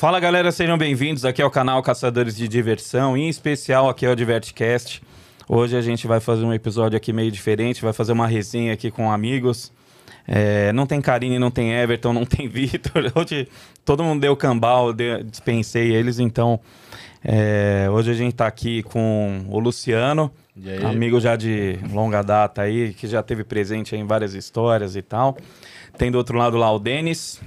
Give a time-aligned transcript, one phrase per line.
[0.00, 5.02] Fala galera, sejam bem-vindos aqui ao canal Caçadores de Diversão, em especial aqui ao Divertcast.
[5.46, 8.90] Hoje a gente vai fazer um episódio aqui meio diferente, vai fazer uma resenha aqui
[8.90, 9.70] com amigos.
[10.26, 13.12] É, não tem Karine, não tem Everton, não tem Vitor.
[13.14, 13.46] Hoje
[13.84, 16.58] todo mundo deu cambal, dispensei eles, então
[17.22, 20.32] é, hoje a gente tá aqui com o Luciano,
[20.82, 25.36] amigo já de longa data aí, que já teve presente em várias histórias e tal.
[26.00, 27.38] Tem do outro lado lá o Denis.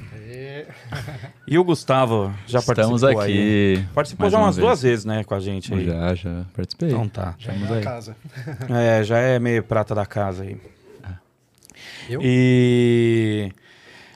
[1.48, 3.32] E o Gustavo já Estamos participou aqui.
[3.32, 3.86] aí.
[3.96, 4.68] Participou mais já uma umas vez.
[4.68, 5.86] duas vezes, né, com a gente aí.
[5.88, 6.90] Já, já participei.
[6.90, 7.34] Então tá.
[7.40, 7.84] Estamos na aí.
[7.84, 8.16] casa.
[8.70, 10.56] É, já é meio prata da casa aí.
[12.08, 12.22] Eu?
[12.24, 13.52] E.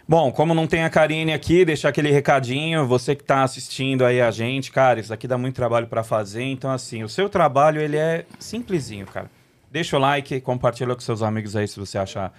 [0.07, 2.85] Bom, como não tem a Karine aqui, deixar aquele recadinho.
[2.85, 6.43] Você que tá assistindo aí a gente, cara, isso aqui dá muito trabalho pra fazer.
[6.43, 9.31] Então, assim, o seu trabalho, ele é simplesinho, cara.
[9.71, 12.31] Deixa o like, compartilha com seus amigos aí se você achar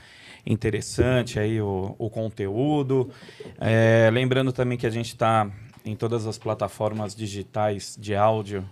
[0.48, 3.10] interessante aí o, o conteúdo.
[3.60, 5.51] É, lembrando também que a gente tá
[5.85, 8.69] em todas as plataformas digitais de áudio.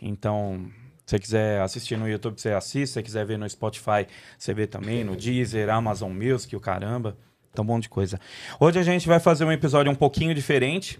[0.00, 0.66] Então,
[1.06, 2.88] se você quiser assistir no YouTube, você assiste.
[2.88, 4.06] Se você quiser ver no Spotify,
[4.36, 5.04] você vê também.
[5.04, 7.16] No Deezer, Amazon Music, o caramba.
[7.52, 8.18] Então, um monte de coisa.
[8.58, 10.98] Hoje a gente vai fazer um episódio um pouquinho diferente.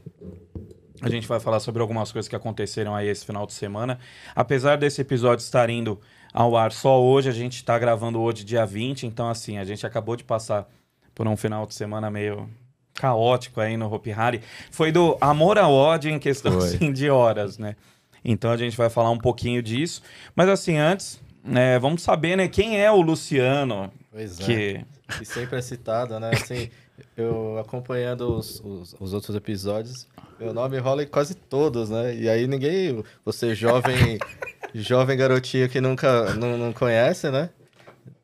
[1.01, 3.99] A gente vai falar sobre algumas coisas que aconteceram aí esse final de semana.
[4.37, 6.01] Apesar desse episódio estar indo
[6.33, 9.07] ao ar só hoje, a gente está gravando hoje, dia 20.
[9.07, 10.69] Então, assim, a gente acabou de passar
[11.15, 12.49] por um final de semana meio
[12.95, 14.43] caótico aí no Hopi Hari.
[14.71, 17.77] Foi do amor ao ódio em questão assim, de horas, né?
[18.25, 20.03] Então a gente vai falar um pouquinho disso.
[20.35, 24.45] Mas assim, antes, né, vamos saber, né, quem é o Luciano, Pois é.
[24.45, 24.87] que...
[25.21, 26.31] E sempre é citado, né?
[26.33, 26.71] Assim,
[27.17, 30.07] eu acompanhando os, os, os outros episódios,
[30.39, 32.15] meu nome rola em quase todos, né?
[32.15, 34.19] E aí ninguém, você jovem,
[34.75, 37.51] jovem garotinho que nunca não, não conhece, né?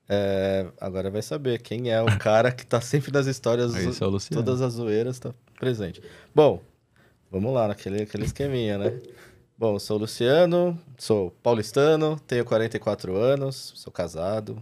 [0.09, 4.19] É, agora vai saber quem é o cara que tá sempre nas histórias, é o
[4.33, 6.03] todas as zoeiras, tá presente.
[6.35, 6.63] Bom,
[7.31, 8.99] vamos lá, naquele aquele esqueminha, né?
[9.57, 14.57] Bom, sou o Luciano, sou paulistano, tenho 44 anos, sou casado,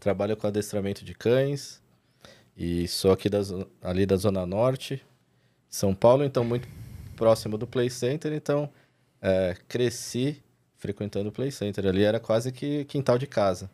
[0.00, 1.80] trabalho com adestramento de cães
[2.58, 3.38] e sou aqui da,
[3.80, 5.00] ali da Zona Norte,
[5.70, 6.66] São Paulo, então muito
[7.14, 8.68] próximo do Play Center, então
[9.22, 10.42] é, cresci
[10.76, 13.70] frequentando o Play Center, ali era quase que quintal de casa.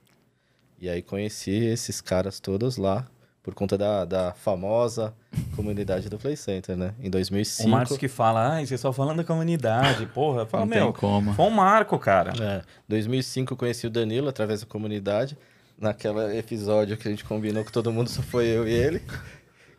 [0.79, 3.07] E aí conheci esses caras todos lá,
[3.43, 5.15] por conta da, da famosa
[5.57, 6.95] comunidade do Play Center, né?
[7.01, 7.69] Em O 2005...
[7.71, 10.47] Marcos que fala, ai, vocês estão falando da comunidade, porra.
[10.47, 11.33] Fala, Não meu, tem como.
[11.33, 12.33] foi um marco, cara.
[12.43, 15.37] É, 2005 eu conheci o Danilo através da comunidade.
[15.85, 19.03] Naquele episódio que a gente combinou que todo mundo só foi eu e ele.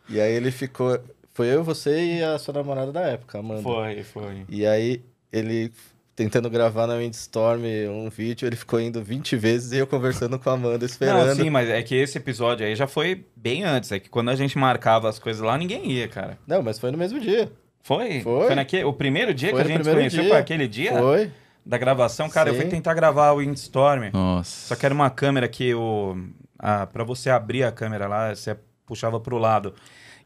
[0.08, 1.00] E aí ele ficou.
[1.34, 3.60] Foi eu, você e a sua namorada da época, Amanda.
[3.60, 4.44] Foi, foi.
[4.48, 5.02] E aí
[5.32, 5.72] ele
[6.14, 10.48] tentando gravar na Windstorm um vídeo, ele ficou indo 20 vezes e eu conversando com
[10.48, 11.26] a Amanda, esperando.
[11.26, 13.90] Não, sim, mas é que esse episódio aí já foi bem antes.
[13.90, 16.38] É que quando a gente marcava as coisas lá, ninguém ia, cara.
[16.46, 17.50] Não, mas foi no mesmo dia.
[17.82, 18.20] Foi?
[18.20, 18.54] Foi.
[18.54, 20.20] naquele, o primeiro dia Foi que a gente conheceu?
[20.22, 20.30] dia.
[20.30, 21.30] Foi aquele dia Foi.
[21.66, 22.28] Da gravação?
[22.30, 24.10] Cara, eu fui tentar gravar o Windstorm.
[24.12, 24.68] Nossa.
[24.68, 26.16] Só que era uma câmera que o.
[26.58, 28.56] A, pra você abrir a câmera lá, você
[28.86, 29.74] puxava pro lado.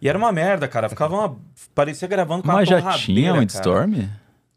[0.01, 0.89] E era uma merda, cara.
[0.89, 1.37] Ficava uma.
[1.75, 3.41] Parecia gravando com Mas uma já tinha um cara.
[3.41, 3.95] Windstorm?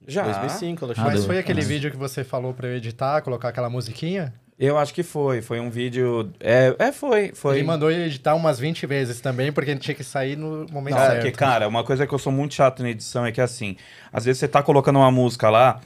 [0.07, 0.23] Já.
[0.23, 1.11] 2005, Alexandre.
[1.13, 1.65] Mas foi aquele Ah.
[1.65, 4.33] vídeo que você falou pra eu editar, colocar aquela musiquinha?
[4.59, 5.41] Eu acho que foi.
[5.41, 6.31] Foi um vídeo.
[6.39, 7.31] É, é foi.
[7.33, 7.57] foi.
[7.57, 10.93] Ele mandou eu editar umas 20 vezes também, porque ele tinha que sair no momento
[10.95, 11.15] Não, certo.
[11.15, 13.75] porque, cara, uma coisa que eu sou muito chato na edição é que, assim,
[14.11, 15.81] às vezes você tá colocando uma música lá,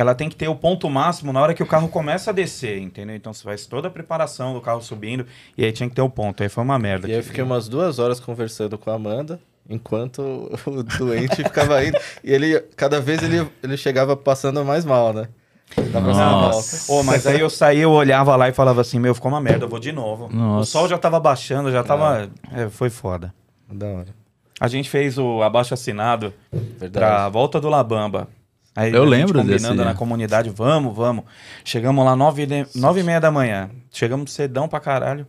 [0.00, 2.78] ela tem que ter o ponto máximo na hora que o carro começa a descer,
[2.80, 3.14] entendeu?
[3.16, 6.10] Então você faz toda a preparação do carro subindo e aí tinha que ter o
[6.10, 6.42] ponto.
[6.42, 7.06] Aí foi uma merda.
[7.08, 10.20] E aí eu que- fiquei umas duas horas conversando com a Amanda, enquanto
[10.66, 11.98] o doente ficava indo.
[12.24, 15.28] E ele, cada vez ele, ele chegava passando mais mal, né?
[15.92, 16.92] Nossa.
[16.92, 19.64] Ô, mas aí eu saía, eu olhava lá e falava assim, meu, ficou uma merda,
[19.64, 20.26] eu vou de novo.
[20.26, 20.70] O Nossa.
[20.70, 22.28] sol já tava baixando, já tava...
[22.52, 23.32] É, foi foda.
[23.70, 24.08] Da hora.
[24.58, 26.92] A gente fez o abaixo assinado Verdade.
[26.92, 28.28] pra volta do Labamba.
[28.80, 31.24] Aí Eu a gente lembro combinando desse- na comunidade, vamos, vamos.
[31.64, 33.70] Chegamos lá nove, de- nove e meia da manhã.
[33.92, 35.26] Chegamos cedão pra caralho.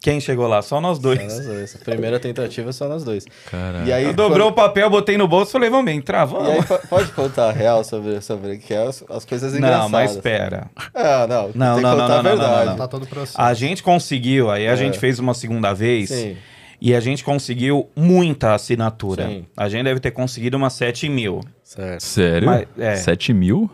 [0.00, 0.60] Quem chegou lá?
[0.60, 1.18] Só nós Só dois.
[1.18, 1.76] nós dois.
[1.78, 3.24] Primeira tentativa só nós dois.
[3.50, 3.86] Caralho.
[3.86, 6.56] E aí, Eu dobrou o papel, botei no bolso e falei, vamos entrar, quando- vamos.
[6.68, 9.54] E aí po- pode contar a real sobre, sobre o que é as, as coisas
[9.54, 9.82] engraçadas.
[9.84, 10.66] não, mas espera.
[10.94, 11.42] Ah, não.
[11.42, 12.66] Não, tem não, que não, contar não, a não, não, verdade.
[12.70, 13.40] não, Tá todo o processo.
[13.40, 14.76] A gente conseguiu, aí a É.
[14.76, 16.10] gente fez uma segunda vez.
[16.10, 16.36] Sim.
[16.86, 19.26] E a gente conseguiu muita assinatura.
[19.26, 19.46] Sim.
[19.56, 21.40] A gente deve ter conseguido umas 7 mil.
[21.62, 22.00] Certo.
[22.02, 22.46] Sério?
[22.46, 22.94] Mas, é.
[22.96, 23.70] 7 mil?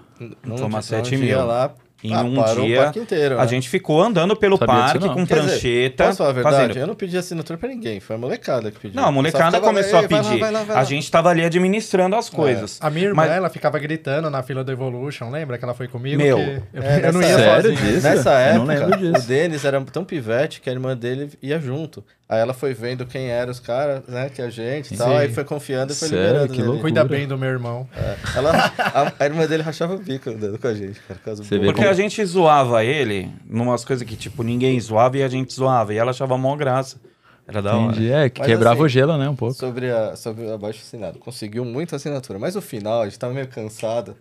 [0.47, 1.47] Não, Foi umas sete dia mil.
[1.47, 1.73] lá,
[2.05, 2.35] Em ah, um
[2.67, 3.49] dia, inteiro, A né?
[3.49, 6.05] gente ficou andando pelo Sabia parque com Quer dizer, prancheta.
[6.07, 6.57] Posso falar a verdade?
[6.57, 8.01] fazendo- Eu não pedi assinatura pra ninguém.
[8.01, 9.01] Foi a molecada que pediu.
[9.01, 10.41] Não, a molecada começou a "Ei, vai lá, pedir.
[10.41, 12.79] vai lá, vai A lá." gente tava ali administrando as coisas.
[12.83, 15.89] A minha irmã, Mas- ela ficava gritando na fila do Evolution, lembra que ela foi
[15.89, 16.17] comigo?
[16.23, 16.43] Meu, que
[16.75, 17.93] eu, É, eu não nessa ia época- Sério sozinho.
[17.95, 18.07] disso?
[18.07, 19.25] Nessa Eu não época, lembro disso.
[19.25, 22.05] o Denis era tão pivete que a irmã dele ia junto.
[22.31, 24.31] Aí ela foi vendo quem eram os caras, né?
[24.31, 25.09] Que a gente e tal.
[25.09, 25.17] Sim.
[25.17, 26.25] Aí foi confiando e foi Sério?
[26.27, 26.53] liberando.
[26.53, 26.65] Que né?
[26.65, 26.83] loucura.
[26.83, 27.89] Cuida bem do meu irmão.
[27.93, 28.17] É.
[28.37, 31.35] Ela, a, a irmã dele rachava o bico andando com a gente, cara.
[31.35, 31.59] Você.
[31.59, 35.93] Porque a gente zoava ele numas coisas que, tipo, ninguém zoava e a gente zoava.
[35.93, 37.01] E ela achava mó graça.
[37.49, 37.91] Era da hora.
[37.97, 38.13] Entendi.
[38.13, 39.29] É, que Mas quebrava assim, o gelo, né?
[39.29, 39.55] Um pouco.
[39.55, 41.19] Sobre, a, sobre o abaixo assinado.
[41.19, 42.39] Conseguiu muita assinatura.
[42.39, 44.17] Mas no final, a gente tava meio cansado.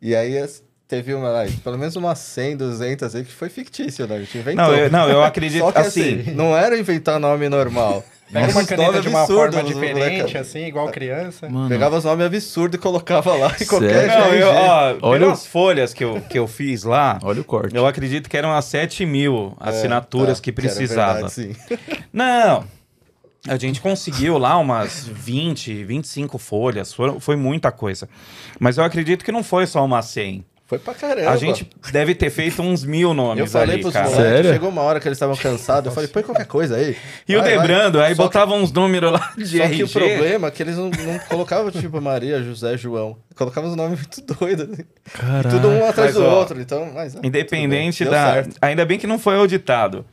[0.00, 4.06] E aí as- teve uma, lá, pelo menos umas 100, 200 aí que foi fictício,
[4.06, 4.16] né?
[4.16, 4.64] A gente inventou.
[4.66, 6.20] Não, eu, não, eu acredito Só que assim.
[6.20, 8.04] assim, não era inventar nome normal.
[8.32, 11.48] Pega uma caneta de uma forma diferente, assim, igual criança.
[11.48, 14.06] Mano, Pegava os nomes absurdos e colocava lá em qualquer?
[14.06, 17.44] Não, eu, ó, Olha pelas o- folhas que eu, que eu fiz lá, olha o
[17.44, 17.74] corte.
[17.74, 21.12] eu acredito que eram as 7 mil É, assinaturas tá, que era precisava.
[21.28, 21.56] verdade, sim.
[22.12, 22.64] Não.
[23.48, 26.92] A gente conseguiu lá umas 20, 25 folhas.
[26.92, 28.06] Foi, foi muita coisa.
[28.60, 30.44] Mas eu acredito que não foi só uma 100.
[30.70, 31.30] Foi pra caramba.
[31.32, 34.08] A gente deve ter feito uns mil nomes Eu falei ali, pros cara.
[34.08, 34.52] moleques, Sério?
[34.52, 36.96] chegou uma hora que eles estavam cansados, eu falei, põe qualquer coisa aí.
[37.28, 37.66] E o Vai, vai.
[37.66, 39.92] Debrando, aí Só botava uns números lá de que, Só que o RG.
[39.92, 43.18] problema é que eles não, não colocavam, tipo, Maria, José, João.
[43.34, 44.70] Colocavam os nomes muito doidos.
[44.70, 44.84] assim.
[45.12, 45.48] Caraca.
[45.48, 46.60] Tudo um atrás Mas, do ó, outro.
[46.60, 48.34] Então, mas, ah, Independente da.
[48.34, 48.56] certo.
[48.62, 50.04] Ainda bem que não foi auditado.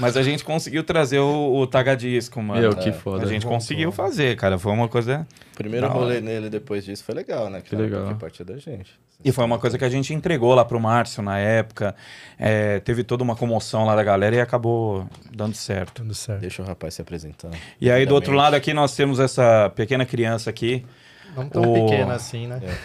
[0.00, 2.60] Mas a gente conseguiu trazer o, o Tagadisco, mano.
[2.60, 3.24] Meu, que foda.
[3.24, 4.58] A gente conseguiu fazer, cara.
[4.58, 5.24] Foi uma coisa.
[5.54, 7.60] Primeiro rolê nele depois disso foi legal, né?
[7.60, 8.02] Que Claro, legal.
[8.04, 8.90] Porque partiu da gente.
[9.24, 11.94] E foi uma coisa que a gente entregou lá pro Márcio na época.
[12.38, 16.02] É, teve toda uma comoção lá da galera e acabou dando certo.
[16.02, 16.40] Tudo certo.
[16.40, 17.56] Deixa o rapaz se apresentando.
[17.80, 20.84] E aí, do outro lado aqui, nós temos essa pequena criança aqui.
[21.36, 22.60] Não tão O- pequena assim, né?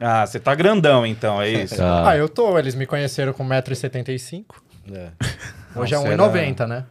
[0.00, 1.76] Ah, você tá grandão, então, é isso?
[1.78, 2.10] Tá.
[2.10, 2.58] Ah, eu tô.
[2.58, 4.44] Eles me conheceram com 1,75m.
[4.92, 5.08] É.
[5.74, 6.84] Hoje é Nossa, 1,90m, né?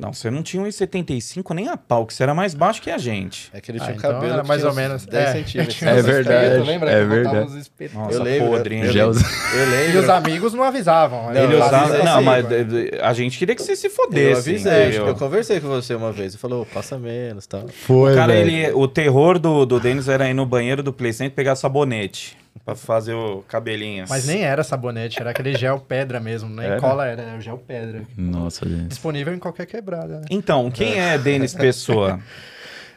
[0.00, 2.98] Não, você não tinha 1,75 nem a pau, que você era mais baixo que a
[2.98, 3.50] gente.
[3.52, 5.06] É que ele Ah, tinha o então cabelo era mais tinha ou menos.
[5.06, 5.82] 10 é, centímetros.
[5.82, 7.46] É verdade, lembra é que eu botava verdade.
[7.46, 7.94] os espetos?
[7.96, 10.00] Nossa, Eu lembro, podre, eu Eu E lembro.
[10.02, 11.32] os amigos não avisavam.
[11.32, 11.76] Não, Ele eu usava.
[11.76, 14.50] avisei Não, sim, mas de- a gente queria que você se Eu fodesse.
[14.50, 15.06] avisei, entendeu?
[15.08, 16.32] eu conversei com você uma vez.
[16.32, 17.66] Você falou, passa menos, tal.
[17.68, 18.50] Foi, Cara, velho.
[18.50, 22.36] ele, o terror do, do Denis era ir no banheiro do Play Center pegar sabonete
[22.64, 24.04] pra fazer o cabelinho.
[24.08, 26.48] Mas nem era sabonete, era aquele gel pedra mesmo.
[26.48, 26.80] Nem Era?
[26.80, 28.02] cola era, era o gel pedra.
[28.16, 28.88] Nossa, gente.
[28.88, 30.26] Disponível em qualquer quebrada, né?
[30.30, 32.20] Então, quem é Denis Pessoa?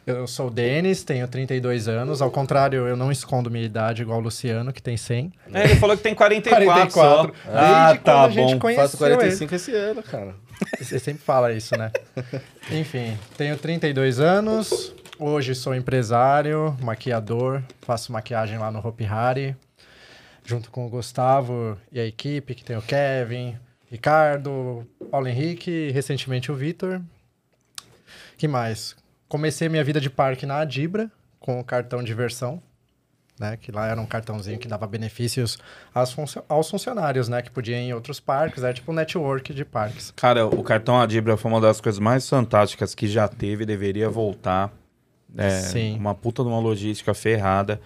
[0.08, 2.22] Eu sou o Denis, tenho 32 anos.
[2.22, 5.30] Ao contrário, eu não escondo minha idade igual o Luciano, que tem 100.
[5.52, 7.34] É, ele falou que tem 44, 44.
[7.44, 7.50] só.
[7.52, 8.58] Desde Ah, tá bom.
[8.74, 10.34] Faço 45 esse ano, cara.
[10.80, 11.92] Você sempre fala isso, né?
[12.72, 14.94] Enfim, tenho 32 anos.
[15.20, 19.56] Hoje sou empresário, maquiador, faço maquiagem lá no Hopi Hari,
[20.44, 23.56] junto com o Gustavo e a equipe, que tem o Kevin,
[23.90, 27.00] Ricardo, Paulo Henrique e recentemente o Vitor.
[28.36, 28.94] que mais?
[29.28, 31.10] Comecei minha vida de parque na Adibra,
[31.40, 32.62] com o cartão diversão,
[33.40, 33.56] né?
[33.56, 35.58] Que lá era um cartãozinho que dava benefícios
[36.48, 37.42] aos funcionários, né?
[37.42, 40.12] Que podiam ir em outros parques, era tipo um network de parques.
[40.14, 44.72] Cara, o cartão Adibra foi uma das coisas mais fantásticas que já teve, deveria voltar.
[45.36, 45.96] É, Sim.
[45.96, 47.80] Uma puta de uma logística ferrada.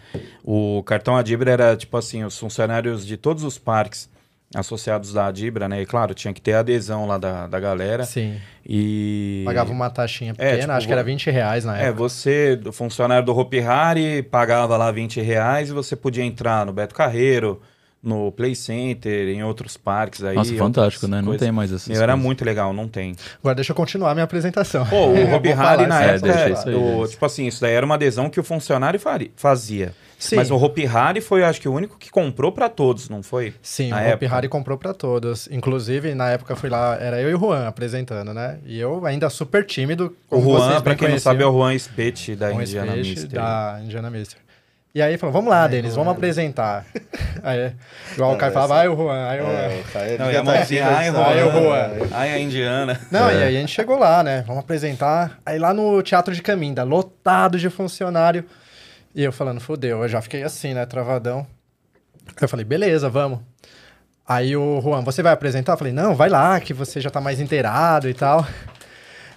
[0.45, 4.09] O cartão Adibra era tipo assim: os funcionários de todos os parques
[4.55, 5.81] associados da Adibra, né?
[5.83, 8.05] E claro, tinha que ter a adesão lá da, da galera.
[8.05, 8.37] Sim.
[8.67, 9.43] E.
[9.47, 11.99] Pagava uma taxinha É, pequena, tipo, acho que era 20 reais na É, época.
[11.99, 16.73] você, do funcionário do Hopi Hari, pagava lá 20 reais e você podia entrar no
[16.73, 17.61] Beto Carreiro,
[18.03, 20.35] no Play Center, em outros parques aí.
[20.35, 21.19] Nossa, fantástico, né?
[21.19, 21.41] Não coisas.
[21.41, 22.25] tem mais essas Meu, era coisas.
[22.27, 23.15] muito legal, não tem.
[23.39, 24.85] Agora deixa eu continuar minha apresentação.
[24.87, 25.15] Pô, o
[25.55, 27.09] falar, Hari na é, época, deixa isso aí, o- deixa.
[27.13, 28.99] tipo assim, isso daí era uma adesão que o funcionário
[29.37, 29.95] fazia.
[30.19, 30.37] Sim.
[30.37, 33.55] Mas o Hopi Hari foi, acho que, o único que comprou pra todos, não foi?
[33.61, 34.27] Sim, na o Hopi.
[34.27, 35.49] Hari comprou pra todos.
[35.51, 38.59] Inclusive, na época fui lá, era eu e o Juan apresentando, né?
[38.65, 40.17] E eu ainda super tímido.
[40.31, 43.33] O Juan, pra quem não conheciam, sabe, é o Juan Spete da Indiana Mystery.
[43.35, 44.41] Da Indiana Mystery.
[44.95, 46.85] E aí falou, vamos lá, Denis, vamos apresentar.
[47.43, 47.73] aí,
[48.13, 49.53] igual o Caio falava, essa- ai o Juan, ai o Juan.
[50.05, 51.51] É, Não, e a mãozinha, aqui ai, o Juan.
[51.63, 51.91] Juan.
[52.13, 53.01] Ai, a Indiana.
[53.11, 53.35] Não, É.
[53.35, 54.45] e aí a gente chegou lá, né?
[54.47, 55.39] Vamos apresentar.
[55.47, 58.45] Aí lá no Teatro de Caminda, lotado de funcionário.
[59.15, 60.85] E eu falando, fodeu, eu já fiquei assim, né?
[60.85, 61.47] Travadão.
[62.29, 63.41] Aí eu falei, beleza, vamos.
[64.29, 65.73] Aí o Juan, você vai apresentar?
[65.73, 68.47] Eu falei, não, vai lá, que você já tá mais inteirado e tal.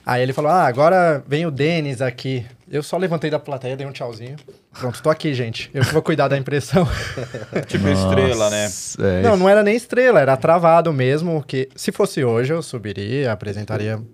[0.06, 2.46] Aí ele falou, ah, agora vem o Denis aqui.
[2.70, 4.36] Eu só levantei da plateia, dei um tchauzinho.
[4.72, 5.70] Pronto, tô aqui, gente.
[5.74, 6.88] Eu que vou cuidar da impressão.
[7.68, 8.64] Tipo estrela, né?
[8.66, 12.62] Nossa, É, não, não era nem estrela, era travado mesmo, que se fosse hoje eu
[12.62, 13.98] subiria, apresentaria.
[13.98, 14.06] No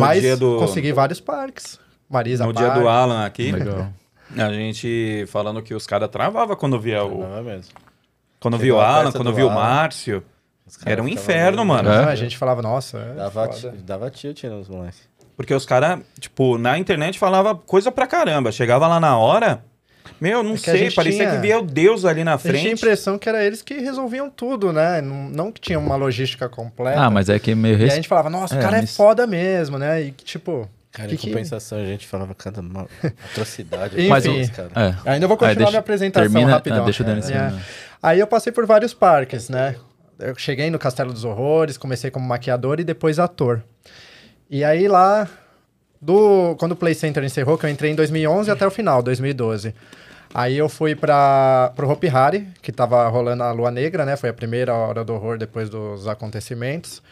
[0.00, 1.78] Mas dia do- consegui vários parques.
[2.08, 3.88] Marisa No dia do Alan aqui, Legal.
[4.36, 7.20] a gente falando que os caras travavam quando via o.
[7.20, 7.72] Não é mesmo.
[8.38, 9.50] Quando Chegou via o Alan, quando do via o.
[9.50, 10.22] Márcio.
[10.86, 11.90] Era um inferno, meio- mano.
[11.90, 12.04] É?
[12.04, 13.74] A gente falava, nossa, é Dava, foda.
[13.84, 15.02] dava tilt nos moleques.
[15.42, 18.52] Porque os caras, tipo, na internet falava coisa pra caramba.
[18.52, 19.62] Chegava lá na hora.
[20.20, 22.42] Meu, não É que sei, parecia tinha- que via o Deus ali na A gente
[22.42, 22.74] tinha a frente.
[22.78, 25.00] impressão que era eles que resolviam tudo, né?
[25.00, 27.00] Não, não que tinha uma logística completa.
[27.00, 27.76] Ah, mas é que meio...
[27.78, 30.00] E a gente falava, nossa, o É, cara é mas- foda mesmo, né?
[30.02, 32.86] E que, tipo, Cara, Que em que- compensação, a gente falava cada ma-
[33.32, 33.94] atrocidade.
[33.98, 34.08] Enfim.
[34.08, 34.68] Mas, Mas cara.
[35.04, 35.10] É.
[35.12, 36.82] Ainda vou Aí continuar deixa- minha apresentação termina- rapidão.
[36.82, 37.52] ah, deixa o Dani É.
[38.02, 39.74] Aí eu passei por vários parques, né?
[40.20, 43.62] Eu cheguei no Castelo dos Horrores, comecei como maquiador e depois ator.
[44.54, 45.26] E aí lá,
[45.98, 49.74] do, quando o Play Center encerrou, que eu entrei em 2011 até o final, 2012.
[50.34, 54.14] Aí eu fui para pro Hopi Hari, que tava rolando a Lua Negra, né?
[54.14, 57.02] Foi a primeira hora do horror depois dos acontecimentos.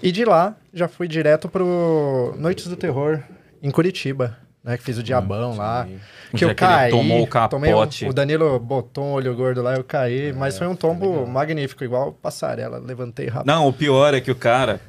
[0.00, 3.20] E de lá, já fui direto pro Noites do Terror,
[3.60, 4.76] em Curitiba, né?
[4.76, 5.88] Que fiz o Diabão lá.
[6.32, 6.90] O Que eu que ele caí.
[6.92, 8.06] tomou o tomei um- capote.
[8.06, 10.32] o Danilo botou um olho gordo lá, eu caí.
[10.32, 12.78] mas foi um tombo magnífico, igual passarela.
[12.78, 13.46] Levantei rápido.
[13.48, 14.80] Não, o pior é que o cara.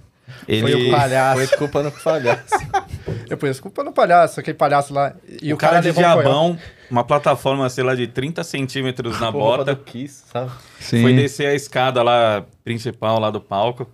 [0.48, 0.62] Ele...
[0.62, 1.48] Foi o palhaço.
[1.48, 2.44] Foi culpa no palhaço.
[3.30, 5.14] Eu pus culpa no palhaço, aquele palhaço lá.
[5.42, 6.22] E o cara de levou um coió.
[6.22, 6.60] diabão,
[6.92, 9.76] uma plataforma, sei lá, de 30 centímetros na Por roupa bota.
[9.76, 10.52] Kiss, sabe?
[10.80, 11.02] Sim.
[11.02, 13.90] Foi descer a escada lá, principal lá do palco.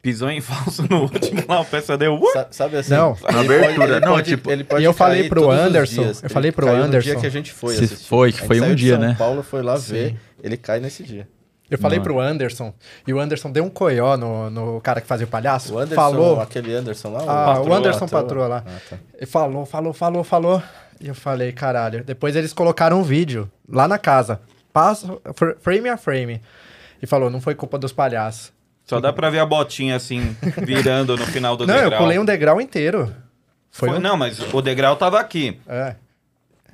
[0.00, 2.14] Pisou em falso no último lá, o peça deu.
[2.14, 2.32] Uh!
[2.32, 2.94] Sa- Sabe assim?
[2.94, 3.16] Não.
[3.32, 6.22] Na abertura, não, pode- tipo- ele pode E eu falei pro Anderson, dias.
[6.22, 7.10] eu Ele falei pro caiu No Anderson.
[7.10, 8.06] dia que a gente foi Se assistir.
[8.08, 9.16] foi, que foi um de dia, São né?
[9.18, 9.92] Paulo foi lá Sim.
[9.92, 10.16] ver.
[10.42, 11.28] Ele cai nesse dia.
[11.70, 12.04] Eu falei Não.
[12.04, 12.72] pro Anderson,
[13.06, 15.74] e o Anderson deu um coió no, no cara que fazia o palhaço.
[15.74, 16.40] O Anderson, falou.
[16.40, 17.20] aquele Anderson lá.
[17.22, 18.22] Ah, Patroa, o Anderson patroa.
[18.22, 18.64] Patroa lá.
[18.66, 18.96] Ah, tá.
[19.14, 20.62] Ele falou, falou, falou, falou.
[21.00, 22.02] E eu falei, caralho.
[22.02, 24.40] Depois eles colocaram um vídeo lá na casa.
[24.72, 26.40] Passo, fr- frame a frame.
[27.02, 28.52] E falou, não foi culpa dos palhaços.
[28.84, 30.34] Só dá pra ver a botinha assim,
[30.64, 31.92] virando no final do não, degrau.
[31.92, 33.14] eu pulei um degrau inteiro.
[33.70, 34.00] Foi, Foi- um...
[34.00, 35.60] Não, mas o degrau tava aqui.
[35.68, 35.94] É.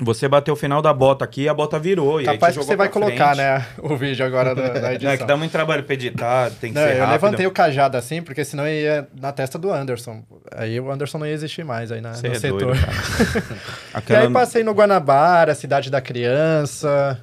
[0.01, 2.21] Você bateu o final da bota aqui e a bota virou.
[2.21, 3.37] e aí Capaz te que jogou você vai colocar, frente.
[3.47, 5.13] né, o vídeo agora da, da edição.
[5.15, 7.13] É que dá muito trabalho pra editar, tem que Não, ser eu rápido.
[7.13, 10.25] levantei o cajado assim, porque senão ia na testa do Anderson.
[10.57, 12.61] Aí o Anderson não ia existir mais aí na, Você no é setor.
[12.61, 12.93] doido, cara.
[13.95, 14.21] E Aquela...
[14.27, 17.21] aí passei no Guanabara, Cidade da Criança.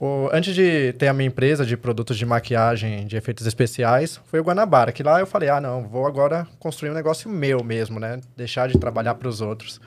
[0.00, 4.40] O- antes de ter a minha empresa de produtos de maquiagem, de efeitos especiais, foi
[4.40, 7.98] o Guanabara, que lá eu falei, ah, não, vou agora construir um negócio meu mesmo,
[8.00, 8.20] né?
[8.36, 9.80] Deixar de trabalhar para os outros.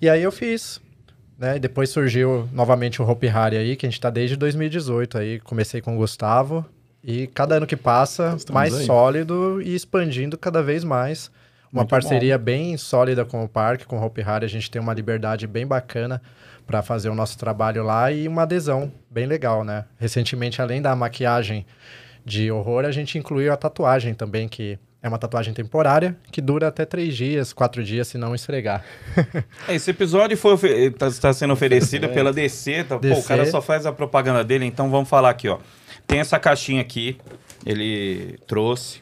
[0.00, 0.80] E aí eu fiz,
[1.38, 1.56] né?
[1.56, 5.40] E depois surgiu novamente o Hopi Hari aí, que a gente tá desde 2018 aí.
[5.40, 6.66] Comecei com o Gustavo
[7.02, 8.84] e cada ano que passa, Estamos mais aí.
[8.84, 11.30] sólido e expandindo cada vez mais.
[11.72, 14.44] Uma Muito parceria bem sólida com o parque, com o Hopi Hari.
[14.44, 16.20] A gente tem uma liberdade bem bacana
[16.66, 19.84] para fazer o nosso trabalho lá e uma adesão bem legal, né?
[19.98, 21.64] Recentemente, além da maquiagem
[22.24, 26.68] de horror, a gente incluiu a tatuagem também, que é uma tatuagem temporária, que dura
[26.68, 28.84] até três dias, quatro dias, se não esfregar.
[29.68, 32.08] Esse episódio foi ofe- tá, sendo oferecido É.
[32.08, 32.84] pela DC.
[32.84, 32.96] Tá?
[32.96, 33.20] Pô, DC.
[33.20, 35.58] o cara só faz a propaganda dele, então vamos falar aqui, ó.
[36.06, 37.16] Tem essa caixinha aqui,
[37.64, 39.00] ele trouxe.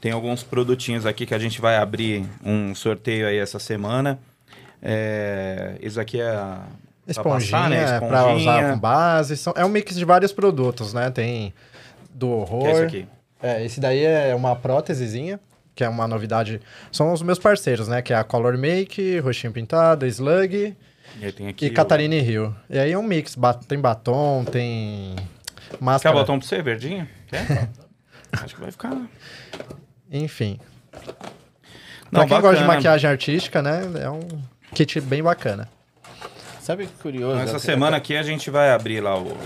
[0.00, 4.18] Tem alguns produtinhos aqui que a gente vai abrir um sorteio aí essa semana.
[4.80, 6.62] É, isso aqui é a
[7.04, 7.96] pra Esponjinha, passar, né?
[7.96, 9.36] é pra usar com base.
[9.36, 11.10] São, é um mix de vários produtos, né?
[11.10, 11.52] Tem
[12.14, 12.62] do horror.
[12.62, 13.06] Que é esse aqui.
[13.42, 15.38] É, esse daí é uma prótesezinha,
[15.74, 16.60] que é uma novidade.
[16.90, 18.02] São os meus parceiros, né?
[18.02, 20.76] Que é a Color Make, Roxinho Pintado, Slug
[21.20, 22.54] E e o- Catarina Hill.
[22.68, 23.34] E aí é um mix.
[23.36, 25.14] ba- tem batom, tem
[25.70, 26.16] Quer máscara.
[26.16, 27.08] batom pra você, verdinho?
[27.28, 27.68] Quer?
[28.32, 28.96] Acho que vai ficar.
[30.10, 30.58] Enfim.
[32.10, 32.74] Não, pra quem gosta de bacana.
[32.74, 33.82] maquiagem artística, né?
[34.02, 34.20] É um
[34.74, 35.68] kit bem bacana.
[36.60, 37.38] Sabe que curioso?
[37.40, 39.36] Essa Até- semana aqui a gente vai abrir lá o.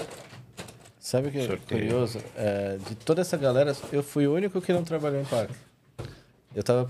[1.05, 2.21] Sabe o que é curioso?
[2.37, 5.53] É, de toda essa galera, eu fui o único que não trabalhou em parque.
[6.55, 6.89] Eu tava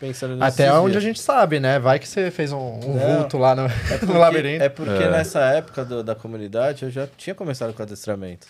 [0.00, 0.42] pensando nisso.
[0.44, 1.04] Até onde dias.
[1.04, 1.78] a gente sabe, né?
[1.78, 3.18] Vai que você fez um, um Não.
[3.18, 4.64] vulto lá no, É no porque- labirinto.
[4.64, 5.10] É porque É.
[5.10, 8.48] nessa época do- da comunidade eu já tinha começado com adestramento.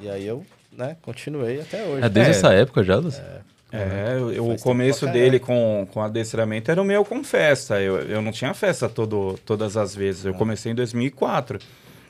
[0.00, 0.42] E aí eu,
[0.72, 2.02] né, continuei até hoje.
[2.02, 2.34] É desde É.
[2.34, 3.22] essa época já, Lúcio?
[3.70, 7.78] É, o- Faz o tempo começo dele com, com adestramento era o meu com festa.
[7.78, 10.24] Eu, eu não tinha festa todo, todas as vezes.
[10.24, 11.58] Eu comecei em 2004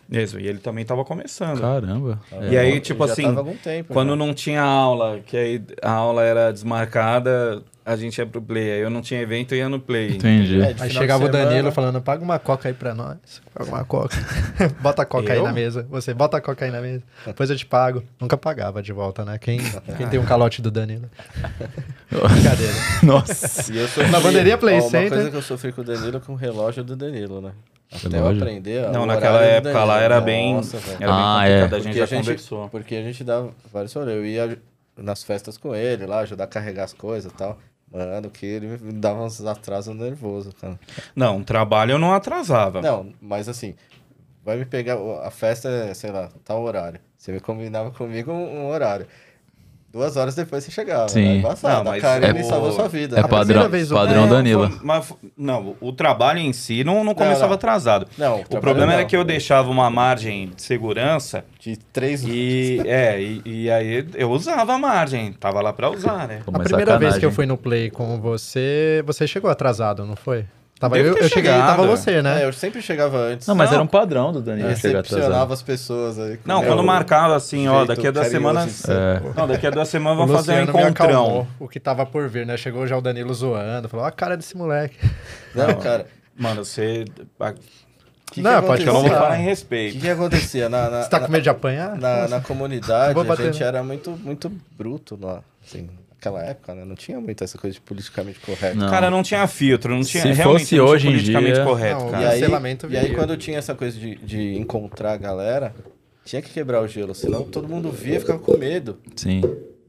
[0.08, 0.38] mesmo.
[0.40, 1.60] E ele também estava começando.
[1.60, 2.18] Caramba.
[2.50, 4.16] E aí, Eu tipo assim, tava há algum tempo, Quando já.
[4.16, 8.72] não tinha aula, que aí a aula era desmarcada, a gente ia pro play.
[8.72, 10.16] Aí eu não tinha evento, eu ia no play.
[10.16, 10.60] Entendi.
[10.60, 13.16] É, Aí chegava o Danilo falando, paga uma coca aí pra nós.
[13.54, 14.16] Paga uma coca.
[14.82, 15.44] bota a coca aí Eu?
[15.44, 15.86] na mesa.
[15.90, 17.02] Você bota a coca aí na mesa.
[17.24, 18.02] Depois eu te pago.
[18.20, 19.38] Nunca pagava de volta, né?
[19.38, 19.60] Quem,
[19.96, 21.08] quem tem um calote do Danilo?
[22.10, 22.72] Brincadeira.
[23.02, 23.72] Nossa.
[23.72, 25.10] E eu sofri, Na bandeirinha Play ó, Uma Center.
[25.10, 27.52] coisa que eu sofri com o Danilo com o relógio do Danilo, né?
[27.92, 28.88] Até eu aprender.
[28.90, 30.96] Não, naquela época lá era bem, Nossa, velho.
[31.02, 31.72] era bem Ah, complicado.
[31.72, 31.76] é.
[31.76, 32.68] A gente Porque já a gente, conversou.
[32.68, 34.16] porque a gente dava vários rolês.
[34.18, 34.58] Eu ia
[34.96, 37.58] nas festas com ele lá, ajudar a carregar as coisas e tal.
[37.92, 40.78] Mano, que ele me dava uns atrasos nervosos, cara.
[41.14, 42.82] Não, trabalho eu não atrasava.
[42.82, 43.74] Não, mas assim,
[44.44, 44.96] vai me pegar.
[45.22, 46.98] A festa é, sei lá, tal horário.
[47.16, 49.06] Você me combinava comigo um, um horário.
[49.96, 51.08] Duas horas depois você chegava.
[51.08, 51.24] Sim.
[51.24, 51.36] Né?
[51.36, 51.74] Embaçado.
[51.74, 53.18] Não, a mas Karine o- salvou sua vida.
[53.18, 54.68] É padrão, primeira vez padrão É, Danilo.
[54.68, 57.54] foi- mas, não, o trabalho em si não, não começava não.
[57.54, 58.06] atrasado.
[58.18, 59.08] Não, o o problema era não.
[59.08, 64.30] que eu deixava uma margem de segurança De três e, é, e, e aí eu
[64.30, 65.32] usava a margem.
[65.32, 66.40] Tava lá pra usar, né?
[66.44, 67.30] Pô, A primeira vez que eu sacanagem.
[67.30, 70.44] fui no Play com você, você chegou atrasado, não foi?
[70.78, 72.42] Tava eu, eu cheguei tava você, né?
[72.42, 73.46] É, eu sempre chegava antes.
[73.48, 73.74] Não, mas Não.
[73.76, 75.52] era um padrão do chegar Recepcionava atrasado.
[75.54, 76.38] as pessoas aí.
[76.44, 78.86] Não, quando marcava assim, ó, daqui a duas semanas.
[78.86, 79.22] É.
[79.34, 81.46] Não, daqui a duas semanas vamos fazer um encontrão.
[81.58, 82.58] o que tava por vir, né?
[82.58, 84.98] Chegou já o Danilo zoando, falou, ó a cara desse moleque.
[85.54, 86.06] Não, cara.
[86.38, 87.06] Mano, você.
[88.30, 89.18] que Não, que pode Que eu não vou acontecia?
[89.18, 89.98] falar em O que, respeito.
[89.98, 90.68] que acontecia?
[90.68, 91.96] Na, na, Você tá com medo de apanhar?
[91.96, 93.66] na, na comunidade, a gente né?
[93.66, 95.40] era muito, muito bruto lá.
[95.66, 95.88] Assim,
[96.30, 96.84] naquela época, né?
[96.84, 98.76] Não tinha muito essa coisa de politicamente correto.
[98.76, 98.88] Não.
[98.88, 100.22] Cara, não tinha filtro, não tinha.
[100.22, 102.22] Se realmente fosse não tinha hoje em politicamente dia- correto, Não, cara.
[102.22, 105.74] E aí, Cancelamento e aí, quando tinha essa coisa de, de encontrar a galera,
[106.24, 108.98] tinha que quebrar o gelo, senão todo mundo via e ficava com medo.
[109.14, 109.42] Sim.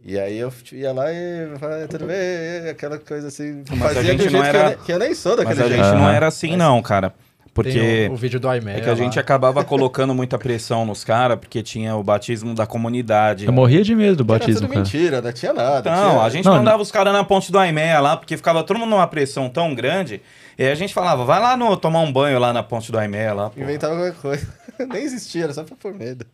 [0.05, 3.63] E aí eu ia lá e falava, tudo bem, aquela coisa assim.
[3.71, 5.35] Mas a fazia gente do não jeito que, era- eu nem, que eu nem sou
[5.35, 5.83] daquele Mas a jeito.
[5.83, 6.13] gente não Aham.
[6.15, 7.13] era assim, não, cara.
[7.57, 7.71] Porque.
[7.71, 8.75] Tem o, o vídeo do Aimee.
[8.75, 9.21] É que a gente lá.
[9.21, 13.45] acabava colocando muita pressão nos caras, porque tinha o batismo da comunidade.
[13.47, 14.79] Eu morria de medo do Era batismo, tudo cara.
[14.81, 15.89] mentira, não tinha nada.
[15.89, 16.21] Não, tinha...
[16.21, 18.91] a gente Não, mandava os caras na ponte do Aimé lá, porque ficava todo mundo
[18.91, 20.21] numa pressão tão grande.
[20.55, 22.99] E aí a gente falava, vai lá no, tomar um banho lá na ponte do
[22.99, 23.49] Aimé lá.
[23.49, 23.59] pô.
[23.59, 24.47] Inventava qualquer coisa.
[24.93, 26.27] Nem existia, era só pra pôr medo.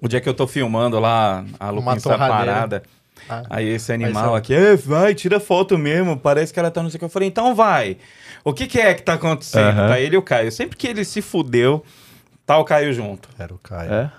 [0.00, 2.52] O dia que eu tô filmando lá, a Lupin está torradeira.
[2.52, 2.82] parada.
[3.28, 3.42] Ah.
[3.50, 6.96] Aí esse animal aqui, "É, vai, tira foto mesmo, parece que ela tá não sei
[6.96, 7.04] o que.
[7.04, 7.98] Eu falei, então vai.
[8.44, 9.68] O que, que é que tá acontecendo?
[9.68, 9.88] Aham.
[9.88, 10.50] Tá ele e o Caio.
[10.52, 11.84] Sempre que ele se fudeu,
[12.46, 13.28] tá o Caio junto.
[13.38, 13.92] Era o Caio.
[13.92, 14.10] É?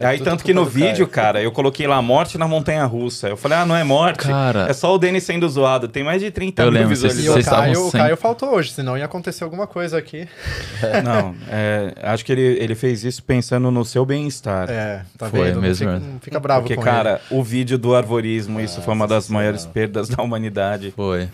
[0.00, 3.28] Aí, tudo tanto que no vídeo, cara, eu coloquei lá morte na montanha russa.
[3.28, 4.28] Eu falei, ah, não é morte.
[4.28, 4.68] Cara.
[4.68, 5.88] É só o Denis sendo zoado.
[5.88, 7.76] Tem mais de 30 Eu mil lembro, vocês- E visualizações.
[7.76, 10.28] o Caio, o Caio faltou hoje, senão ia acontecer alguma coisa aqui.
[11.02, 14.70] Não, é, acho que ele, ele fez isso pensando no seu bem-estar.
[14.70, 15.54] É, tá Foi vendo?
[15.56, 16.12] Não mesmo, fica, é.
[16.12, 19.66] não fica bravo Porque, com cara, o vídeo do arvorismo, isso foi uma das maiores
[19.66, 20.92] perdas da humanidade.
[20.94, 21.22] Foi.
[21.22, 21.30] ele.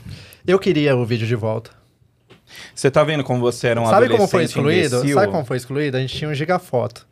[0.47, 1.71] Eu queria o vídeo de volta.
[2.75, 4.97] Você tá vendo como você era um Sabe como adolescente foi excluído?
[4.97, 5.15] imbecil?
[5.15, 5.97] Sabe como foi excluído?
[5.97, 7.07] A gente tinha um gigafoto.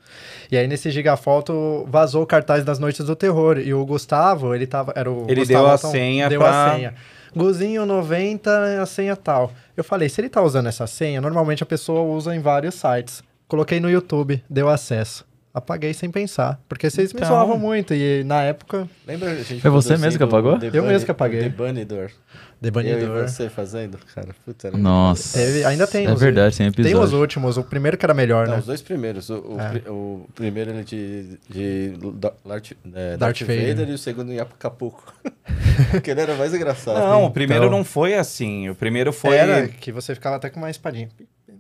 [0.51, 3.59] E aí nesse gigafoto vazou o cartaz das Noites do Terror.
[3.59, 4.93] E o Gustavo, ele tava.
[4.97, 6.95] Era o Ele Gustavo deu a senha deu pra- a senha.
[7.35, 9.53] Guzinho 90, a senha tal.
[9.75, 13.23] Eu falei, se ele tá usando essa senha, normalmente a pessoa usa em vários sites.
[13.49, 15.25] Coloquei no YouTube, deu acesso.
[15.55, 16.59] Apaguei sem pensar.
[16.67, 17.93] Porque vocês me Então- zoavam muito.
[17.93, 20.59] E na época, Lembra a gente Foi você produzindo mesmo que apagou?
[20.59, 21.43] The Eu mesmo que apaguei.
[21.43, 21.99] The Banidor.
[22.05, 23.29] Eu e debanidor.
[23.29, 24.29] você fazendo, cara.
[24.47, 25.37] Puta, Nossa.
[25.39, 27.19] Teve- ainda tem É os- verdade, tem Tem os episódio.
[27.19, 27.57] últimos.
[27.59, 28.61] O primeiro que era melhor, Não, né?
[28.61, 29.29] os dois primeiros.
[29.29, 29.91] O, o, É.
[29.91, 33.69] o primeiro ele de, de Da- Darth, é, Darth Darth Vader.
[33.77, 33.89] Vader.
[33.91, 35.13] e o segundo em Acapulco.
[35.91, 36.99] Porque ele era mais engraçado.
[36.99, 38.71] Não, o primeiro Então- não foi assim.
[38.71, 39.37] O primeiro foi.
[39.37, 41.09] Era que você ficava até com uma espadinha.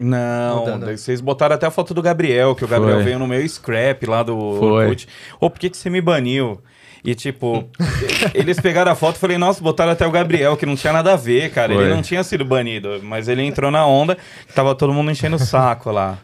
[0.02, 3.04] Não, vocês botaram até a foto do Gabriel, que o Gabriel Foi.
[3.04, 4.84] veio no meu scrap lá do Foi.
[4.86, 5.08] Orkut.
[5.40, 6.60] Ô, por que, que você me baniu?
[7.04, 7.68] E, tipo,
[8.32, 11.12] eles pegaram a foto e falei, nossa, botaram até o Gabriel, que não tinha nada
[11.12, 11.74] a ver, cara.
[11.74, 11.84] Foi.
[11.84, 15.36] Ele não tinha sido banido, mas ele entrou na onda, que tava todo mundo enchendo
[15.36, 16.18] o saco lá.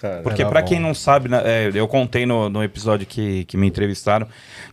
[0.00, 0.62] Cara, Porque bom.
[0.64, 4.28] quem não sabe, né, é, eu contei no, no episódio que, que me entrevistaram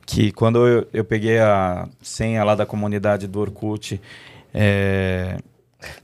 [0.06, 4.00] que quando eu, eu peguei a senha lá da comunidade do Orkut,
[4.54, 5.38] é,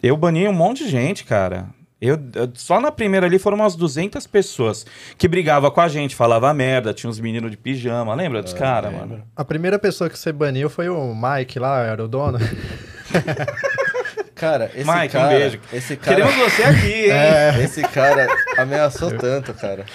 [0.01, 1.67] eu bani um monte de gente, cara.
[2.01, 4.85] Eu, eu- só na primeira ali foram umas 200 pessoas
[5.19, 8.91] que brigava com a gente, falava merda, tinha uns meninos de pijama, lembra dos caras,
[8.91, 9.21] mano?
[9.35, 12.39] A primeira pessoa que você baniu foi o Mike lá, era o dono.
[14.33, 15.59] cara esse Mike, um cara, beijo.
[15.71, 17.11] Esse cara, Queremos você aqui, hein?
[17.63, 19.85] esse cara ameaçou tanto, cara.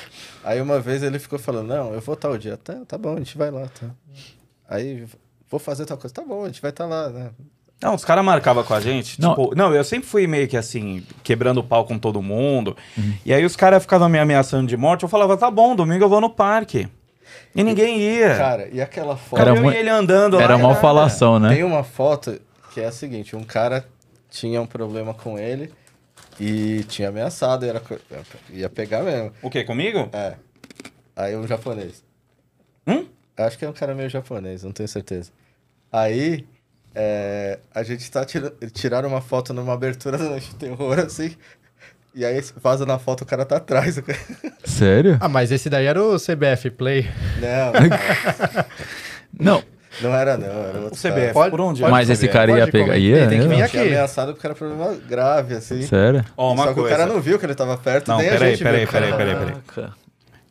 [0.44, 2.56] Aí uma vez ele ficou falando, não, eu vou tal dia.
[2.56, 3.88] Tá, tá bom, a gente vai lá, tá.
[4.68, 5.04] Aí,
[5.50, 6.14] vou fazer tal coisa.
[6.14, 7.30] Tá bom, a gente vai estar lá, né?
[7.82, 9.20] Não, os caras marcavam com a gente.
[9.20, 9.30] Não.
[9.30, 12.76] Tipo, não, eu sempre fui meio que assim, quebrando o pau com todo mundo.
[13.24, 15.02] E aí os caras ficavam me ameaçando de morte.
[15.02, 16.88] Eu falava, tá bom, domingo eu vou no parque.
[17.54, 18.36] E ninguém ia.
[18.36, 19.40] Cara, e aquela foto...
[19.40, 20.42] Era eu e ele andando lá.
[20.42, 20.80] Era mal nada.
[20.80, 21.54] falação, né?
[21.54, 22.40] Tem uma foto
[22.72, 23.86] que é a seguinte, um cara
[24.30, 25.72] tinha um problema com ele
[26.38, 27.80] e tinha ameaçado, era,
[28.50, 29.32] ia pegar mesmo.
[29.42, 30.10] O quê, comigo?
[30.12, 30.34] É.
[31.14, 32.04] Aí um japonês.
[32.86, 33.06] Hum?
[33.36, 35.30] Acho que é um cara meio japonês, não tenho certeza.
[35.90, 36.46] Aí,
[36.96, 38.54] é, a gente tá tirando...
[38.72, 41.36] Tiraram uma foto numa abertura Noite de Terror, assim...
[42.18, 44.00] E aí vaza na foto, o cara tá atrás.
[44.00, 44.18] cara-
[44.64, 45.18] Sério?
[45.20, 47.06] ah, mas esse daí era o CBF Play.
[47.38, 47.72] Não,
[49.38, 49.62] Não,
[50.00, 51.32] não era não, era O CBF, cara.
[51.34, 51.82] Pode- por onde?
[51.82, 52.96] mas esse cara ia pegar.
[52.96, 53.54] Ia, Ele tem que ia?
[53.56, 53.78] vir aqui.
[53.78, 55.82] ameaçado porque era problema grave, assim.
[55.82, 56.24] Sério?
[56.36, 56.94] Ó, uma Só que coisa.
[56.94, 58.86] o cara não viu que ele tava perto, Não, nem a peraí, gente peraí, viu
[58.86, 59.90] que cara peraí, tava peraí,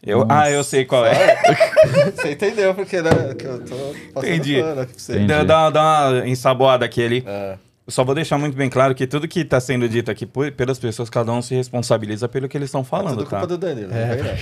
[0.06, 1.36] Eu, ah, eu sei qual é.
[2.16, 3.10] Você entendeu porque, né?
[3.38, 3.76] Que eu tô
[4.14, 4.62] passando Entendi.
[4.62, 5.14] pano aqui pra você.
[5.14, 5.28] Entendi.
[5.28, 7.24] Dá, dá, dá uma ensaboada aqui ali.
[7.26, 7.58] É.
[7.88, 10.52] Eu só vou deixar muito bem claro que tudo que tá sendo dito aqui por-
[10.52, 13.40] pelas pessoas, cada um se responsabiliza pelo que eles estão falando, Tudo tá?
[13.40, 13.94] culpa do Danilo.
[13.94, 14.16] É.
[14.18, 14.36] não não.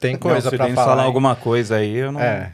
[0.00, 0.86] Tem Não, coisa se o pra falar.
[0.86, 2.20] falar alguma coisa aí, eu não...
[2.20, 2.52] É.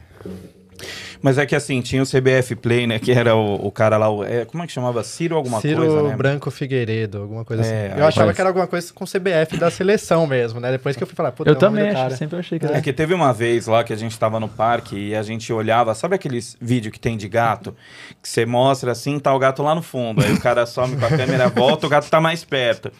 [1.21, 2.99] Mas é que assim, tinha o CBF Play, né?
[2.99, 5.03] Que era o, o cara lá, o, é, como é que chamava?
[5.03, 6.15] Ciro alguma Ciro coisa, né?
[6.15, 7.99] Branco Figueiredo, alguma coisa É, assim.
[7.99, 10.71] Eu achava que era alguma coisa com CBF da seleção mesmo, né?
[10.71, 12.15] Depois que eu fui falar, puta, Eu é também acho, cara.
[12.15, 12.77] sempre achei que era.
[12.77, 15.51] É que teve uma vez lá que a gente tava no parque e a gente
[15.51, 17.75] olhava, sabe aqueles vídeos que tem de gato?
[18.21, 20.23] Que você mostra assim, tá o gato lá no fundo.
[20.23, 22.91] Aí o cara some com a câmera, volta, o gato tá mais perto.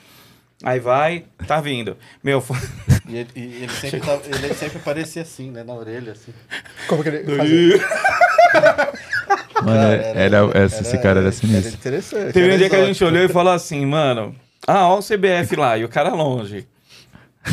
[0.63, 1.97] Aí vai, tá vindo.
[2.23, 2.57] Meu, foi-
[3.07, 5.63] E ele, e ele sempre, tava- ele sempre parecia assim, né?
[5.63, 6.33] Na orelha, assim.
[6.87, 7.77] Como que ele fazia?
[9.63, 11.67] Mano, Cara, era, esse, esse cara era sinistro.
[11.69, 12.33] Era interessante.
[12.33, 14.35] teve era um dia que a gente olhou e falou assim, mano,
[14.67, 16.67] ah, ó o CBF lá, e o cara longe.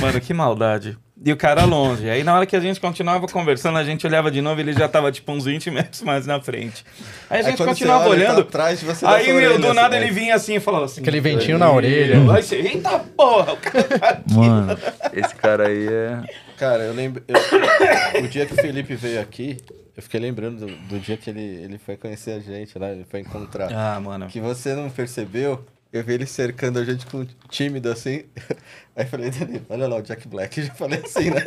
[0.00, 0.96] Mano, que maldade.
[1.24, 2.10] E o cara longe.
[2.10, 4.72] Aí na hora que a gente continuava conversando, a gente olhava de novo e ele
[4.72, 6.84] já tava tipo uns 20 metros mais na frente.
[7.30, 8.48] Aí a Aí gente quando continuava você olha, ele tá olhando.
[8.48, 10.02] atrás de você, Aí, meu, orelha, do assim, nada né?
[10.02, 11.00] ele vinha assim e falava assim.
[11.00, 12.16] Aquele ventinho na orelha.
[12.34, 14.34] Aí você, eita porra, o cara tá aqui.
[14.34, 14.78] Mano,
[15.12, 16.20] esse cara aí é.
[16.58, 17.22] Cara, eu lembro.
[17.28, 19.58] eu- o dia que o Felipe veio aqui,
[19.96, 22.92] eu fiquei lembrando do, do dia que ele, ele foi conhecer a gente, né?
[22.92, 23.70] Ele foi encontrar.
[23.72, 24.26] Ah, mano.
[24.26, 28.24] Que você não percebeu, eu vi ele cercando a gente com tímido assim.
[28.96, 30.60] Aí eu falei, Danilo, olha lá o Jack Black.
[30.62, 31.42] Já falei assim, né?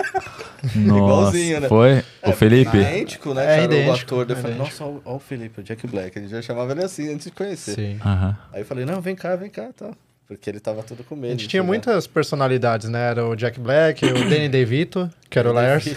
[0.75, 1.67] Nossa, Igualzinho, né?
[1.67, 2.03] foi?
[2.23, 2.77] O Felipe?
[2.77, 3.43] Idêntico, né?
[3.43, 4.29] É cara, o idêntico, ator.
[4.29, 4.83] Eu é falei, idêntico.
[4.83, 6.17] nossa, olha o Felipe, o Jack Black.
[6.17, 7.75] A gente já chamava ele assim antes de conhecer.
[7.75, 7.99] Sim.
[8.03, 8.37] Aham.
[8.53, 9.93] Aí eu falei, não, vem cá, vem cá, tal.
[10.27, 11.27] Porque ele tava todo com medo.
[11.27, 11.67] A gente tinha chegar.
[11.67, 13.11] muitas personalidades, né?
[13.11, 15.95] Era o Jack Black, o Danny DeVito, que era o Laércio.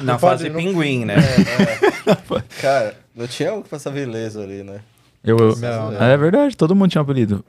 [0.00, 1.16] Na fase não- pinguim, né?
[2.60, 4.80] Cara, não tinha um que passava ileso ali, né?
[5.26, 7.44] Eu, eu- Não, É verdade, todo mundo tinha apelido.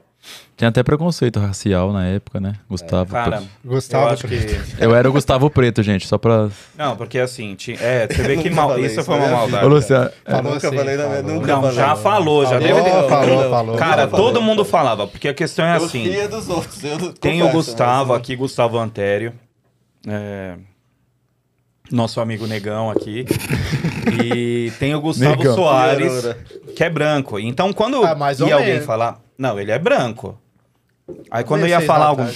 [0.56, 2.54] Tinha até preconceito racial na época, né?
[2.68, 3.12] Gustavo.
[3.12, 3.50] Cara, Preto.
[3.64, 4.06] eu Gustavo.
[4.08, 4.36] acho que.
[4.80, 6.48] Eu era o Gustavo Preto, gente, só pra.
[6.76, 8.76] Não, porque assim, ti- é, você vê que mal...
[8.80, 9.64] isso foi uma minha maldade.
[9.64, 11.22] Ô, Luciano, Eu Falou nunca sim, falei, falou.
[11.22, 11.76] nunca Não, falei.
[11.76, 13.08] já falou, já Falou, deve ter.
[13.08, 13.76] falou, falou.
[13.76, 16.02] Cara, falei, todo mundo falava, porque a questão é Eu assim.
[16.02, 16.82] ria dos outros.
[16.82, 19.32] Eu Tem o Gustavo mas- aqui, Gustavo Antério.
[20.06, 20.56] é,
[21.90, 23.24] Nosso amigo Negão aqui.
[24.22, 25.54] e tem o Gustavo Negão.
[25.54, 26.38] Soares, Piorora.
[26.76, 27.38] que é branco.
[27.38, 28.14] Então, quando Ah,
[28.48, 28.86] ia alguém menos.
[28.86, 29.20] falar.
[29.36, 30.38] Não, ele é branco.
[31.30, 32.26] Aí quando Vê ia falar algum.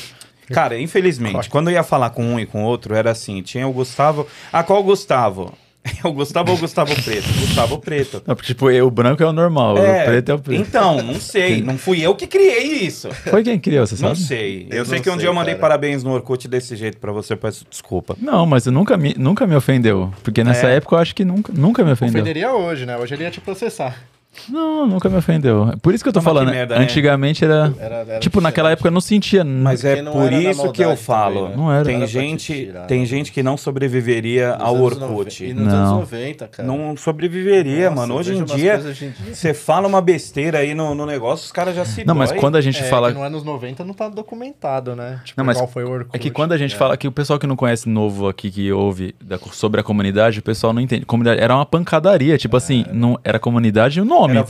[0.51, 3.73] Cara, infelizmente, quando eu ia falar com um e com outro, era assim: tinha o
[3.73, 4.27] Gustavo.
[4.53, 5.53] Ah, qual Gustavo?
[5.85, 7.27] É o Gustavo ou o Gustavo Preto?
[7.41, 8.23] Gustavo Preto.
[8.25, 10.61] Não, porque, tipo, eu- o branco é o normal, o preto é o preto.
[10.61, 11.61] Então, não sei.
[11.61, 13.11] Não fui eu que criei isso.
[13.13, 14.27] Foi quem criou, você Não sabe?
[14.29, 14.67] sei.
[14.71, 15.61] Eu, Eu sei não que um sei, dia eu mandei cara.
[15.61, 18.17] parabéns no Orkut desse jeito pra você, peço desculpa.
[18.21, 20.13] Não, mas eu nunca me, nunca me ofendeu.
[20.23, 20.77] Porque nessa É.
[20.77, 22.15] época eu acho que nunca, nunca me ofendeu.
[22.23, 22.97] Ofenderia hoje, né?
[22.97, 24.01] Hoje ele ia te processar.
[24.49, 25.75] Não, nunca me ofendeu.
[25.83, 26.51] Por isso que eu tô que falando.
[26.51, 26.83] merda, né?
[26.85, 27.73] Antigamente era.
[27.79, 28.73] Era- era tipo, naquela diferente.
[28.79, 29.45] época eu não sentia.
[29.45, 31.35] Mas é não por isso que eu falo.
[31.43, 31.57] também, né?
[31.57, 31.85] Não era.
[31.85, 33.07] Tem Não era pra te gente, tirar, tem né?
[33.07, 35.09] gente que não sobreviveria Nos ao anos Orkut.
[35.11, 35.79] 90 E nos Não.
[35.81, 36.67] anos 90, cara.
[36.67, 38.15] Não sobreviveria, Nossa, mano.
[38.15, 39.35] eu Hoje vejo em umas dia, coisas hoje em dia.
[39.35, 42.39] você fala uma besteira aí no, no negócio, os caras já se Não, mas dói.
[42.41, 43.09] quando a gente é, fala.
[43.13, 45.21] que nos anos 90 não tá documentado, né?
[45.25, 46.17] Tipo, Não, mas qual foi o Orkut.
[46.17, 48.73] É que quando a gente fala que o pessoal que não conhece novo aqui, que
[48.73, 51.05] ouve da- sobre a comunidade, o pessoal não entende.
[51.05, 54.41] Comunidade era uma pancadaria, tipo assim, não, era comunidade e o nome.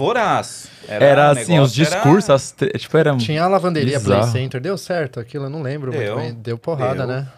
[0.89, 1.39] Era Era, voraz.
[1.39, 3.17] assim, os negócio era- discursos, as tre- tipo, era.
[3.17, 4.33] Tinha a lavanderia Play Bizarro.
[4.33, 5.45] Center, deu certo aquilo?
[5.47, 6.01] Eu não lembro Deu.
[6.17, 6.35] muito bem.
[6.43, 7.07] Deu porrada, Deu.
[7.07, 7.29] né?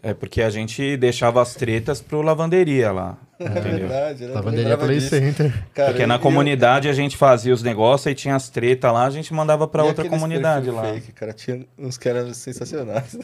[0.00, 3.16] É porque a gente deixava as tretas pro lavanderia lá.
[3.40, 3.62] É Entendeu?
[3.88, 5.10] verdade, não Lavanderia Play disso.
[5.10, 5.52] Center.
[5.74, 9.10] Cara, Porque na comunidade a gente fazia os negócios e tinha as tretas lá, a
[9.10, 10.82] gente mandava pra e outra comunidade lá.
[10.84, 13.16] Fake, cara, tinha uns que eram sensacionais.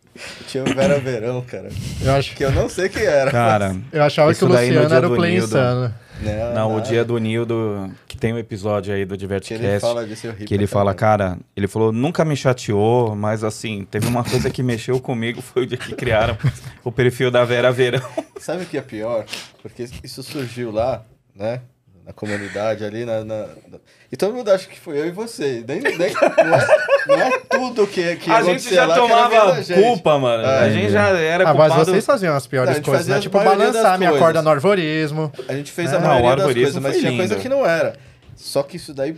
[0.48, 1.68] tinha o Vera Verão, cara.
[2.02, 3.30] Eu, acho, Que eu não sei quem era.
[3.30, 5.36] Cara, eu achava que o Luciano era o do Play.
[5.36, 5.94] Insano.
[6.22, 9.64] Não, não, o dia do Nildo, que tem um episódio aí do Que Divertcast.
[9.64, 13.42] ele fala disso, eu ri Que ele fala, cara, ele falou, nunca me chateou, mas
[13.42, 16.36] assim, teve uma coisa que mexeu comigo, foi o dia que criaram
[16.84, 18.02] o perfil da Vera Verão.
[18.38, 19.24] Sabe o que é pior?
[19.60, 21.04] Porque isso surgiu lá,
[21.34, 21.60] né?
[22.04, 23.78] Na comunidade ali, na, na- na-
[24.10, 25.64] E todo mundo acha que foi eu e você.
[25.66, 26.66] Nem, nem- não, é,
[27.06, 29.80] não é tudo que, que a gente acontecia já lá que era tomava gente.
[29.82, 30.42] culpa, mano.
[30.44, 30.58] É.
[30.58, 31.90] a gente já era Ah, mas culpado.
[31.92, 33.18] vocês faziam as piores Não, a gente coisas, fazia né?
[33.18, 34.24] as Tipo, maioria das balançar minha coisas.
[34.26, 35.32] corda no arvorismo.
[35.48, 37.42] A gente fez É, a não, maioria das arborismo coisas, mas foi tinha coisa lindo.
[37.42, 37.94] que não era.
[38.34, 39.16] Só que isso daí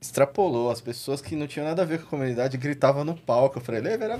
[0.00, 0.70] extrapolou.
[0.70, 3.58] As pessoas que não tinham nada a ver com a comunidade gritavam no palco.
[3.58, 4.18] Eu falei, "Lê, Verão.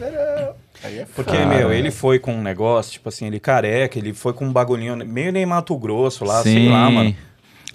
[0.82, 1.46] Aí é Porque, foda.
[1.46, 4.96] meu, ele foi com um negócio, tipo assim, ele careca, ele foi com um bagulhinho
[5.06, 7.14] meio nem Mato Grosso lá, sei lá, mano.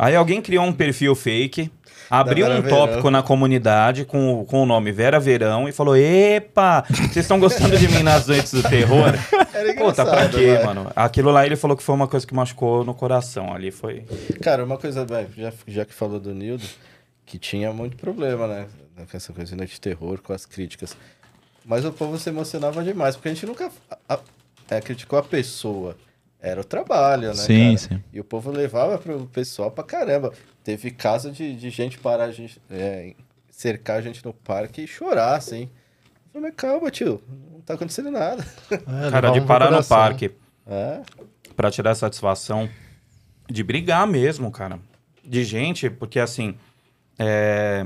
[0.04, 1.72] Aí alguém criou um perfil fake,
[2.10, 2.70] abriu um Verão.
[2.70, 7.40] tópico na comunidade com, o- com o nome Vera Verão e falou: Epa, vocês estão
[7.40, 9.14] gostando de mim nas noites do terror?
[9.54, 10.64] Era Puta, pra quê, vai.
[10.66, 10.92] mano?
[10.96, 13.54] Aquilo lá ele falou que foi uma coisa que machucou no coração.
[13.54, 14.04] Ali foi.
[14.42, 15.06] Cara, uma coisa,
[15.38, 16.64] já, já que falou do Nildo,
[17.26, 18.66] que tinha muito problema, né?
[19.10, 20.98] Com essa coisa de noite de terror, com as críticas.
[21.64, 24.20] Mas o povo se emocionava demais, porque a gente nunca a- a-
[24.72, 25.96] é, criticou a pessoa.
[26.42, 27.34] Era o trabalho, né?
[27.36, 27.78] Sim, cara?
[27.78, 28.04] sim.
[28.12, 30.34] E o povo levava pro pessoal pra caramba.
[30.64, 33.14] Teve caso de, de gente parar a gente, é,
[33.50, 35.70] cercar a gente no parque e chorar, assim.
[36.34, 38.44] Eu falei, mas calma, tio, não tá acontecendo nada.
[38.72, 40.32] É, Cara, de parar no parque
[40.66, 41.02] É,
[41.56, 42.68] pra tirar satisfação.
[43.50, 44.80] de brigar mesmo, cara.
[45.24, 46.56] De gente, porque assim.
[47.20, 47.86] é,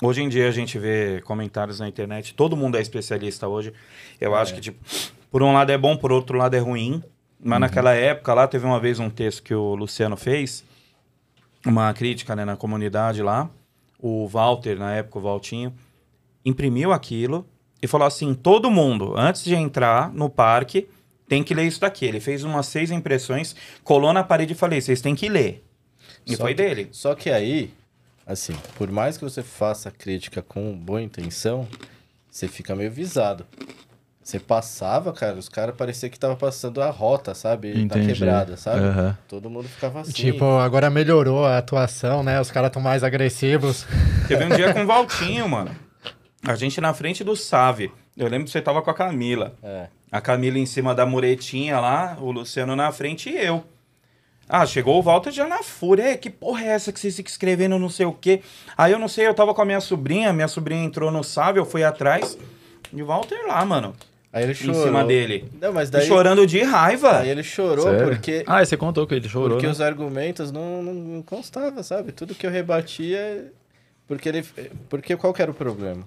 [0.00, 3.72] Hoje em dia a gente vê comentários na internet, todo mundo é especialista hoje.
[4.20, 4.78] Eu acho que, tipo,
[5.28, 7.02] por um lado é bom, por outro lado é ruim.
[7.40, 10.64] Mas naquela época lá, teve uma vez um texto que o Luciano fez,
[11.64, 13.48] uma crítica né, na comunidade lá.
[14.00, 15.72] O Walter, na época, o Valtinho,
[16.44, 17.46] imprimiu aquilo
[17.82, 20.88] e falou assim: todo mundo, antes de entrar no parque,
[21.28, 22.04] tem que ler isso daqui.
[22.06, 25.64] Ele fez umas seis impressões, colou na parede e falei: vocês têm que ler.
[26.26, 26.88] E Só foi que- dele.
[26.92, 27.72] Só que aí,
[28.26, 31.66] assim, por mais que você faça crítica com boa intenção,
[32.30, 33.46] você fica meio visado.
[34.28, 37.72] Você passava, cara, os caras parecia que tava passando a rota, sabe?
[37.72, 38.12] Na Entendi.
[38.12, 38.80] quebrada, sabe?
[38.80, 39.16] Aham.
[39.26, 40.12] Todo mundo ficava assim.
[40.12, 42.38] Tipo, agora melhorou a atuação, né?
[42.38, 43.86] Os caras estão mais agressivos.
[44.28, 45.74] Teve um dia com o Valtinho, mano.
[46.46, 47.90] A gente na frente do Save.
[48.14, 49.54] Eu lembro que você tava com a Camila.
[49.62, 49.86] É.
[50.12, 53.64] A Camila em cima da muretinha lá, o Luciano na frente e eu.
[54.46, 56.02] Ah, chegou o Walter já na fúria.
[56.10, 58.42] "Ei, que porra é essa que vocês ficam escrevendo não sei o quê?
[58.76, 61.58] Aí eu não sei, eu tava com a minha sobrinha, minha sobrinha entrou no Save,
[61.58, 62.36] eu fui atrás.
[62.92, 63.94] E o Walter lá, mano.
[64.32, 64.82] Aí ele Em chorou.
[64.84, 65.50] cima dele.
[65.60, 66.06] Não, mas E daí.
[66.06, 67.20] chorando de raiva.
[67.20, 68.08] Aí ele chorou Sério?
[68.08, 68.44] porque.
[68.46, 69.50] Ah, você contou que ele chorou.
[69.56, 69.72] Porque né?
[69.72, 72.12] os argumentos não, não, constavam, sabe?
[72.12, 73.50] Tudo que eu rebatia.
[74.06, 74.44] Porque ele.
[74.88, 76.06] Porque qual que era o problema?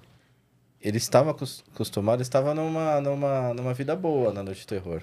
[0.80, 5.02] Ele estava acos- acostumado, estava numa, numa, numa vida boa na Noite do Terror.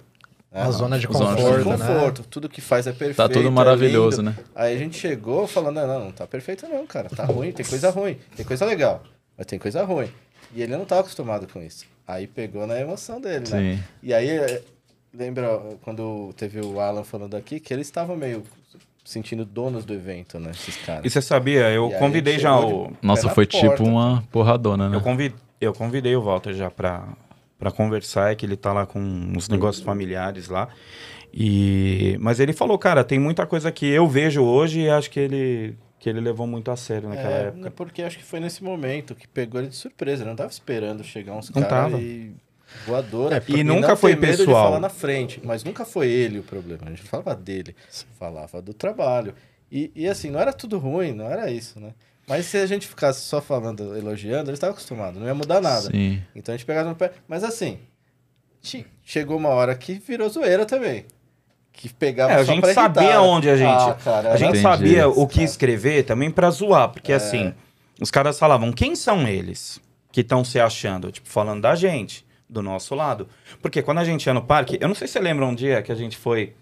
[0.52, 0.62] né?
[0.62, 1.78] A zona de Zona de conforto, Conforto, né?
[1.96, 3.16] conforto, tudo que faz é perfeito.
[3.18, 4.32] Tá tudo é maravilhoso, lindo.
[4.38, 4.44] né?
[4.56, 7.10] Aí a gente chegou falando, não, não, não tá perfeito não, cara.
[7.10, 8.18] Tá ruim, tem coisa ruim.
[8.36, 9.04] Tem coisa legal,
[9.38, 10.10] mas tem coisa ruim.
[10.54, 11.86] E ele não tava acostumado com isso.
[12.12, 13.76] Aí pegou na emoção dele, né?
[13.76, 13.84] Sim.
[14.02, 14.62] E aí, é,
[15.14, 18.42] lembra quando teve o Alan falando aqui, que eles estavam meio
[19.06, 20.50] sentindo donos do evento, né?
[20.52, 21.06] Esses caras.
[21.06, 22.88] E você sabia, eu E convidei já o.
[22.88, 23.70] de- Nossa, foi porta.
[23.70, 24.98] tipo uma porradona, né?
[24.98, 25.36] Eu, convid...
[25.62, 27.08] eu convidei o Walter já pra,
[27.60, 30.68] pra conversar, é que ele tá lá com uns negócios familiares lá.
[31.32, 32.18] E...
[32.20, 35.76] Mas ele falou, cara, tem muita coisa que eu vejo hoje e acho que ele,
[36.00, 37.72] que ele levou muito a sério naquela É, época.
[37.72, 40.24] porque acho que foi nesse momento que pegou ele de surpresa.
[40.24, 42.32] Ele não tava esperando chegar uns caras e
[42.88, 43.36] voadora.
[43.38, 44.66] É, e nunca não foi pessoal.
[44.68, 46.84] falar na frente, mas nunca foi ele o problema.
[46.86, 47.76] A gente falava dele,
[48.18, 49.34] falava do trabalho.
[49.72, 51.94] E, e assim, não era tudo ruim, não era isso, né?
[52.28, 55.90] Mas se a gente ficasse só falando, elogiando, ele estava acostumado, não ia mudar nada.
[55.92, 56.22] Sim.
[56.36, 57.12] Então a gente pegava no pé.
[57.28, 57.80] Mas assim,
[58.62, 61.06] che- chegou uma hora que virou zoeira também.
[61.72, 63.70] Que pegava É, a só gente irritar, sabia onde a gente.
[63.90, 64.64] Ah, cara, a gente Entendi.
[64.64, 65.46] sabia o que Cara.
[65.46, 66.92] escrever também pra zoar, É.
[66.92, 67.54] porque assim,
[68.02, 69.80] os caras falavam, quem são eles
[70.12, 71.12] que estão se achando?
[71.12, 73.28] Tipo, falando da gente, do nosso lado.
[73.62, 75.82] Porque quando a gente ia no parque, eu não sei se você lembra um dia
[75.82, 76.54] que a gente foi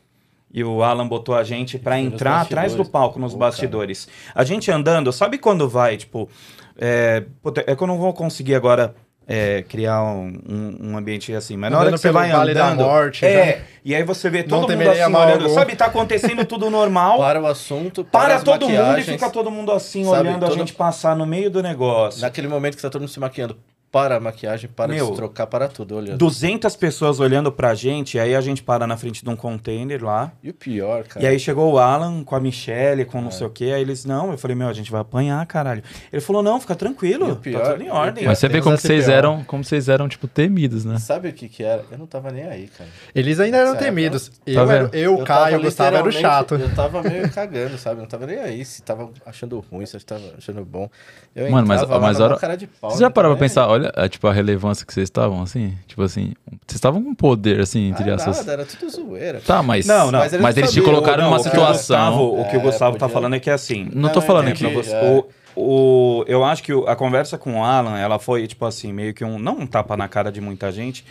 [0.54, 3.52] e o Alan botou a gente nos entrar atrás do palco, nos Pô, cara.
[3.52, 4.08] bastidores.
[4.36, 6.30] A gente andando, sabe quando vai, tipo,
[6.78, 7.24] é,
[7.66, 8.96] é que eu não vou conseguir agora
[9.28, 12.68] é, criar um, um- um ambiente assim, mas na hora que você vai Vale da
[12.70, 13.64] andando, Morte, é, já.
[13.84, 15.54] e aí você vê todo mundo assim olhando, algum.
[15.54, 19.52] sabe, tá acontecendo tudo normal, Para o assunto, para para, todo mundo e fica todo
[19.52, 22.22] mundo assim, Sabe, olhando a todo- gente passar no meio do negócio.
[22.22, 23.58] Naquele momento que tá todo mundo se maquiando,
[23.92, 26.18] para a maquiagem, para de Meu, se trocar, para tudo, olhando.
[26.18, 30.32] 200 pessoas olhando pra gente, aí a gente para na frente de um container lá.
[30.44, 31.26] E o pior, cara.
[31.26, 33.22] E aí chegou o Alan com a Michelle, com É.
[33.22, 33.72] não sei o quê.
[33.74, 35.82] Aí eles, não, eu falei, meu, a gente vai apanhar, caralho.
[36.12, 38.16] Ele falou, não, fica tranquilo, E o pior- tá tudo em ordem.
[38.24, 40.98] pior- Mas você vê como vocês eram, como vocês eram, tipo, temidos, né?
[41.00, 41.84] Sabe o que que era?
[41.90, 42.90] Eu não tava nem aí, cara.
[43.16, 43.84] Eles ainda eram Certo.
[43.84, 44.28] temidos.
[44.30, 44.96] Tá Eu, era, vendo?
[44.96, 46.56] eu, tava Caio, o Gustavo era o chato.
[46.56, 47.98] Eu tava meio cagando, sabe?
[47.98, 48.66] Eu não tava nem aí.
[48.66, 50.90] Se tava achando ruim, se tava achando bom.
[51.34, 52.92] Eu Mano, mas- mas hora- cara de pau.
[52.92, 55.74] Você já não parou pra pensar, olha, a, tipo, a relevância que vocês estavam, assim?
[55.88, 57.90] Tipo assim, vocês estavam com poder, assim, aí.
[57.92, 58.38] entre Ah, essas...
[58.38, 59.42] nada, era tudo zoeira.
[59.46, 59.86] Tá, mas...
[59.86, 60.20] Não, não.
[60.20, 61.74] Mas, Mas eles eles te colocaram Não, numa o que o situação...
[62.12, 64.52] Gustavo, o que o É, Gustavo tá falando é que assim, Não tô Não, falando
[64.54, 64.64] que...
[64.68, 65.04] Pra você- é.
[65.04, 65.26] o,
[65.60, 69.12] o- eu acho que o- a conversa com o Alan, ela foi, tipo assim, meio
[69.14, 69.40] que um.
[69.40, 71.04] Não um tapa na cara de muita gente,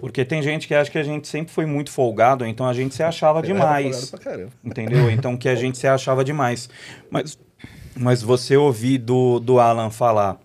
[0.00, 2.94] porque tem gente que acha que a gente sempre foi muito folgado, então a gente
[2.94, 3.96] se achava Eu demais.
[3.96, 4.50] folgado pra caramba.
[4.64, 5.10] Entendeu?
[5.10, 6.70] Então que a gente se achava demais.
[7.10, 7.38] Mas,
[7.94, 10.38] mas você ouvir do, do Alan falar.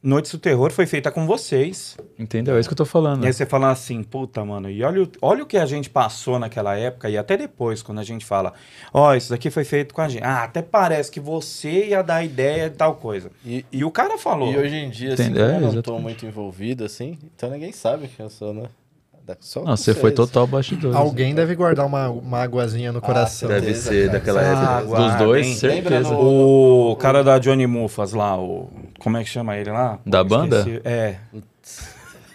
[0.00, 1.96] Noites do Terror foi feita com vocês.
[2.16, 2.56] Entendeu?
[2.56, 3.24] É isso que eu tô falando.
[3.24, 5.90] E aí você fala assim, puta, mano, e olha, o- olha o que a gente
[5.90, 8.52] passou naquela época, e até depois, quando a gente fala,
[8.94, 10.22] ó, isso daqui foi feito com a gente.
[10.22, 13.30] Ah, até parece que você ia dar ideia de tal coisa.
[13.44, 14.52] E, E o cara falou.
[14.52, 15.46] e hoje em dia, assim, Entendeu?
[15.54, 18.64] como eu não tô muito envolvido, assim, então ninguém sabe quem eu sou, né?
[19.40, 20.94] Só Não, você foi total bastidor.
[20.96, 23.48] Alguém deve guardar uma mágoazinha no coração.
[23.48, 23.60] certeza.
[23.66, 24.18] Deve Certeza, ser cara.
[24.18, 24.80] daquela Ah, época.
[24.80, 25.62] Dos guarda, dois?
[25.62, 26.14] Lembra certeza.
[26.14, 28.70] no- O cara da Johnny Mufas lá, o.
[28.98, 29.98] Como é que chama ele lá?
[30.06, 30.58] Da Pô, banda?
[30.58, 30.80] esqueci.
[30.84, 31.16] É.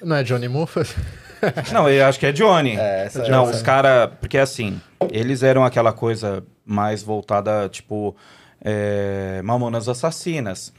[0.03, 0.95] Não é Johnny Muffas?
[1.73, 2.77] Não, eu acho que é Johnny.
[2.77, 4.10] É, essa Não, essa- os caras.
[4.19, 4.79] Porque assim,
[5.12, 8.15] eles eram aquela coisa mais voltada, tipo,
[8.63, 10.73] é, Mamonas Assassinas.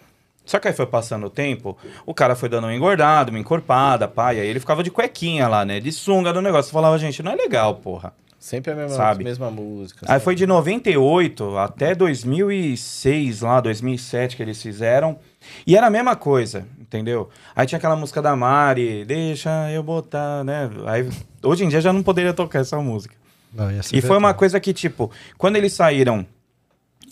[0.45, 4.13] Só que aí foi passando o tempo, o cara foi dando uma engordada, uma encorpada,
[4.35, 5.81] e aí ele ficava de cuequinha lá, né?
[5.81, 6.71] De sunga do negócio.
[6.73, 8.13] Falava, gente, não é legal, porra.
[8.39, 9.25] Sempre a mesma, Sabe?
[9.25, 10.01] mesma música.
[10.03, 10.25] Aí sabe?
[10.25, 15.19] foi de 98 até 2006, lá, 2007 que eles fizeram.
[15.67, 17.31] E era a mesma coisa, entendeu?
[17.57, 20.71] Aí tinha aquela música da Mari, deixa eu botar, né?
[20.85, 21.09] Aí,
[21.43, 23.15] hoje em dia já não poderia tocar essa música.
[23.51, 26.27] Não, E foi uma coisa que, tipo, quando eles saíram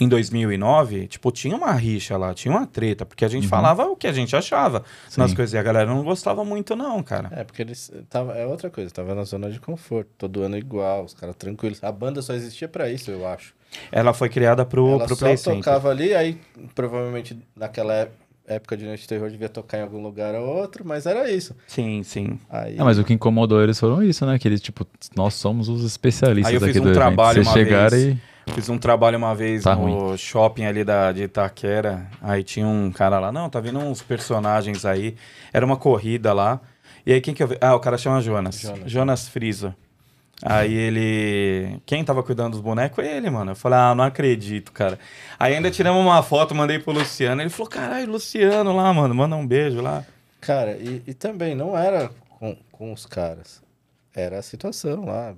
[0.03, 3.97] em 2009, tipo, tinha uma rixa lá, tinha uma treta, porque a gente falava o
[3.97, 4.85] que a gente achava
[5.17, 5.37] nas Sim.
[5.37, 5.55] coisas.
[5.55, 7.31] E a galera não gostava muito, não, cara.
[7.33, 7.91] É, porque eles.
[8.11, 11.83] Tava, é outra coisa, tava na zona de conforto, todo ano igual, os caras tranquilos.
[11.83, 13.55] A banda só existia pra isso, eu acho.
[13.91, 15.59] Ela foi criada pro, Ela pro só Play Center.
[15.65, 16.39] tocava ali, aí
[16.75, 18.13] provavelmente naquela ép-
[18.47, 21.55] época de Noite de Terror devia tocar em algum lugar ou outro, mas era isso.
[21.67, 22.39] Sim, sim.
[22.51, 24.39] Aí, É, mas o que incomodou eles foram isso, né?
[24.39, 24.87] Que eles, tipo,
[25.17, 26.95] nós somos os especialistas Aí eu fiz aqui um evento.
[26.95, 28.15] trabalho Vocês uma chegaram vez.
[28.17, 28.32] e...
[28.55, 32.09] Fiz um trabalho uma vez Tá no shopping ali da, de Itaquera.
[32.21, 35.17] Aí tinha um cara lá, não, tá vindo uns personagens aí.
[35.53, 36.61] Era uma corrida lá.
[37.07, 37.59] E aí quem que eu vi?
[37.61, 38.61] Ah, o cara chama Jonas.
[38.61, 38.91] Jonas.
[38.91, 39.75] Jonas, Friso.
[40.45, 41.81] Aí ele.
[41.87, 43.53] Quem tava cuidando dos bonecos foi ele, mano.
[43.53, 44.99] Eu falei, ah, não acredito, cara.
[45.39, 47.41] Aí ainda tiramos uma foto, mandei pro Luciano.
[47.41, 50.05] Ele falou, caralho, Luciano lá, mano, manda um beijo lá.
[50.41, 53.63] Cara, e, e também não era com, com os caras.
[54.13, 55.35] Era a situação lá.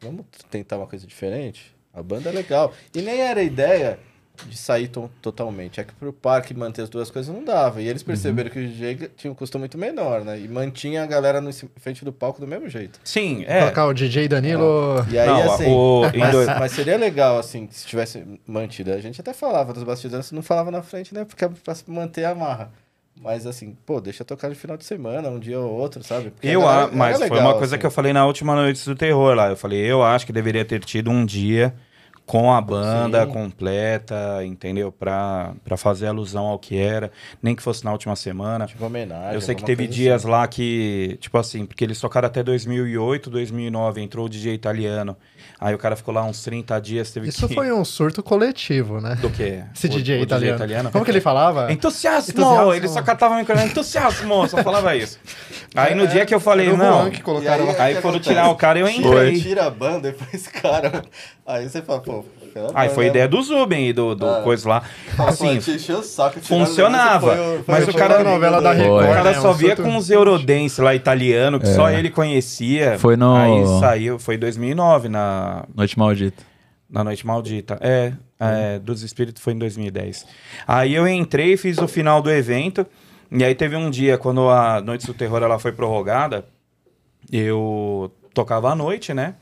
[0.00, 1.74] Vamos tentar uma coisa diferente?
[1.92, 2.72] A banda é legal.
[2.94, 3.98] E nem era a ideia
[4.46, 5.80] de sair to- totalmente.
[5.80, 7.82] É que pro parque manter as duas coisas não dava.
[7.82, 10.38] E eles perceberam que o DJ tinha um custo muito menor, né?
[10.38, 13.00] E mantinha a galera no frente do palco do mesmo jeito.
[13.02, 13.60] Sim, é.
[13.62, 15.04] Colocar o DJ Danilo.
[15.10, 15.66] E aí, Não, assim.
[15.66, 18.92] o- em mas, dois- mas seria legal, assim, se tivesse mantido.
[18.92, 21.24] A gente até falava dos bastidores, não falava na frente, né?
[21.24, 22.70] Porque é pra manter a marra.
[23.20, 26.30] Mas assim, pô, deixa tocar no final de semana, um dia ou outro, sabe?
[26.30, 27.80] Porque Eu, a mas era foi legal, uma coisa assim.
[27.80, 29.48] que eu falei na última noite do terror lá.
[29.48, 31.74] Eu falei, eu acho que deveria ter tido um dia
[32.28, 33.32] com a banda Sim.
[33.32, 34.92] completa, entendeu?
[34.92, 37.10] Pra, pra fazer alusão ao que era.
[37.42, 38.66] Nem que fosse na última semana.
[38.66, 39.34] Tipo homenagem.
[39.34, 40.30] eu sei que teve dias assim.
[40.30, 45.16] lá que, tipo assim, porque eles tocaram até 2008, 2009, entrou o DJ italiano.
[45.58, 47.54] Aí o cara ficou lá uns 30 dias, teve Isso que...
[47.54, 49.16] foi um surto coletivo, né?
[49.16, 49.64] Do quê?
[49.74, 50.90] Esse O- DJ, o italiano.
[50.92, 51.72] Como que ele falava?
[51.72, 52.30] Entusiasmo!
[52.30, 52.74] Entusiasmo.
[52.74, 54.46] Ele só catava o microfone, entusiasmo!
[54.48, 55.18] Só falava isso.
[55.74, 57.08] Aí no dia que eu falei, não...
[57.08, 59.40] E aí, Aí foram tirar o cara e eu entrei.
[59.40, 61.02] Tira a banda, depois, cara.
[61.46, 62.17] Aí você fala, pô.
[62.66, 63.10] Pela Aí foi né?
[63.10, 64.40] ideia do Zuben e do, do Ah.
[64.42, 64.82] coisa lá.
[65.18, 69.12] Assim, o saco, funcionava, foi foi mas o o cara- novela da do- Record, o
[69.12, 69.40] cara né?
[69.40, 72.98] só Um via com os Eurodance lá italiano, que só ele conhecia.
[72.98, 76.42] Foi no- Aí saiu, foi em 2009, na, Noite Maldita.
[76.90, 77.78] na Noite Maldita.
[77.80, 80.24] É, é, dos Espíritos foi em 2010.
[80.66, 82.86] Aí eu entrei, fiz o final do evento.
[83.30, 86.46] E aí teve um dia, quando a Noite do Terror ela foi prorrogada,
[87.30, 89.34] eu tocava à noite, né?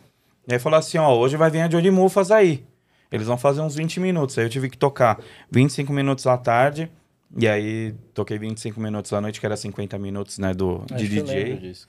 [0.49, 2.65] E aí falou assim, ó, hoje vai vir a Johnny Mufas aí.
[3.11, 4.37] Eles vão fazer uns 20 minutos.
[4.39, 5.19] Aí eu tive que tocar
[5.51, 6.91] 25 minutos à tarde.
[7.37, 11.09] E aí toquei 25 minutos à noite, que era 50 minutos, né, do, Acho de
[11.09, 11.57] DJ.
[11.57, 11.89] disso,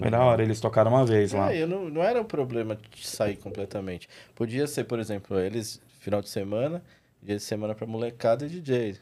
[0.00, 1.52] Foi da hora, eles tocaram uma vez lá.
[1.52, 4.08] É, eu não, não era um problema de sair completamente.
[4.34, 6.82] Podia ser, por exemplo, eles, final de semana,
[7.22, 8.96] dia de semana pra molecada e DJ.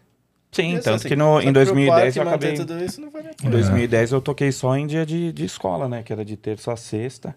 [0.50, 1.08] Sim, Podia tanto assim.
[1.08, 2.52] que no, em pro 2010 eu acabei...
[2.84, 3.50] isso não vale Em pena.
[3.50, 6.02] 2010 eu toquei só em dia de, de escola, né?
[6.02, 7.36] Que era de terça a sexta.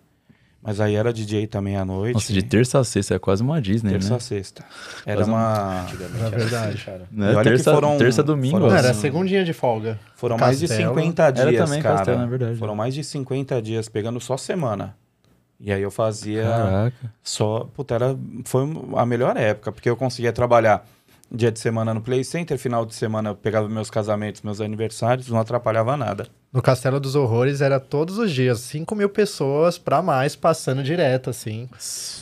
[0.61, 2.15] Mas aí era DJ também à noite.
[2.15, 4.19] Nossa, de terça a sexta é quase uma Disney, terça a né?
[4.19, 4.65] sexta.
[5.05, 5.85] Era Quase um- uma.
[5.89, 6.67] É era verdade.
[6.75, 7.01] assim, cara.
[7.11, 7.25] Né?
[7.27, 8.57] E olha que Terça, foram- terça domingo.
[8.57, 9.97] foram- Não, era segundinha de folga.
[10.15, 10.89] Foram mais de Castelo.
[10.89, 11.95] 50 dias, Era também cara.
[11.97, 12.55] Castelo, é verdade.
[12.57, 14.95] Foram mais de 50 dias pegando só semana.
[15.61, 17.13] E aí eu fazia Caraca.
[17.23, 17.67] só.
[17.73, 18.63] Puta, era, foi
[18.97, 20.85] a melhor época, porque eu conseguia trabalhar
[21.31, 25.27] dia de semana no Play Center, final de semana eu pegava meus casamentos, meus aniversários,
[25.29, 26.27] não atrapalhava nada.
[26.51, 31.29] No Castelo dos Horrores era todos os dias, 5 mil pessoas pra mais passando direto,
[31.29, 31.69] assim.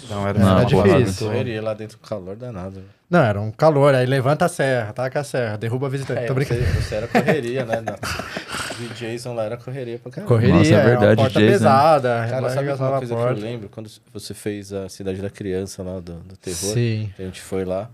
[0.03, 1.27] Então era, Não, uma difícil.
[1.27, 2.83] Correria lá dentro, calor danado.
[3.09, 6.19] Não, era um calor, aí levanta a serra, taca a serra, derruba a visitante.
[6.23, 6.59] É, Tô brincando.
[6.61, 7.81] você, você era correria, né?
[7.81, 7.95] Não.
[8.77, 10.27] De Jason lá era correria pra caramba.
[10.31, 11.51] Correria, Nossa, é é verdade, uma porta DJs, né?
[11.57, 13.69] pesada, Cara, sabe uma a coisa que eu lembro?
[13.69, 17.11] Quando você fez a Cidade da Criança lá do, do terror, Sim.
[17.15, 17.89] que a gente foi lá,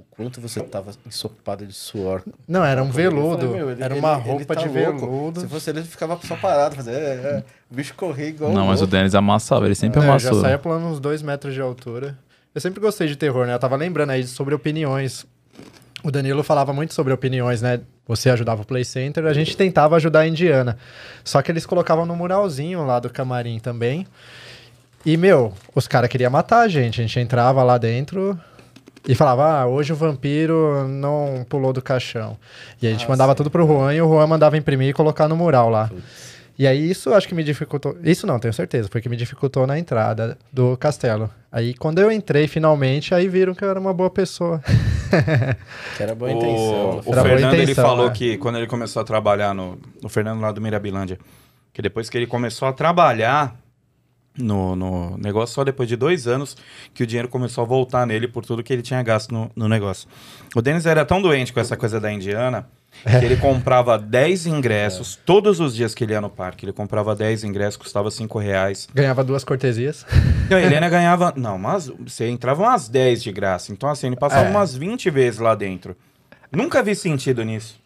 [0.00, 2.22] o quanto você tava ensopado de suor.
[2.48, 4.68] Não, era um Eu falei, veludo, meu, ele- era ele- uma ele roupa tá de
[4.68, 4.98] louco.
[5.00, 5.40] veludo.
[5.40, 8.64] Se fosse ele, ele ficava só parado, fazendo, é, é, o bicho corria igual Não,
[8.64, 8.92] um mas o louco.
[8.96, 10.34] Dennis amassava, ele sempre É, eu amassou.
[10.36, 12.18] já saía pulando uns dois metros de altura.
[12.54, 13.54] Eu sempre gostei de terror, né?
[13.54, 15.24] Eu tava lembrando aí sobre opiniões.
[16.02, 17.80] O Danilo falava muito sobre opiniões, né?
[18.08, 20.76] Você ajudava o Play Center, a gente tentava ajudar a Indiana.
[21.22, 24.06] Só que eles colocavam no muralzinho lá do camarim também.
[25.04, 27.00] E, meu, os caras queriam matar a gente.
[27.00, 28.38] A gente entrava lá dentro
[29.08, 32.36] e falava, ah, hoje o vampiro não pulou do caixão.
[32.80, 33.36] E a gente Ah, mandava sim.
[33.36, 35.90] tudo pro Juan e o Juan mandava imprimir e colocar no mural lá.
[36.58, 37.96] E aí isso acho que me dificultou.
[38.04, 41.30] Isso não, tenho certeza, foi que me dificultou na entrada do castelo.
[41.50, 44.60] Aí quando eu entrei finalmente, aí viram que eu era uma boa pessoa.
[45.96, 47.00] Que era boa intenção.
[47.04, 48.12] O, o Fernando ele intenção, falou né?
[48.14, 49.76] que quando ele começou a trabalhar no.
[50.04, 51.18] O Fernando lá do Mirabilândia.
[51.72, 53.56] Que depois que ele começou a trabalhar,
[54.40, 56.56] no, no negócio só depois de dois anos
[56.94, 59.68] que o dinheiro começou a voltar nele por tudo que ele tinha gasto no, no
[59.68, 60.08] negócio.
[60.54, 62.66] O Denis era tão doente com essa coisa da indiana
[63.04, 66.64] que ele comprava 10 ingressos todos os dias que ele ia no parque.
[66.64, 68.88] Ele comprava 10 ingressos, custava 5 reais.
[68.92, 70.04] Ganhava duas cortesias.
[70.50, 71.32] Não, ele ainda ganhava.
[71.36, 73.70] Não, mas você entrava umas 10 de graça.
[73.72, 74.50] Então, assim, ele passava É.
[74.50, 75.96] umas 20 vezes lá dentro.
[76.50, 77.80] Nunca vi sentido nisso.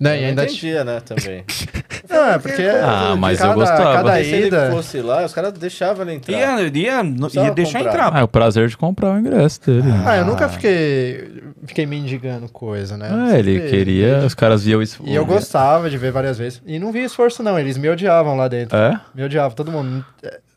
[0.00, 1.44] Não, Eu e ainda entendia, né, também.
[2.22, 2.62] Não, é porque.
[2.62, 3.92] Ah, mas eu cada, gostava.
[3.94, 4.70] Cada Aí, se ele ida.
[4.70, 6.32] fosse lá, os caras deixavam ele entrar.
[6.32, 7.92] Ia, ia, ia deixar comprar.
[7.94, 8.16] entrar.
[8.16, 9.88] Ah, é o prazer de comprar o ingresso dele.
[10.06, 11.42] Ah, eu nunca fiquei.
[11.64, 13.34] Fiquei mendigando coisa, né?
[13.34, 15.00] É, ele queria, os caras viam isso.
[15.04, 16.60] E eu gostava de ver várias vezes.
[16.66, 17.58] E não vi esforço, não.
[17.58, 18.76] Eles me odiavam lá dentro.
[18.76, 19.00] É?
[19.14, 20.04] Me odiavam, todo mundo.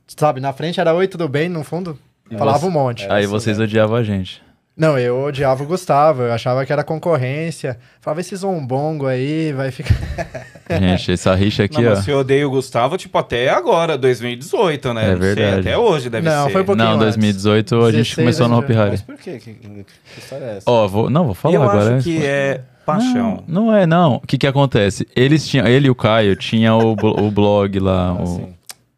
[0.08, 1.98] Sabe, na frente era oi, tudo bem, no fundo
[2.38, 3.06] falava você- um monte.
[3.10, 3.64] Aí assim vocês mesmo.
[3.70, 4.42] odiavam a gente.
[4.78, 7.78] Não, eu odiava o Gustavo, eu achava que era concorrência.
[8.02, 9.96] Falava, esse zombongo aí vai ficar.
[10.80, 11.96] Gente, essa rixa aqui, não, ó.
[11.96, 15.06] mas você odeia o Gustavo, tipo, até agora, 2018, né?
[15.06, 15.60] É Não sei, verdade.
[15.62, 16.52] até hoje deve Não, ser.
[16.52, 17.16] foi um pouquinho Não, antes.
[17.16, 18.92] 2018 a gente 16 começou no a gente Hopi Hari.
[18.92, 19.40] Mas por quê?
[19.40, 19.86] Que, que
[20.20, 20.64] história é essa?
[20.70, 21.96] Ó, vou, não, vou falar eu agora.
[21.96, 23.44] acho que é paixão.
[23.48, 24.16] Não, não é, não.
[24.16, 25.08] O que que acontece?
[25.16, 28.55] Eles tinham, ele e o Caio tinham o, o blog lá, Ah, o, sim.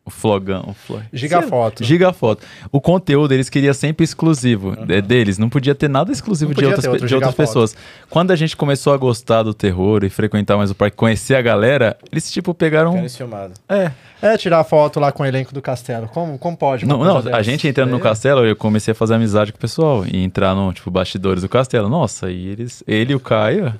[0.07, 0.69] O flogão.
[0.69, 1.03] O flog...
[1.11, 1.83] Gigafoto.
[1.83, 2.45] Gigafoto.
[2.71, 5.37] O conteúdo eles queriam sempre exclusivo é, deles.
[5.37, 7.75] Não podia ter nada exclusivo de outras, de outras pessoas.
[8.09, 11.41] Quando a gente começou a gostar do terror e frequentar mais o parque, conhecer a
[11.41, 13.07] galera, eles tipo pegaram.
[13.09, 13.53] Filmado.
[13.67, 13.91] É.
[14.21, 16.07] É, tirar foto lá com o elenco do castelo.
[16.07, 16.85] Como, como pode?
[16.85, 19.61] Não, não, a gente entrando no Aí, castelo, eu comecei a fazer amizade com o
[19.61, 21.87] pessoal e entrar no, tipo, bastidores do castelo.
[21.87, 23.73] Nossa, e eles, ele e o Caio.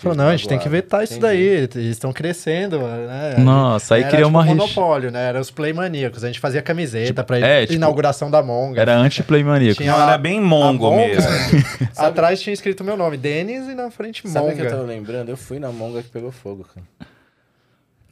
[0.00, 0.82] Falou, não, a gente tem que magoado.
[0.84, 1.26] vetar isso Entendi.
[1.26, 1.42] daí.
[1.42, 3.36] Eles estão crescendo, né?
[3.38, 5.28] Nossa, aí Era criou tipo uma um monopólio, né?
[5.28, 6.22] Era os play maníacos.
[6.24, 8.80] A gente fazia camiseta pra é, tipo, inauguração da Monga.
[8.80, 9.78] Era anti-play maníaco.
[9.82, 11.30] Tinha Não, era bem mongo Monga, mesmo.
[11.96, 14.56] Atrás tinha escrito meu nome, Denis, e na frente Sabe o Monga.
[14.56, 15.28] que eu tava lembrando?
[15.28, 16.86] Eu fui na Monga que pegou fogo, cara.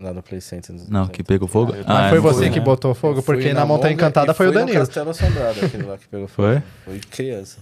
[0.01, 0.75] Lá no Play Center.
[0.89, 1.73] Não, que pegou fogo?
[1.77, 2.65] Mas Ah, foi você fui, que né?
[2.65, 4.87] botou fogo, porque na, na Montanha Monga Encantada foi o fui no Danilo.
[4.87, 6.49] Castelo Assombrado, aquele lá que pegou fogo.
[6.49, 6.63] Foi?
[6.87, 7.59] Foi criança.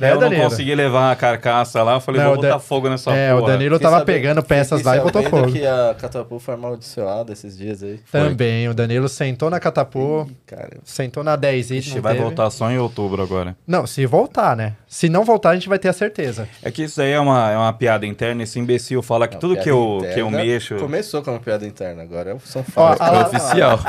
[0.00, 0.42] É, eu não Danilo.
[0.44, 3.30] consegui levar a carcaça lá, eu falei, Não, vou o botar Dan- fogo nessa É,
[3.32, 3.42] porra.
[3.42, 5.52] o Danilo tava pegando peças lá e botou sabendo fogo.
[5.52, 8.00] que a Catapu foi amaldiçoada esses dias aí.
[8.12, 12.24] Também, o Danilo sentou na Catapu, Cara, sentou na 10 e Ixi, não vai teve.
[12.24, 13.56] voltar só em outubro agora.
[13.66, 14.74] Não, se voltar, né?
[14.86, 16.48] Se não voltar, a gente vai ter a certeza.
[16.62, 18.42] É que isso aí é uma, é uma piada interna.
[18.42, 20.76] Esse imbecil fala que não, tudo piada que eu, que eu interna mexo.
[20.76, 23.00] Começou como piada interna, agora são Ó, fatos.
[23.00, 23.80] a- Foi a- oficial.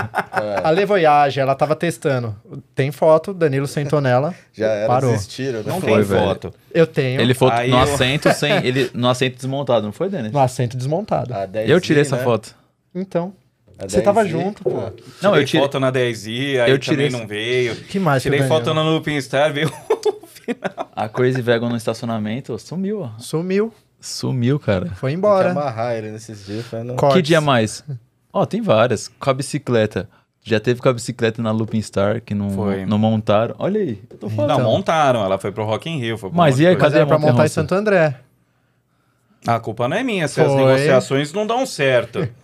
[0.63, 2.35] A Le Voyage, ela tava testando.
[2.75, 4.33] Tem foto, o Danilo sentou nela.
[4.53, 5.11] Já era, Parou.
[5.11, 5.61] desistiram.
[5.63, 6.25] Não foi, tem velho.
[6.27, 6.53] foto.
[6.73, 8.51] Eu tenho Ele foi Aí no eu- assento sem.
[8.65, 10.31] Ele, no assento desmontado, não foi, Denis?
[10.31, 11.33] no assento desmontado.
[11.33, 12.23] A 10i, Eu tirei essa né?
[12.23, 12.55] foto.
[12.93, 13.33] Então,
[13.79, 14.71] A Você tava 10i, junto, pô.
[14.79, 14.91] ah,
[15.21, 15.61] Não, eu tirei.
[15.61, 17.75] foto na 10i, aí Eu tirei também não veio.
[17.75, 19.71] que mais que Tirei foto no Looping Star, veio.
[20.95, 23.09] A Crazy Vegan no estacionamento sumiu, ó.
[23.19, 24.85] Sumiu, Sumiu, cara.
[24.95, 25.51] foi Tem que embora.
[25.51, 26.95] amarrar ele nesses dias pra não...
[26.95, 27.17] Cortes.
[27.17, 27.83] Que dia mais?
[28.31, 29.07] Ó, tem várias.
[29.19, 30.07] Com a bicicleta.
[30.47, 32.85] Já teve com a bicicleta na Looping Star, que não, Foi.
[32.85, 33.53] não montaram.
[33.59, 34.01] Olha aí.
[34.09, 34.57] eu tô falando.
[34.59, 35.21] Não, montaram.
[35.25, 36.17] Ela foi pro Rock in Rio.
[36.17, 37.49] Foi Mas e aí, cadê a pra montar em?
[37.49, 38.17] Santo André.
[39.45, 40.55] A culpa não é minha se as Foi.
[40.55, 42.27] negociações não dão certo.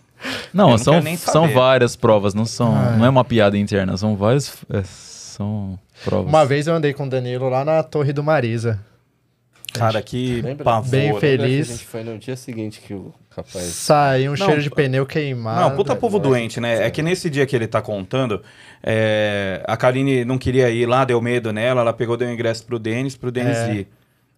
[0.54, 2.74] Não, não são, nem são várias provas, não são.
[2.74, 2.92] Ah.
[2.96, 4.56] Não é uma piada interna, são várias.
[4.72, 6.28] é, são provas.
[6.28, 8.80] Uma vez eu andei com o Danilo lá na Torre do Marisa.
[9.74, 10.64] Cara, que Lembra?
[10.64, 10.88] pavor.
[10.88, 11.68] Bem que feliz.
[11.68, 13.62] A gente foi no dia seguinte que o rapaz...
[13.64, 15.60] Saiu um Não, cheiro de pneu queimado.
[15.60, 16.86] Não, puta povo não é doente, né?
[16.86, 18.42] É que nesse dia que ele tá contando,
[18.82, 22.78] é, a Karine não queria ir lá, deu medo nela, ela pegou, deu ingresso pro
[22.78, 23.74] Denis, pro Denis É.
[23.74, 23.88] ir.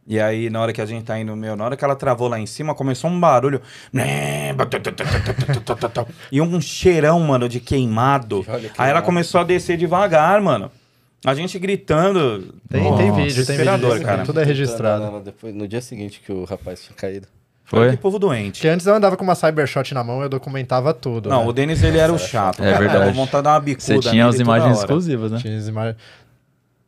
[0.09, 2.28] E aí, na hora que a gente tá indo, meu, na hora que ela travou
[2.28, 3.61] lá em cima, começou um barulho.
[6.30, 8.44] E um cheirão, mano, de queimado.
[8.49, 9.07] Olha, Aí ela queimado.
[9.07, 10.70] começou a descer devagar, mano.
[11.24, 12.55] A gente gritando.
[12.68, 14.03] Tem, Nossa, tem vídeo, tem vídeo.
[14.05, 14.22] cara.
[14.24, 15.20] Tudo é registrado.
[15.20, 17.26] Depois, no dia seguinte que o rapaz tinha caído.
[17.66, 17.90] Foi?
[17.90, 18.60] que povo doente.
[18.60, 21.28] Que antes eu andava com uma Cybershot na mão, eu documentava tudo.
[21.28, 21.48] Não, né?
[21.48, 22.62] o Denis, ele era o chato.
[22.62, 22.78] É cara.
[22.78, 23.12] verdade.
[23.12, 25.38] De dar uma bicuda Você tinha as imagens exclusivas, né?
[25.40, 25.96] Tinha as imagens-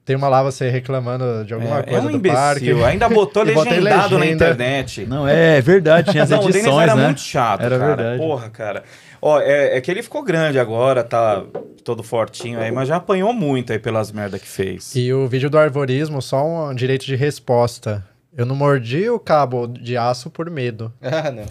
[0.05, 2.39] Tem uma lá você reclamando de alguma É, coisa é um do imbecil.
[2.39, 2.70] parque.
[2.85, 4.26] Ainda botou E legendado na legenda.
[4.47, 5.05] internet.
[5.07, 7.05] Não, é, verdade, tinha as Não, o Denis edições, era né?
[7.07, 7.97] muito chato, Era cara.
[7.97, 8.18] verdade.
[8.22, 8.85] Porra, cara.
[9.20, 11.43] Ó, é, é que ele ficou grande agora, tá
[11.85, 14.95] todo fortinho aí, mas já apanhou muito aí pelas merda que fez.
[14.95, 18.05] E o vídeo do arvorismo, só um direito de resposta.
[18.39, 20.93] Eu não mordi o cabo de aço por medo.
[21.03, 21.45] Ah, não.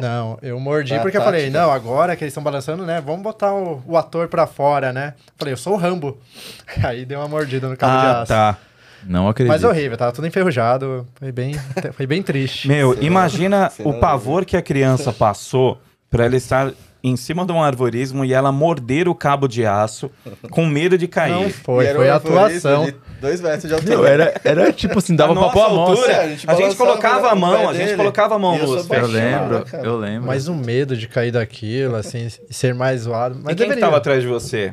[0.00, 3.00] Não, eu mordi porque eu falei, não, agora que eles estão balançando, né?
[3.00, 5.14] Vamos botar o, o ator pra fora, né?
[5.36, 6.18] Falei, eu sou o Rambo.
[6.82, 8.28] Aí deu uma mordida no cabo de Ah, aço.
[8.32, 8.56] tá.
[9.04, 9.52] Não acredito.
[9.52, 11.06] Mas horrível, tava tudo enferrujado.
[11.14, 11.54] Foi bem,
[11.92, 12.66] foi bem triste.
[12.66, 15.80] Meu, imagina o pavor que a criança passou
[16.10, 16.72] pra ela estar
[17.04, 20.10] em cima de um arvorismo e ela morder o cabo de aço
[20.50, 21.32] com medo de cair.
[21.32, 22.92] Não foi, foi um a atuação.
[23.20, 23.96] Dois metros de altura.
[23.96, 25.80] Meu, era, era tipo assim, dava A pra pôr a mão.
[25.82, 28.38] altura, assim, a a gente, gente balançava colocava a o mão, a gente colocava a
[28.38, 29.84] mão E eu lembro, cara?
[29.86, 30.26] eu lembro.
[30.26, 33.34] Mas um medo de cair daquilo, assim, ser mais zoado.
[33.42, 33.84] Mas E quem que deveria.
[33.84, 34.72] tava atrás de você?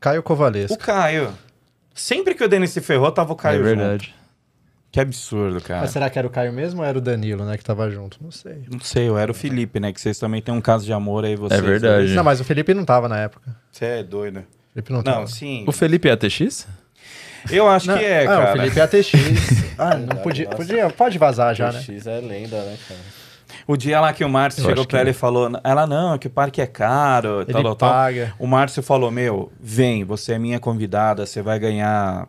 [0.00, 0.76] Caio O Covalesco.
[0.78, 1.28] Caio.
[1.94, 4.10] Sempre que o Denis se ferrou, tava o Caio é junto.
[4.90, 5.82] Que absurdo, cara.
[5.82, 8.18] Mas será que era o Caio mesmo ou era o Danilo, né, que tava junto?
[8.20, 8.64] Não sei.
[8.70, 9.92] Não sei, eu era o Felipe, né?
[9.92, 11.60] Que vocês também têm um caso de amor aí, vocês.
[11.60, 12.12] É verdade.
[12.12, 13.54] Não, mas o Felipe não tava na época.
[13.70, 14.38] Você é doido.
[14.40, 15.20] O Felipe não tava.
[15.20, 15.64] Não, sim.
[15.66, 16.66] O Felipe é ATX?
[17.50, 18.50] Eu acho Não, que é, ah, cara.
[18.50, 19.12] o Felipe é ATX.
[19.78, 20.90] ah, não podia, podia.
[20.90, 21.80] Pode vazar já, né?
[21.80, 23.00] X é lenda, né, cara?
[23.66, 26.26] O dia lá que o Márcio chegou pra que ela e falou, ela não, que
[26.26, 27.90] o parque é caro, Ele tal, tal, tal.
[27.90, 28.34] paga.
[28.38, 32.28] O Márcio falou, meu, vem, você é minha convidada, você vai ganhar...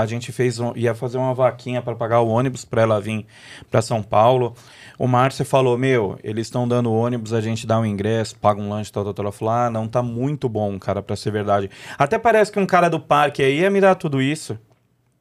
[0.00, 3.26] A gente fez, um- ia fazer uma vaquinha para pagar o ônibus para ela vir
[3.70, 4.54] para São Paulo.
[4.98, 8.68] O Márcio falou, meu, eles estão dando ônibus, a gente dá um ingresso, paga um
[8.68, 9.24] lanche, tal, tal, tal.
[9.26, 11.70] Ela falou, ah, não, tá muito bom, cara, pra ser verdade.
[11.96, 14.58] Até parece que um cara do parque aí ia me dar tudo isso.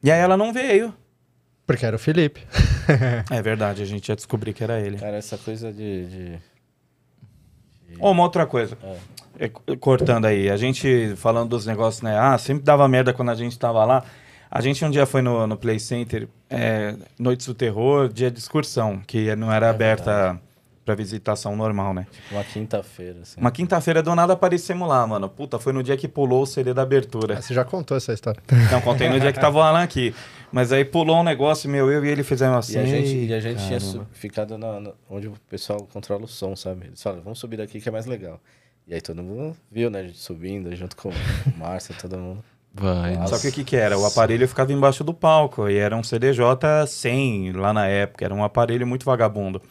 [0.04, 0.94] E aí ela não veio.
[1.66, 2.42] Porque era o Felipe.
[3.30, 4.98] É verdade, a gente ia descobrir que era ele.
[4.98, 6.06] Cara, essa coisa de.
[6.06, 6.40] de...
[8.00, 8.78] Ó, uma outra coisa.
[9.38, 12.18] É, cortando aí, a gente falando dos negócios, né?
[12.18, 14.04] Ah, sempre dava merda quando a gente tava lá.
[14.50, 18.40] A gente um dia foi no, no Play Center, é, Noites do Terror, dia de
[18.40, 20.40] excursão, que não era aberta
[20.86, 22.08] pra visitação normal, né?
[22.32, 23.42] Uma quinta-feira, assim.
[23.42, 25.28] Uma quinta-feira do nada aparecemos lá, mano.
[25.28, 27.42] Puta, foi no dia que pulou o CD da abertura.
[27.42, 28.42] Você já contou essa história.
[28.72, 30.16] Não, contei no dia que tava o Alan aqui.
[30.50, 32.76] Mas aí pulou um negócio, meu, eu e ele fizemos assim.
[32.76, 35.34] E a gente, e a gente "Ei, tinha caramba." su- ficado na, na- onde o
[35.50, 36.86] pessoal controla o som, sabe?
[36.88, 38.40] Eles falaram, vamos subir daqui que é mais legal.
[38.88, 40.00] E aí todo mundo viu, né?
[40.00, 41.14] A gente subindo junto com o
[41.58, 42.42] Márcio, todo mundo.
[42.80, 43.16] Vai.
[43.16, 43.36] Nossa.
[43.36, 43.98] Só que o que que era?
[43.98, 48.24] O aparelho ficava embaixo do palco e era um CDJ 100 lá na época.
[48.26, 49.62] Era um aparelho muito vagabundo.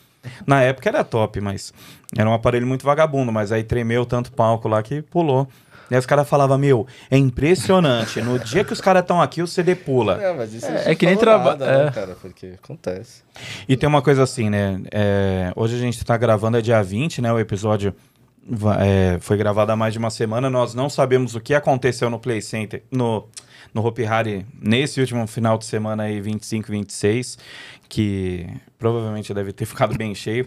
[0.47, 1.73] Na época era top, mas
[2.17, 3.31] era um aparelho muito vagabundo.
[3.33, 5.47] Mas aí tremeu tanto palco lá que pulou.
[5.89, 8.21] E aí os caras falavam, meu, é impressionante.
[8.21, 10.21] No dia que os caras estão aqui, o CD pula.
[10.21, 11.91] É, mas isso É, não é que nem falou traba- nada, né, é.
[11.93, 12.17] cara?
[12.21, 13.23] Porque acontece.
[13.69, 14.81] E tem uma coisa assim, né?
[14.91, 17.33] é, hoje a gente tá gravando, é dia 20, né?
[17.33, 17.95] O episódio
[18.81, 20.49] é, foi gravado há mais de uma semana.
[20.49, 23.29] Nós não sabemos o que aconteceu no Play Center, no,
[23.73, 27.39] no Hopi Hari, nesse último final de semana aí, 25 e 26,
[27.89, 28.47] que
[28.79, 30.47] provavelmente deve ter ficado bem cheio.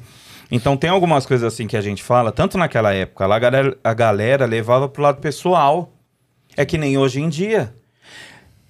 [0.52, 3.78] Então tem algumas coisas assim que a gente fala, tanto naquela época, lá a galera,
[3.84, 5.94] a galera levava pro lado pessoal.
[6.58, 7.74] É que nem hoje em dia.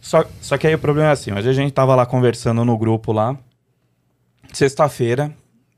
[0.01, 2.77] Só, só que aí o problema é assim, hoje a gente tava lá conversando no
[2.77, 3.38] grupo lá,
[4.53, 5.32] Sexta-feira,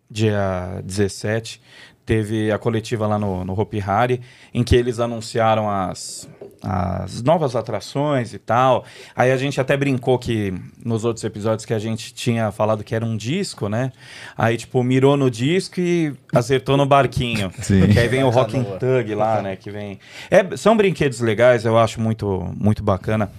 [0.10, 1.62] dia 17,
[2.06, 4.22] teve a coletiva lá no, no Hopi Hari,
[4.54, 6.28] em que eles anunciaram as,
[6.62, 8.84] as novas atrações e tal.
[9.16, 12.94] Aí a gente até brincou que nos outros episódios que a gente tinha falado que
[12.94, 13.92] era um disco, né?
[14.38, 17.52] Aí, tipo, mirou no disco e acertou no barquinho.
[17.62, 17.88] Sim.
[17.88, 18.80] Que aí vem o Rock and Canoa.
[18.80, 19.56] Tug lá, né?
[19.56, 20.00] Que vem.
[20.30, 23.32] É, são brinquedos legais, eu acho muito, muito bacana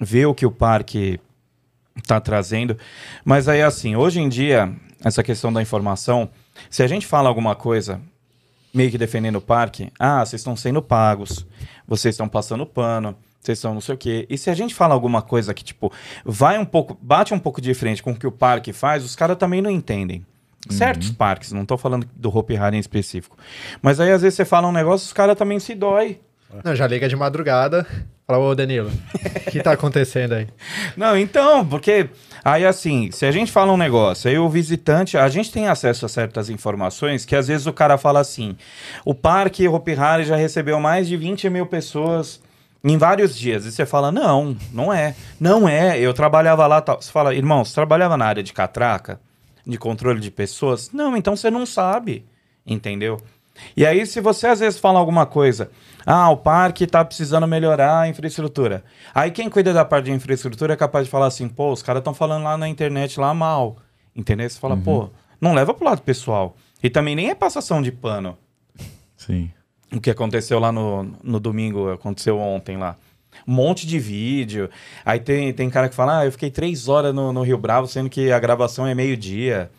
[0.00, 1.20] ver o que o parque
[2.06, 2.76] tá trazendo.
[3.24, 4.72] Mas aí, assim, hoje em dia,
[5.04, 6.28] essa questão da informação,
[6.70, 8.00] se a gente fala alguma coisa
[8.72, 11.46] meio que defendendo o parque, ah, vocês estão sendo pagos,
[11.86, 14.26] vocês estão passando pano, vocês estão não sei o quê.
[14.28, 15.92] E se a gente fala alguma coisa que, tipo,
[16.24, 19.14] vai um pouco, bate um pouco de frente com o que o parque faz, os
[19.14, 20.26] caras também não entendem.
[20.70, 23.36] Certos parques, não tô falando do Hopi Hari em específico.
[23.82, 26.18] Mas aí, às vezes, você fala um negócio, os caras também se dói.
[26.62, 27.86] Não, já liga de madrugada.
[28.26, 30.48] Fala, ô Danilo, o que tá acontecendo aí?
[30.96, 32.08] Não, então, porque
[32.42, 36.06] aí assim, se a gente fala um negócio, aí o visitante, a gente tem acesso
[36.06, 38.56] a certas informações que às vezes o cara fala assim:
[39.04, 42.40] o parque Hopi Hari já recebeu mais de 20 mil pessoas
[42.82, 43.66] em vários dias.
[43.66, 45.14] E você fala: não, não é.
[45.38, 45.98] Não é.
[45.98, 46.80] Eu trabalhava lá.
[46.80, 47.00] Tal.
[47.00, 49.20] Você fala: irmão, você trabalhava na área de catraca,
[49.66, 50.90] de controle de pessoas?
[50.92, 52.24] Não, então você não sabe.
[52.66, 53.20] Entendeu?
[53.76, 55.70] E aí, se você às vezes fala alguma coisa,
[56.06, 58.84] ah, o parque tá precisando melhorar a infraestrutura.
[59.14, 62.00] Aí quem cuida da parte de infraestrutura é capaz de falar assim, pô, os caras
[62.00, 63.76] estão falando lá na internet lá mal.
[64.14, 64.48] Entendeu?
[64.48, 66.56] Você fala, pô, não leva pro lado pessoal.
[66.82, 68.36] E também nem é passação de pano.
[69.16, 69.50] Sim.
[69.92, 72.96] O que aconteceu lá no, no domingo, aconteceu ontem lá.
[73.46, 74.68] Um monte de vídeo.
[75.04, 77.86] Aí tem, tem cara que fala, ah, eu fiquei três horas no, no Rio Bravo,
[77.86, 79.70] sendo que a gravação é meio-dia.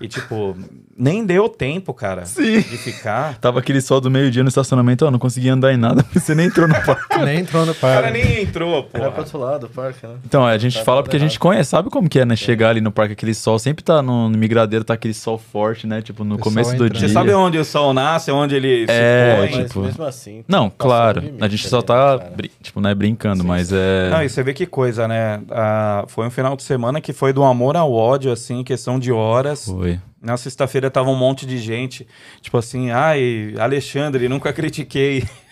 [0.00, 0.56] E, tipo,
[0.96, 2.56] nem deu tempo, cara, Sim.
[2.60, 3.38] de ficar.
[3.38, 6.34] Tava aquele sol do meio-dia no estacionamento, ó, não conseguia andar em nada, porque você
[6.34, 7.18] nem entrou no parque.
[7.24, 8.18] Nem entrou no O cara parque.
[8.18, 8.98] nem entrou, pô.
[8.98, 10.14] Era pro outro lado do parque, né?
[10.24, 11.40] Então, a gente Tá fala porque a gente errado.
[11.42, 12.34] conhece, sabe como que é, né?
[12.36, 15.86] Chegar ali no parque, aquele sol, sempre tá no, no migradeiro, tá aquele sol forte,
[15.86, 16.02] né?
[16.02, 17.06] Tipo, no O começo do dia.
[17.08, 19.58] Você sabe onde o sol nasce, onde ele É, se põe?
[19.60, 20.44] Mas tipo- mesmo assim.
[20.48, 23.48] Não, claro, limite a gente só ali, tá, né, brin- tipo, não é brincando, Sim,
[23.48, 23.76] mas sim.
[23.78, 24.10] é...
[24.10, 25.40] Não, e você vê que coisa, né?
[25.50, 29.12] Ah, foi um final de semana que foi do amor ao ódio, assim, questão de
[29.12, 29.64] horas.
[29.66, 29.83] Foi.
[30.20, 32.06] Na sexta-feira tava um monte de gente,
[32.40, 35.24] tipo assim, ai, Alexandre, nunca critiquei.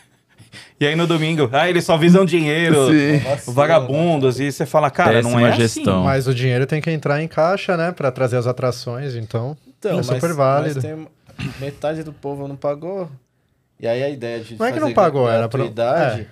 [0.79, 2.87] E aí no domingo, ah, eles só visam dinheiro,
[3.23, 5.99] Vacilo, vagabundos, e você fala, cara, não é gestão.
[5.99, 6.05] assim.
[6.05, 7.93] Mas o dinheiro tem que entrar em caixa, né?
[7.93, 9.57] Pra trazer as atrações, então.
[9.79, 10.75] Então, é mas, super válido.
[10.75, 11.09] mas tem
[11.61, 13.09] metade do povo não pagou.
[13.79, 16.29] E aí a ideia de Não é que não pagou, era pra- gratuidade,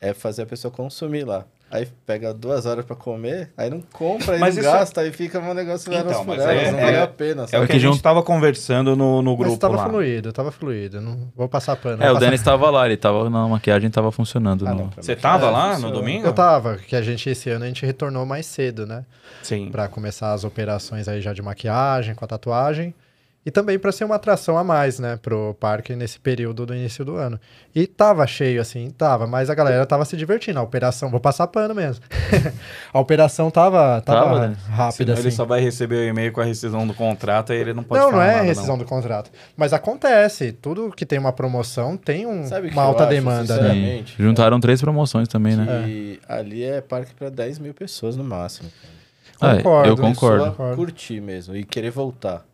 [0.00, 1.44] é fazer a pessoa consumir lá.
[1.70, 5.12] Aí pega duas horas pra comer, aí não compra, aí Mas não isso- gasta, aí
[5.12, 7.44] fica um negócio Então, por mas elas, é- não é- vale a pena.
[7.44, 7.64] É sabe?
[7.64, 9.88] o que a gente tava conversando no, no Mas grupo tava lá.
[9.88, 11.00] fluido, tava fluido.
[11.00, 12.02] Não vou passar pano.
[12.02, 14.66] É, o passar- Denis tava lá, ele tava na maquiagem tava funcionando.
[14.66, 16.26] Ah, no- não, Você tava é, lá no domingo?
[16.26, 19.04] Eu tava, que a gente esse ano a gente retornou mais cedo, né?
[19.42, 19.68] Sim.
[19.70, 22.92] Pra começar as operações aí já de maquiagem, com a tatuagem.
[23.44, 27.06] E também pra ser uma atração a mais, né, pro parque nesse período do início
[27.06, 27.40] do ano.
[27.74, 30.58] E tava cheio, assim, tava, mas a galera tava se divertindo.
[30.58, 32.04] A operação, vou passar pano mesmo.
[32.92, 34.56] a operação tava, tava, Tava, né?
[34.68, 35.36] rápida, Senão ele assim.
[35.36, 38.12] só vai receber o e-mail com a rescisão do contrato e ele não pode Não,
[38.12, 39.30] não é nada, rescisão do contrato.
[39.56, 40.52] Mas acontece.
[40.52, 44.04] Tudo que tem uma promoção tem um- uma alta acho, demanda, né?
[44.18, 45.86] Juntaram três promoções também, né?
[45.88, 48.70] E ali é parque pra 10 mil pessoas no máximo.
[49.40, 49.88] Ah, Concordo.
[49.88, 50.44] eu concordo.
[50.50, 50.76] Concordo.
[50.76, 52.44] curtir mesmo e querer voltar.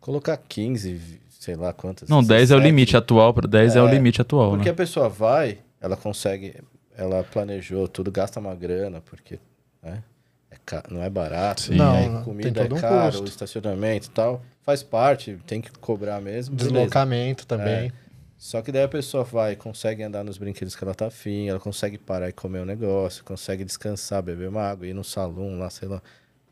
[0.00, 2.08] Colocar 15, vi- sei lá quantas.
[2.08, 2.62] Não, 10 é o 17.
[2.66, 4.70] limite atual, 10 é, o É, limite atual, Porque né?
[4.72, 6.54] a pessoa vai, ela consegue,
[6.96, 9.38] ela planejou tudo, gasta uma grana, porque
[9.82, 10.02] né,
[10.50, 11.62] é ca- não é barato.
[11.62, 11.74] Sim.
[11.76, 13.24] Não, aí não, comida tem todo é um caro, custo.
[13.24, 14.42] o estacionamento e tal.
[14.62, 16.54] Faz parte, tem que cobrar mesmo.
[16.56, 16.72] beleza.
[16.74, 17.92] Deslocamento também.
[18.38, 21.60] Só que daí a pessoa vai, consegue andar nos brinquedos que ela tá afim, ela
[21.60, 25.68] consegue parar e comer um negócio, consegue descansar, beber uma água, ir no salão lá,
[25.68, 26.00] sei lá.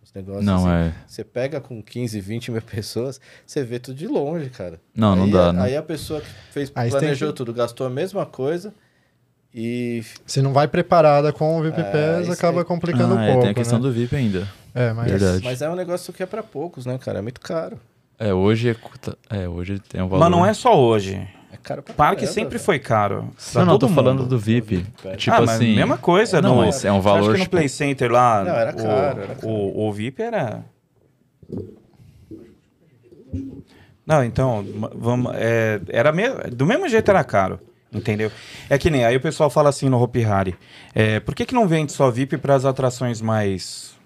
[0.09, 0.89] Os negócios Não, assim.
[0.89, 0.93] é.
[1.07, 4.81] Você pega com 15, 20 mil pessoas, você vê tudo de longe, cara.
[4.97, 5.63] Não, não Aí dá, a- né?
[5.65, 8.73] Aí a pessoa que fez, Aí planejou que- tudo, gastou a mesma coisa
[9.55, 12.65] e Se não vai preparada com o VIP É, isso acaba aí.
[12.65, 13.83] complicando Ah, um é, pouco, tem a questão né?
[13.83, 14.49] do VIP ainda.
[14.75, 15.11] É, mas...
[15.11, 15.45] Verdade.
[15.45, 17.19] Mas é um negócio que é pra poucos, né, cara?
[17.19, 17.79] É muito caro.
[18.19, 18.91] É, hoje é, cu-
[19.29, 20.21] é, hoje tem um valor.
[20.25, 21.27] Mas não é só hoje.
[21.65, 22.65] É caro pra O parque caramba, sempre velho.
[22.65, 23.31] foi caro.
[23.53, 23.95] pra Não, não, tô mundo.
[23.97, 24.87] falando do VIP.
[25.05, 25.75] Ah, Tipo ah, assim.
[25.77, 26.41] mesma coisa.
[26.41, 28.45] Não, no, é um valor, que no tipo- Play Center lá...
[28.45, 29.49] Não, era o- caro, era caro.
[29.49, 30.65] O, o VIP era...
[34.07, 37.61] Não, então, vamos, é, era me, do mesmo jeito era caro,
[37.93, 38.33] entendeu?
[38.71, 40.57] É que nem, aí o pessoal fala assim no Hopi Hari,
[40.95, 43.98] é, por que que não vende só VIP para as atrações mais...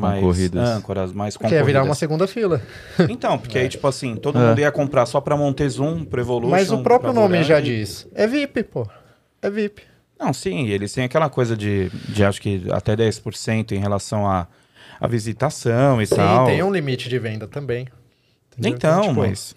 [0.00, 0.68] mais Concorridas.
[0.68, 1.66] âncoras, mais Porque ia concorridas?
[1.66, 2.60] virar uma segunda fila.
[3.08, 4.48] Então, porque aí, tipo assim, todo É.
[4.48, 6.50] mundo ia comprar só pra Montezum, pro Evolution...
[6.50, 8.06] Mas o próprio nome já diz.
[8.14, 8.86] É VIP, pô.
[9.42, 9.82] É VIP.
[10.18, 14.46] Não, sim, eles têm aquela coisa de, de acho que até 10% em relação à
[14.98, 16.46] à visitação e Sim, tal.
[16.46, 17.86] tem um limite de venda também.
[18.56, 18.74] Entendeu?
[18.74, 19.54] Então, tipo, mas.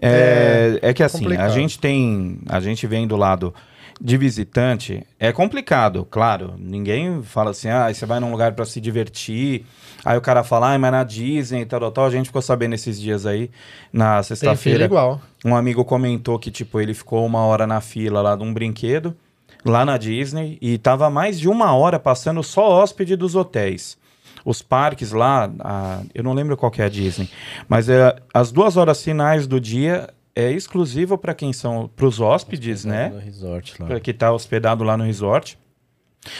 [0.00, 1.52] É, é que assim, a complicado.
[1.52, 2.38] gente tem.
[2.48, 3.52] A gente vem do lado
[4.00, 6.54] de visitante, é complicado, claro.
[6.58, 9.64] Ninguém fala assim, ah, você vai num lugar pra se divertir.
[10.04, 12.06] Aí o cara fala, ah, mas na Disney e tal, tal, tal.
[12.06, 13.50] A gente ficou sabendo esses dias aí,
[13.92, 14.84] na sexta-feira.
[14.84, 15.20] igual.
[15.44, 19.16] Um amigo comentou que, tipo, ele ficou uma hora na fila lá de um brinquedo,
[19.64, 23.96] lá na Disney, e tava mais de uma hora passando só hóspede dos hotéis.
[24.44, 27.30] Os parques lá, a- eu não lembro qual que é a Disney,
[27.66, 32.20] mas é, as duas horas finais do dia é exclusivo para quem são, para os
[32.20, 33.10] hóspedes, né?
[33.10, 33.86] No resort lá.
[33.86, 35.58] Pra que tá hospedado lá no resort.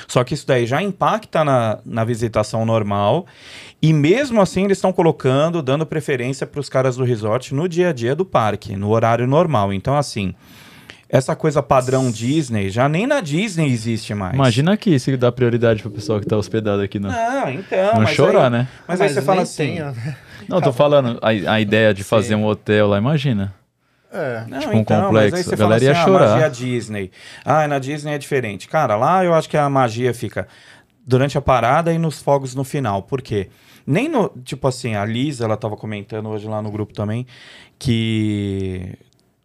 [0.09, 3.27] Só que isso daí já impacta na, na visitação normal.
[3.83, 7.91] E mesmo assim, eles estão colocando, dando preferência para os caras do resort no dia
[7.91, 9.73] a dia do parque, no horário normal.
[9.75, 10.35] Então, assim,
[11.09, 14.35] essa coisa padrão Disney, já nem na Disney existe mais.
[14.35, 16.99] Imagina aqui se dá prioridade pro pessoal que tá hospedado aqui.
[16.99, 17.95] Não, Não, então.
[17.95, 18.69] não mas chorar, aí, né?
[18.89, 19.81] Mas, aí você fala assim.
[19.83, 19.93] ó.
[20.49, 23.55] Não, tô falando, a, a ideia de fazer um hotel lá, imagina.
[24.15, 24.45] É.
[24.49, 26.25] Não, Tipo um então, complexo, mas aí você a galera fala ia assim, chorar.
[26.25, 27.11] Ah, magia Disney.
[27.45, 28.69] Ah, na Disney é diferente.
[28.69, 30.47] Cara, lá eu acho que a magia fica
[31.05, 33.03] durante a parada e nos fogos no final.
[33.03, 33.49] Por quê?
[33.85, 34.29] Nem no.
[34.45, 37.27] Tipo assim, a Liz, ela tava comentando hoje lá no grupo também
[37.79, 38.97] que.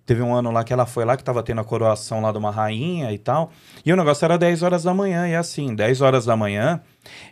[0.06, 2.38] Teve um ano lá que ela foi lá, que tava tendo a coroação lá de
[2.40, 3.52] uma rainha e tal.
[3.86, 5.28] E o negócio era 10 horas da manhã.
[5.28, 6.82] E assim, 10 horas da manhã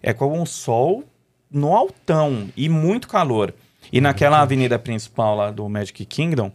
[0.03, 1.03] é com um sol
[1.49, 3.51] no altão e muito calor.
[3.91, 6.51] E naquela avenida principal lá do Magic Kingdom,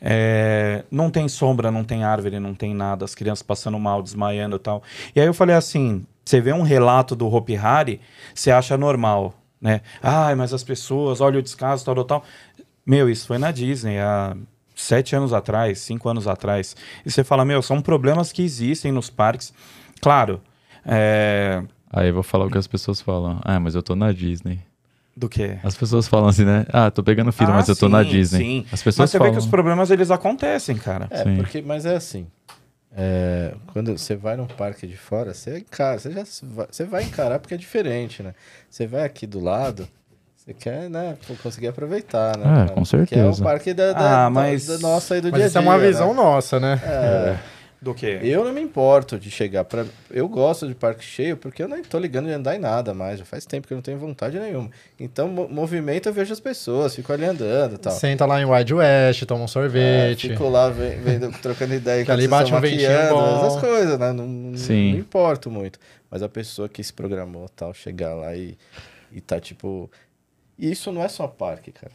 [0.00, 4.56] é, não tem sombra, não tem árvore, não tem nada, as crianças passando mal, desmaiando
[4.56, 4.82] e tal.
[5.14, 8.00] E aí eu falei assim: você vê um relato do Hopi Hari,
[8.34, 9.80] você acha normal, né?
[10.02, 12.24] Ai, mas as pessoas, olha o descaso, tal, tal, tal.
[12.86, 14.36] Meu, isso foi na Disney há
[14.74, 16.76] sete anos atrás, cinco anos atrás.
[17.04, 19.52] E você fala, meu, são problemas que existem nos parques.
[20.00, 20.40] Claro,
[20.86, 21.62] é...
[21.92, 23.40] Aí eu vou falar o que as pessoas falam.
[23.42, 24.60] Ah, mas eu tô na Disney.
[25.18, 25.58] Do que?
[25.62, 26.64] As pessoas falam assim, né?
[26.72, 28.38] Ah, tô pegando fila, Ah, mas eu tô na sim, Disney.
[28.38, 28.58] sim.
[28.66, 29.32] As Mas pessoas você falam.
[29.32, 31.06] vê que os problemas eles acontecem, cara.
[31.10, 31.36] É, Sim.
[31.36, 32.26] porque, mas é assim.
[32.96, 37.02] é, quando você vai num parque de fora, você encara, você já vai, você vai
[37.04, 38.32] encarar porque é diferente, né?
[38.70, 39.86] Você vai aqui do lado,
[40.34, 42.44] você quer, né, conseguir aproveitar, né?
[42.44, 42.68] É, cara?
[42.70, 43.42] com Que é o certeza.
[43.44, 45.60] parque da, da, Ah, da- mas- da nossa aí do Mas dia a isso é
[45.60, 45.86] dia, uma né?
[45.86, 46.80] visão nossa, né?
[46.82, 47.36] É,
[47.80, 48.18] Do quê?
[48.24, 49.86] Eu não me importo de chegar pra.
[50.10, 53.20] Eu gosto de parque cheio porque eu nem tô ligando de andar em nada mais.
[53.20, 54.68] Já faz tempo que eu não tenho vontade nenhuma.
[54.98, 57.92] Então, mo- movimento eu vejo as pessoas, fico ali andando e tal.
[57.92, 60.28] Senta lá em Wide West, toma um É, sorvete.
[60.30, 63.46] fico lá vendo, trocando ideia Que ali bate um ventinho bom.
[63.46, 64.12] essas coisas, né?
[64.12, 64.92] Não, não, Sim.
[64.94, 65.78] não importo muito.
[66.10, 68.58] Mas a pessoa que se programou tal, chegar lá e,
[69.12, 69.88] e tá tipo.
[70.58, 71.92] E isso não é só parque, cara.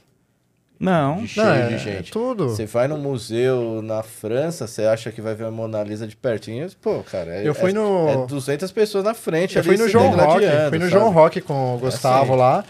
[0.84, 1.18] Não.
[1.18, 2.12] De cheio Não, é, de é gente.
[2.12, 2.50] tudo.
[2.50, 6.16] Você vai num museu na França, você acha que vai ver a Mona Lisa de
[6.16, 6.68] pertinho.
[6.82, 9.58] Pô, cara, é, Eu fui é- no- é 200 pessoas na frente.
[9.58, 10.90] Eu fui no João Rock, fui no sabe?
[10.90, 12.40] João Rock com o Gustavo assim.
[12.42, 12.64] lá.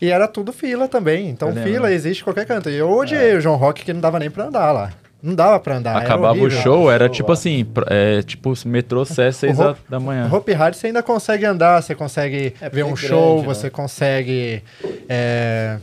[0.00, 1.28] E era tudo fila também.
[1.28, 2.70] Então Eu fila existe em qualquer canto.
[2.70, 4.92] E eu odiei o João Rock que não dava nem pra andar lá.
[5.20, 5.96] Não dava pra andar.
[5.96, 7.34] era Acabava o show, era show tipo lá.
[7.34, 10.30] assim, é, tipo metrô Sé, 6 da, Hope- da manhã.
[10.32, 13.54] Hope Hard você ainda consegue andar, você consegue É, ver um é show, grande, né?
[13.54, 14.62] você consegue
[15.08, 15.78] é,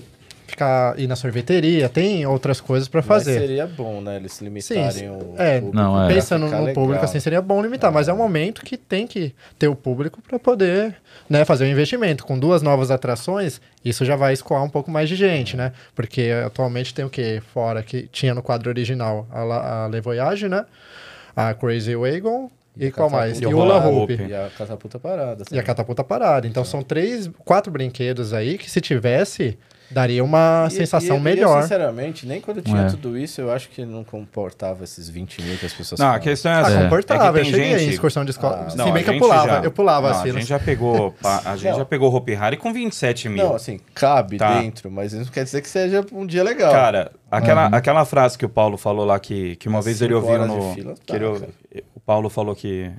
[0.55, 3.39] ficar ir na sorveteria, tem outras coisas pra Mas fazer.
[3.39, 4.15] seria bom, né?
[4.15, 5.35] Eles limitarem Sim, o.
[5.37, 6.13] é, público Não, é.
[6.13, 6.73] Pensando no legal.
[6.73, 10.21] público assim, seria bom limitar, mas é um momento que tem que ter o público
[10.21, 10.95] para poder
[11.29, 12.25] né, fazer o investimento.
[12.25, 15.73] Com duas novas atrações, isso já vai escoar um pouco mais de gente, né?
[15.93, 19.99] Porque atualmente tem o que fora que tinha no quadro original a, La- a Le
[19.99, 20.65] Voyage, né?
[21.35, 23.39] A Crazy Wagon e, E qual mais?
[23.41, 24.13] E o Hula Hoop.
[24.13, 25.43] E a catapulta parada.
[25.51, 26.47] E a catapulta parada.
[26.47, 29.57] Então são três, quatro brinquedos aí que se tivesse,
[29.89, 31.57] daria uma E- sensação e- e melhor.
[31.57, 32.89] Eu, sinceramente, nem quando tinha É.
[32.89, 36.09] tudo isso, eu acho que não comportava esses 20 mil que as pessoas Não, a
[36.11, 36.23] falam.
[36.23, 36.83] questão é Ah, assim.
[36.83, 37.25] comportável.
[37.25, 37.93] é que eu tem cheguei em gente...
[37.93, 38.63] excursão de escola.
[38.65, 40.29] Ah, Se Não, bem a que eu gente pulava, já- eu pulava não, assim.
[40.29, 41.77] A gente já pegou, a gente Não.
[41.79, 43.43] já pegou Hopi Hari com 27 mil.
[43.45, 44.59] Não, assim, cabe Tá.
[44.59, 46.71] dentro, mas isso não quer dizer que seja um dia legal.
[46.71, 50.13] Cara, aquela, aquela frase que o Paulo falou lá, que, que uma As vez ele
[50.13, 50.73] ouviu no.
[50.73, 51.25] fila, que tá, ele
[51.95, 52.91] o Paulo falou que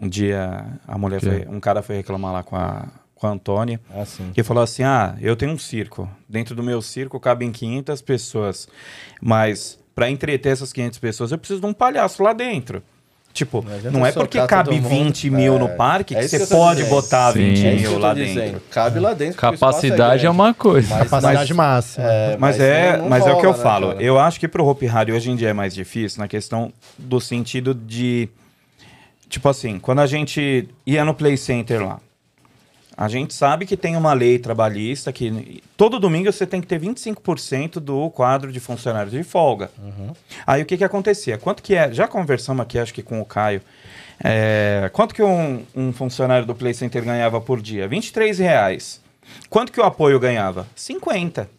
[0.00, 1.26] um dia a mulher Que?
[1.26, 1.46] foi.
[1.48, 2.86] Um cara foi reclamar lá com a,
[3.16, 3.80] com a Antônia.
[3.92, 4.04] Ah.
[4.32, 6.08] Que falou assim: Ah, eu tenho um circo.
[6.28, 8.68] Dentro do meu circo cabem 500 pessoas.
[9.20, 12.82] Mas para entreter essas 500 pessoas, eu preciso de um palhaço lá dentro.
[13.32, 14.88] Tipo, Não adianta não é porque cabe todo mundo.
[14.88, 16.90] 20 mil É, no parque é que você pode dizendo.
[16.94, 17.50] botar Sim.
[17.50, 18.32] 20 É mil eu lá tô dentro.
[18.34, 18.62] dizendo.
[18.70, 19.34] Cabe lá dentro.
[19.34, 20.88] espaço Capacidade é, uma coisa.
[20.88, 22.06] Mas- Capacidade máxima.
[22.06, 23.88] É, Mas, é, não- não mas é o que eu rola, né, falo.
[23.88, 24.02] cara?
[24.02, 27.20] Eu acho que pro Hopi Hari hoje em dia é mais difícil na questão do
[27.20, 28.26] sentido de.
[29.28, 32.00] Tipo assim, quando a gente ia no Play Center lá,
[32.96, 36.80] a gente sabe que tem uma lei trabalhista que todo domingo você tem que ter
[36.80, 39.70] 25% do quadro de funcionários de folga.
[40.46, 41.36] Aí o que que acontecia?
[41.36, 41.92] Quanto que é?
[41.92, 43.60] Já conversamos aqui, acho que com o Caio.
[44.24, 47.86] é, quanto que um, um funcionário do Play Center ganhava por dia?
[47.86, 49.02] 23 reais.
[49.50, 50.66] Quanto que o apoio ganhava?
[50.74, 51.50] 50.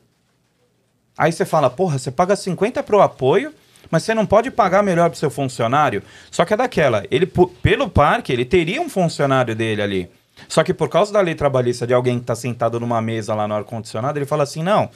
[1.15, 3.53] Aí você fala, porra, você paga 50 pro apoio,
[3.91, 6.01] mas você não pode pagar melhor pro seu funcionário?
[6.31, 7.31] Só que é daquela, ele
[7.61, 10.09] pelo parque, ele teria um funcionário dele ali.
[10.47, 13.47] Só que por causa da lei trabalhista de alguém que está sentado numa mesa lá
[13.47, 14.89] no ar-condicionado, ele fala assim: não,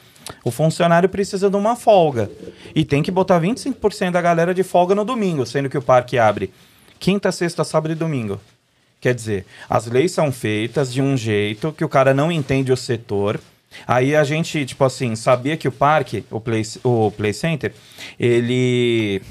[0.44, 2.30] o funcionário precisa de uma folga.
[2.76, 6.18] E tem que botar 25% da galera de folga no domingo, sendo que o parque
[6.18, 6.54] abre
[7.00, 8.40] quinta, sexta, sábado e domingo.
[9.02, 12.78] Quer dizer, as leis são feitas de um jeito que o cara não entende o
[12.78, 13.40] setor.
[13.88, 17.74] Aí a gente, tipo assim, sabia que o parque, o Play, o play Center,
[18.20, 19.22] ele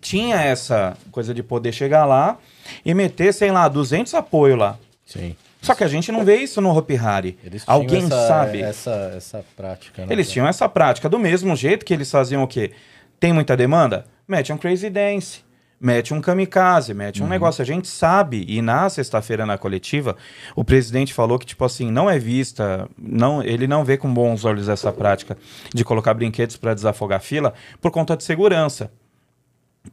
[0.00, 2.38] tinha essa coisa de poder chegar lá
[2.84, 4.78] e meter, sei lá, 200 apoio lá.
[5.10, 5.34] Sim.
[5.60, 7.36] Só que a gente não vê isso no Hopi Hari.
[7.44, 8.62] Eles tinham Alguém essa, sabe?
[8.62, 10.06] Essa, essa prática.
[10.06, 12.70] né, Eles tinham essa prática do mesmo jeito que eles faziam o quê?
[13.18, 14.06] Tem muita demanda?
[14.26, 15.40] Mete um Crazy Dance,
[15.80, 17.60] mete um kamikaze, mete um negócio.
[17.60, 20.16] A gente sabe, e na sexta-feira na coletiva,
[20.54, 24.44] o presidente falou que, tipo assim, não é vista, não, ele não vê com bons
[24.44, 25.36] olhos essa prática
[25.74, 28.92] de colocar brinquedos para desafogar a fila por conta de segurança.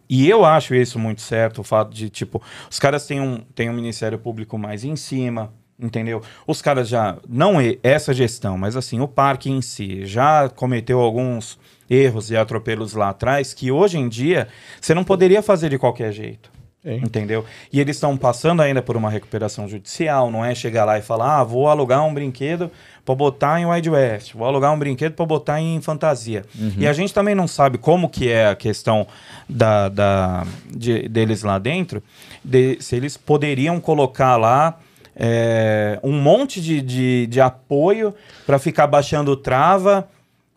[0.10, 3.70] E eu acho isso muito certo, o fato de, tipo, os caras têm um, têm
[3.70, 6.22] um Ministério Público mais em cima, entendeu?
[6.46, 11.60] Os caras já, não essa gestão, mas assim, o parque em si já cometeu alguns
[11.90, 14.48] erros e atropelos lá atrás que hoje em dia
[14.80, 16.57] você não poderia fazer de qualquer jeito.
[16.88, 17.02] Sim.
[17.04, 17.44] Entendeu?
[17.74, 21.40] E eles estão passando ainda por uma recuperação judicial, não é chegar lá e falar,
[21.40, 22.72] ah, vou alugar um brinquedo
[23.04, 26.46] para botar em Wild West, vou alugar um brinquedo para botar em fantasia.
[26.78, 29.06] E a gente também não sabe como que é a questão
[29.50, 32.02] da, da- de- deles lá dentro,
[32.44, 34.78] de- se eles poderiam colocar lá
[35.20, 38.14] é, um monte de, de, de apoio
[38.46, 40.08] para ficar baixando trava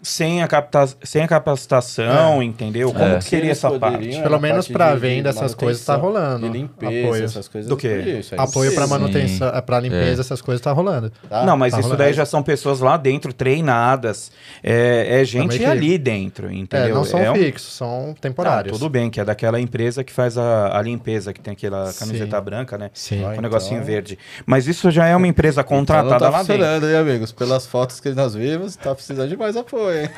[0.03, 2.93] sem a, capta sem a capacitação, entendeu?
[2.93, 3.19] Como É.
[3.19, 4.21] que seria essa parte?
[4.23, 6.47] Pelo menos de- venda, essas coisas tá rolando.
[6.47, 7.31] De limpeza, Apoios.
[7.31, 7.69] essas coisas.
[7.69, 7.97] Do quê?
[7.99, 8.91] podia, isso aí Apoio sim.
[8.91, 11.13] manutenção, pra limpeza, essas coisas tá rolando.
[11.29, 11.45] Tá?
[11.45, 12.03] não, mas tá isso rolando.
[12.03, 14.31] daí já são pessoas lá dentro, treinadas.
[14.63, 16.95] É, é gente que- ali dentro, É, entendeu?
[16.95, 18.73] não são um- fixos, são Não, temporários.
[18.77, 22.39] tudo bem, que é daquela empresa que faz a, a limpeza, que tem aquela camiseta
[22.39, 22.45] Sim.
[22.45, 22.91] branca, né?
[22.95, 23.17] Sim.
[23.17, 24.19] Com então- o negocinho verde.
[24.47, 26.89] Mas isso já é uma empresa contratada então não tá lá dentro.
[26.89, 27.33] hein, amigos?
[27.33, 30.09] Pelas fotos que nós vimos, tá precisando de mais apoio, hein?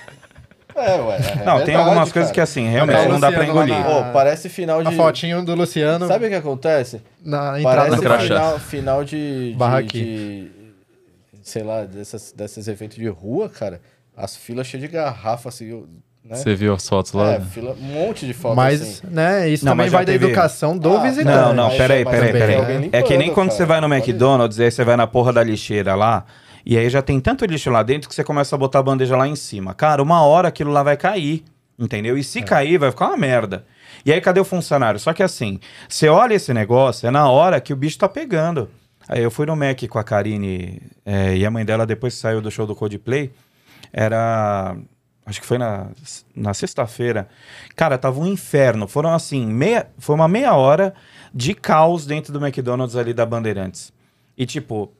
[0.74, 1.18] É, ué.
[1.40, 2.34] é Não, tem algumas coisas cara.
[2.34, 3.78] que assim, realmente Tá não dá pra engolir.
[3.78, 4.88] na- Ô, parece final de.
[4.88, 7.02] A fotinho do Luciano Sabe o que acontece?
[7.22, 10.50] na entrada Parece final, final de, de, Barra aqui.
[10.56, 10.62] de-
[11.42, 13.80] Sei lá, dessas, desses eventos de rua, cara.
[14.16, 15.84] As filas cheias de garrafa, assim.
[16.24, 16.36] Né?
[16.36, 17.32] Você viu as fotos lá?
[17.32, 19.00] É, fila, um monte de fotos Mas, assim.
[19.10, 21.36] né, isso Não, também vai da educação do Ah, visitante.
[21.36, 22.90] Não, não, peraí, mas peraí, também peraí.
[22.92, 23.58] É que nem quando cara.
[23.58, 26.24] você vai no McDonald's e aí você vai na porra da lixeira lá,
[26.64, 29.16] e aí já tem tanto lixo lá dentro que você começa a botar a bandeja
[29.16, 29.74] lá em cima.
[29.74, 31.44] Cara, uma hora aquilo lá vai cair,
[31.78, 32.16] entendeu?
[32.16, 32.42] E se É.
[32.42, 33.64] cair, vai ficar uma merda.
[34.04, 34.98] E aí, cadê o funcionário?
[34.98, 38.68] Só que assim, você olha esse negócio, é na hora que o bicho tá pegando.
[39.08, 42.20] Aí eu fui no Mac com a Karine é, e a mãe dela, depois que
[42.20, 43.30] saiu do show do Coldplay,
[43.92, 44.76] era...
[45.24, 45.86] Acho que foi na,
[46.34, 47.28] na sexta-feira.
[47.76, 48.88] Cara, tava um inferno.
[48.88, 50.92] Foram assim, meia, foi uma meia hora
[51.32, 53.92] de caos dentro do McDonald's ali da Bandeirantes.
[54.36, 54.92] E tipo,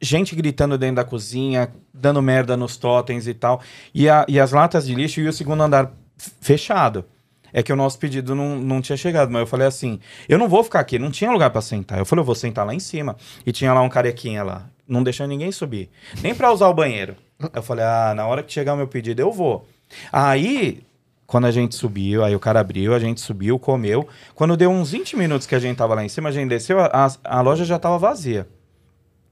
[0.00, 3.60] gente gritando dentro da cozinha, dando merda nos totens e tal.
[3.94, 5.92] E, a- e as latas de lixo e o segundo andar
[6.40, 7.04] fechado.
[7.52, 10.48] É que o nosso pedido não, não tinha chegado, mas eu falei assim: eu não
[10.48, 11.98] vou ficar aqui, não tinha lugar pra sentar.
[11.98, 13.16] Eu falei, eu vou sentar lá em cima.
[13.46, 15.88] E tinha lá um carequinha lá, não deixando ninguém subir,
[16.22, 17.16] nem pra usar o banheiro.
[17.54, 19.66] Eu falei, ah, na hora que chegar o meu pedido, eu vou.
[20.12, 20.82] Aí,
[21.26, 24.06] quando a gente subiu, aí o cara abriu, a gente subiu, comeu.
[24.34, 26.78] Quando deu uns 20 minutos que a gente tava lá em cima, a gente desceu,
[26.80, 28.46] a, a- a loja já tava vazia.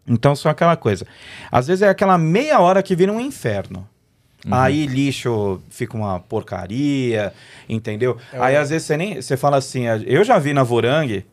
[0.06, 1.06] Então, só aquela coisa.
[1.50, 3.88] Às vezes é aquela meia hora que vira um inferno.
[4.50, 7.32] Aí lixo fica uma porcaria,
[7.66, 8.18] entendeu?
[8.32, 9.20] Aí às vezes você nem.
[9.22, 11.24] Você fala assim, eu já vi na Vorangue,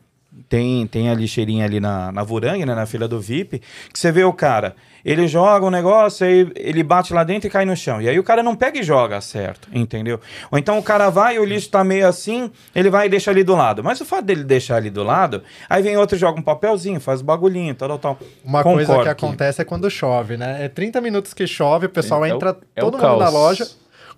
[0.48, 3.60] tem, tem a lixeirinha ali na, na Vorangue, né, na fila do VIP,
[3.92, 4.74] que você vê o cara,
[5.04, 8.00] ele joga um negócio, aí ele bate lá dentro e cai no chão.
[8.00, 10.20] E aí o cara não pega e joga certo, entendeu?
[10.50, 13.30] Ou então o cara vai e o lixo tá meio assim, ele vai e deixa
[13.30, 13.82] ali do lado.
[13.82, 17.00] Mas o fato dele deixar ali do lado, aí vem outro e joga um papelzinho,
[17.00, 18.18] faz bagulhinho, tal, tal, tal.
[18.44, 20.64] Uma coisa Concordo que acontece é quando chove, né?
[20.64, 23.32] É 30 minutos que chove, o pessoal É entra é o todo mundo na caos.
[23.34, 23.68] loja,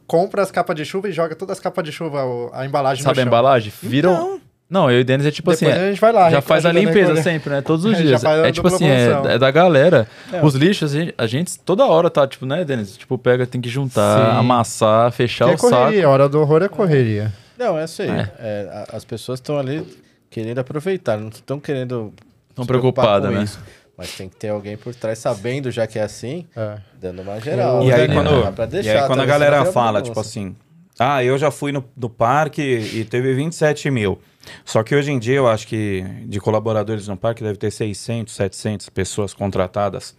[0.07, 2.21] compra as capas de chuva e joga todas as capas de chuva,
[2.53, 3.39] a embalagem Sabe a no chão.
[3.39, 3.73] embalagem?
[3.83, 4.12] Viram.
[4.12, 4.43] Então.
[4.75, 5.81] Não, eu e o Denis é tipo Depois assim.
[5.81, 7.22] é- a gente vai lá, já faz a da limpeza recolher.
[7.22, 7.61] sempre, né?
[7.62, 8.25] Todos os dias.
[8.25, 10.09] a É tipo assim, é, é da galera.
[10.43, 12.97] Os lixos, a gente, a gente toda hora tá, tipo, né, Denis?
[12.97, 14.39] Tipo, pega, tem que juntar, Sim.
[14.39, 15.70] amassar, fechar Que é o saco.
[15.77, 17.33] correria, a hora do horror é correria.
[17.57, 18.09] Não, é isso aí.
[18.11, 18.29] É.
[18.41, 19.87] É, a- as pessoas estão ali
[20.29, 22.12] querendo aproveitar, não estão querendo.
[22.55, 23.45] Tão se preocupar preocupada, com né?
[23.45, 23.59] isso.
[23.97, 26.79] Mas tem que ter alguém por trás, sabendo já que é assim, É.
[27.01, 27.81] dando uma geral.
[27.85, 28.14] E aí, né?
[28.14, 30.57] quando, pra e deixar aí quando a também, galera fala, tipo assim,
[30.99, 34.18] ah, eu já fui no, no parque e teve 27 mil.
[34.64, 38.34] Só que hoje em dia eu acho que de colaboradores no parque deve ter 600,
[38.34, 40.14] 700 pessoas contratadas.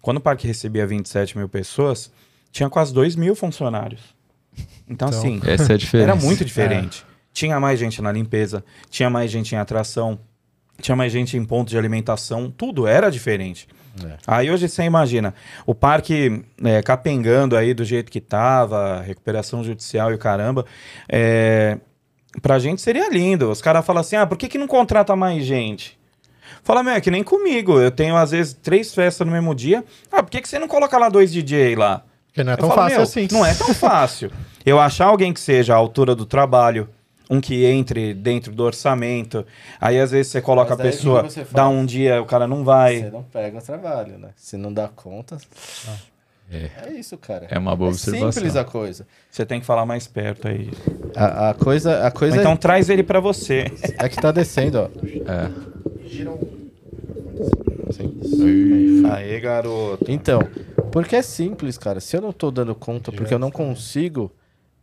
[0.00, 2.10] Quando o parque recebia 27 mil pessoas,
[2.50, 4.00] tinha quase 2 mil funcionários.
[4.88, 6.10] Então, Então, assim, Essa é a diferença.
[6.10, 7.04] era muito diferente.
[7.32, 10.18] Tinha mais gente na limpeza, tinha mais gente em atração,
[10.80, 13.68] tinha mais gente em ponto de alimentação, tudo era diferente.
[14.04, 14.16] É.
[14.26, 15.34] Aí hoje você imagina,
[15.66, 20.64] o parque é, capengando aí do jeito que tava, recuperação judicial e o caramba,
[21.08, 21.78] é,
[22.40, 23.50] pra gente seria lindo.
[23.50, 25.98] Os caras falam assim, ah, por que, que não contrata mais gente?
[26.62, 27.80] Fala, meu, é que nem comigo.
[27.80, 29.84] Eu tenho, às vezes, três festas no mesmo dia.
[30.12, 32.02] Ah, por que, que você não coloca lá dois DJ lá?
[32.26, 33.28] Porque não é Eu tão falo, fácil assim.
[33.32, 34.30] Não é tão fácil.
[34.64, 36.88] Eu achar alguém que seja à altura do trabalho,
[37.30, 39.46] um que entre dentro do orçamento.
[39.80, 43.00] Aí às vezes você coloca Mas a pessoa, dá um dia, o cara não vai.
[43.00, 44.30] Você não pega o trabalho, né?
[44.36, 45.38] Se não dá conta.
[46.50, 47.46] É, isso, cara.
[47.50, 48.32] É uma boa é observação.
[48.32, 49.06] simples a coisa.
[49.30, 50.70] Você tem que falar mais perto aí.
[51.14, 53.66] A, a coisa, a Ou coisa então traz ele pra você.
[53.98, 54.88] é que tá descendo, ó.
[55.30, 55.50] É.
[57.92, 59.06] Sim.
[59.10, 60.04] Aê, garoto.
[60.08, 60.40] Então,
[60.90, 62.00] porque é simples, cara.
[62.00, 64.32] Se eu não tô dando conta, porque eu não consigo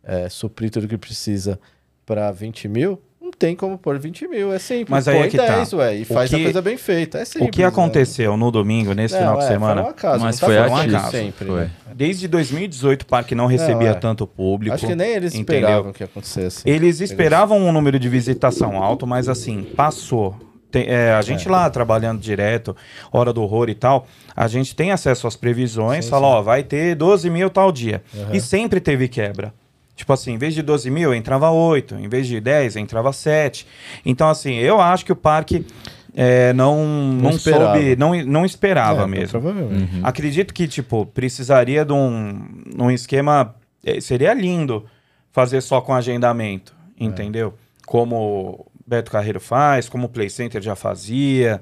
[0.03, 1.59] é, suprir tudo que precisa
[2.05, 3.01] pra 20 mil,
[3.38, 4.53] tem como pôr 20 mil.
[4.53, 4.89] É simples.
[4.89, 5.45] Mas aí Põe é que tá.
[5.57, 7.17] 10, ué, e O faz a que- coisa bem feita.
[7.19, 7.47] É simples.
[7.49, 9.19] O que aconteceu no domingo, nesse Né?
[9.21, 9.81] final Não, de é, semana?
[9.81, 10.75] Foi um acaso, Mas não foi tá ativo.
[10.77, 11.47] falando acaso, sempre.
[11.47, 11.59] foi.
[11.61, 11.71] né?
[11.93, 13.93] Desde 2018 o parque não recebia é.
[13.93, 14.75] tanto público.
[14.75, 15.61] Acho que nem eles entendeu?
[15.61, 16.61] esperavam que acontecesse.
[16.69, 20.36] Eles esperavam um número de visitação alto, mas assim, passou.
[20.71, 22.75] Tem- é, a gente lá trabalhando direto,
[23.11, 26.33] hora do horror e tal, a gente tem acesso às previsões, Sim, fala, sim.
[26.33, 28.03] ó, vai ter 12 mil tal dia.
[28.13, 28.33] Uhum.
[28.33, 29.53] E sempre teve quebra.
[29.96, 33.66] Tipo assim, em vez de 12 mil, entrava 8, em vez de 10, entrava 7.
[34.06, 35.66] Então, assim, eu acho que o parque
[36.14, 37.74] é, não, não, esperava.
[37.78, 39.39] soube, não, não esperava É, mesmo.
[39.39, 40.00] Provavelmente.
[40.04, 42.46] Acredito que, tipo, precisaria de um,
[42.78, 43.56] um esquema.
[43.86, 44.86] eh, Seria lindo
[45.32, 47.54] fazer só com agendamento, entendeu?
[47.86, 51.62] Como Beto Carreiro faz, como o Play Center já fazia.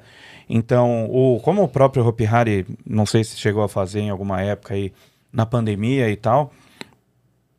[0.50, 4.42] Então, o, como o próprio Hopi Hari, não sei se chegou a fazer em alguma
[4.42, 4.92] época aí,
[5.32, 6.52] na pandemia e tal.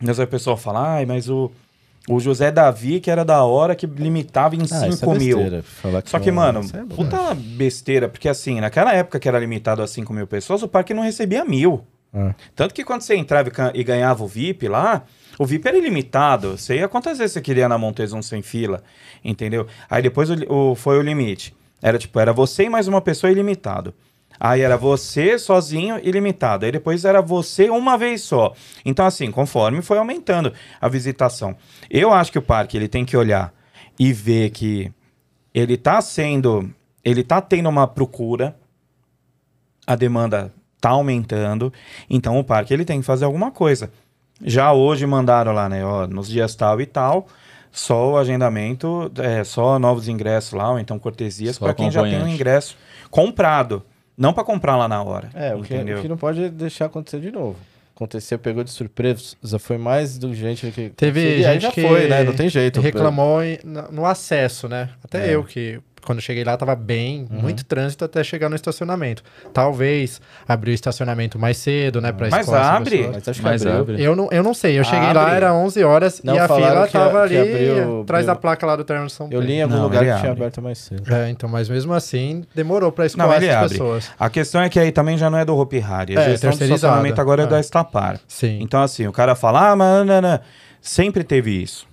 [0.05, 1.51] Mas aí o pessoal fala, ai, mas o,
[2.09, 5.37] o José Davi, que era da hora, que limitava em Ah, isso 5 é mil.
[5.37, 9.39] besteira, falar Só que, não- mano, é puta besteira, porque assim, naquela época que era
[9.39, 11.83] limitado a 5 mil pessoas, o parque não recebia mil.
[12.13, 12.33] Ah.
[12.55, 15.03] Tanto que quando você entrava e ganhava o VIP lá,
[15.37, 16.57] O VIP era ilimitado.
[16.57, 18.81] Você ia quantas vezes você queria na Montezum sem fila,
[19.21, 19.67] entendeu?
[19.89, 20.35] Aí depois o,
[20.71, 21.53] o- foi o limite.
[21.81, 23.93] Era tipo, era você e mais uma pessoa ilimitado.
[24.39, 26.65] Aí era você sozinho ilimitado.
[26.65, 28.53] Aí depois era você uma vez só.
[28.83, 31.55] Então assim, conforme foi aumentando a visitação.
[31.89, 33.53] Eu acho que o parque ele tem que olhar
[33.99, 34.91] e ver que
[35.53, 36.69] ele tá sendo,
[37.03, 38.55] ele tá tendo uma procura,
[39.87, 41.71] a demanda tá aumentando,
[42.09, 43.89] então o parque ele tem que fazer alguma coisa.
[44.43, 47.27] Já hoje mandaram lá, né, ó, nos dias tal e tal,
[47.71, 52.11] só o agendamento, é, só novos ingressos lá, ou então cortesias para quem já tem
[52.11, 52.35] um acompanhante.
[52.35, 52.77] ingresso
[53.09, 53.81] comprado,
[54.17, 55.29] não para comprar lá na hora.
[55.33, 57.55] É, o que, o que não pode deixar acontecer de novo.
[57.95, 60.89] Aconteceu, pegou de surpresa, foi mais do gente que...
[60.89, 62.23] Teve gente já que foi, né?
[62.23, 62.81] Não tem jeito.
[62.81, 63.57] reclamou em-
[63.89, 64.89] no acesso, né?
[65.01, 65.35] Até É.
[65.35, 69.23] eu que quando cheguei lá tava bem, muito trânsito até chegar no estacionamento.
[69.53, 73.09] Talvez abriu o estacionamento mais cedo, né, para Mas abre.
[73.11, 74.01] Mas acho que Mas abre.
[74.01, 75.35] Eu não, eu não sei, eu cheguei lá, Abre.
[75.35, 78.75] era 11 horas Não, e a fila tava ali abriu- atrás abriu- da placa lá
[78.75, 79.45] do Terno São Eu Pedro.
[79.47, 80.29] li em algum Não, lugar que tinha abre.
[80.43, 81.13] aberto mais cedo.
[81.13, 83.69] É, então, mas mesmo assim, demorou pra Não, escoar ele essas abre.
[83.77, 84.11] pessoas.
[84.19, 86.17] A questão é que aí também já não é do Hopi Hari.
[86.17, 87.47] A É, gestão do estacionamento agora é, É.
[87.47, 88.19] da Estapar.
[88.27, 88.59] Sim.
[88.61, 90.39] Então, assim, o cara fala, ah, mas não, não.
[90.81, 91.87] sempre teve isso.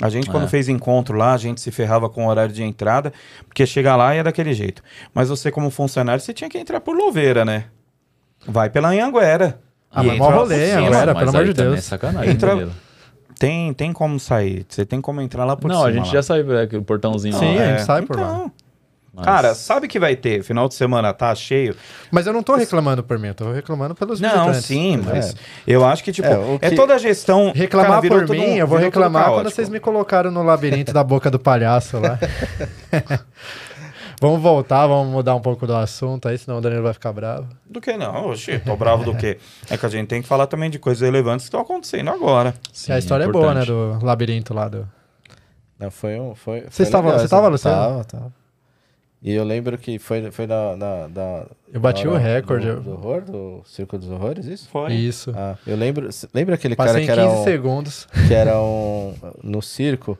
[0.00, 0.48] A gente, quando É.
[0.48, 3.12] fez encontro lá, a gente se ferrava com o horário de entrada,
[3.46, 4.82] porque chega lá e é daquele jeito.
[5.12, 7.64] Mas você, como funcionário, você tinha que entrar por Louveira, né?
[8.46, 9.60] Vai pela Anhanguera.
[9.90, 10.70] Ah, E mas mó rolê.
[10.72, 11.78] Anhanguera, pelo amor de também Deus.
[11.84, 12.68] É sacanagem, Entra-.
[13.38, 14.64] Tem, tem como sair.
[14.68, 15.88] Você tem como entrar lá por Não, cima.
[15.88, 16.12] a gente lá.
[16.12, 17.62] já saiu é, o portãozinho Sim, lá.
[17.62, 18.50] a gente É, sai por lá.
[19.18, 20.42] Mas- Cara, sabe que vai ter?
[20.42, 21.76] Final de semana tá cheio?
[22.10, 25.34] Mas eu não tô reclamando por mim, eu tô reclamando pelos Não, sim, mas É.
[25.66, 27.52] eu acho que, tipo, É, é que- toda a gestão.
[27.54, 31.02] Reclamar cara, por mim, um- eu vou reclamar quando vocês me colocaram no labirinto da
[31.04, 32.18] boca do palhaço lá.
[34.20, 37.46] vamos voltar, vamos mudar um pouco do assunto aí, senão o Danilo vai ficar bravo.
[37.68, 38.28] Do que não?
[38.30, 39.38] Oxi, tô bravo do quê?
[39.70, 42.54] É que a gente tem que falar também de coisas relevantes que estão acontecendo agora.
[42.88, 44.88] E a história é boa, né, do labirinto lá do...
[45.78, 46.34] Não, foi um.
[46.34, 47.76] Foi, Você foi estava- legal você estava, Luciano?
[47.76, 48.32] Tava, tava.
[49.20, 52.66] E eu lembro que foi, foi na, na, na- Eu bati na o recorde.
[52.66, 54.68] Do, eu- do horror, do Circo dos Horrores, isso?
[54.68, 54.92] Foi.
[54.92, 55.32] Isso.
[55.36, 56.08] Ah, eu lembro.
[56.32, 58.08] Lembra aquele Passei cara que 15 era, um, segundos.
[58.28, 59.14] que era um.
[59.42, 60.16] No circo,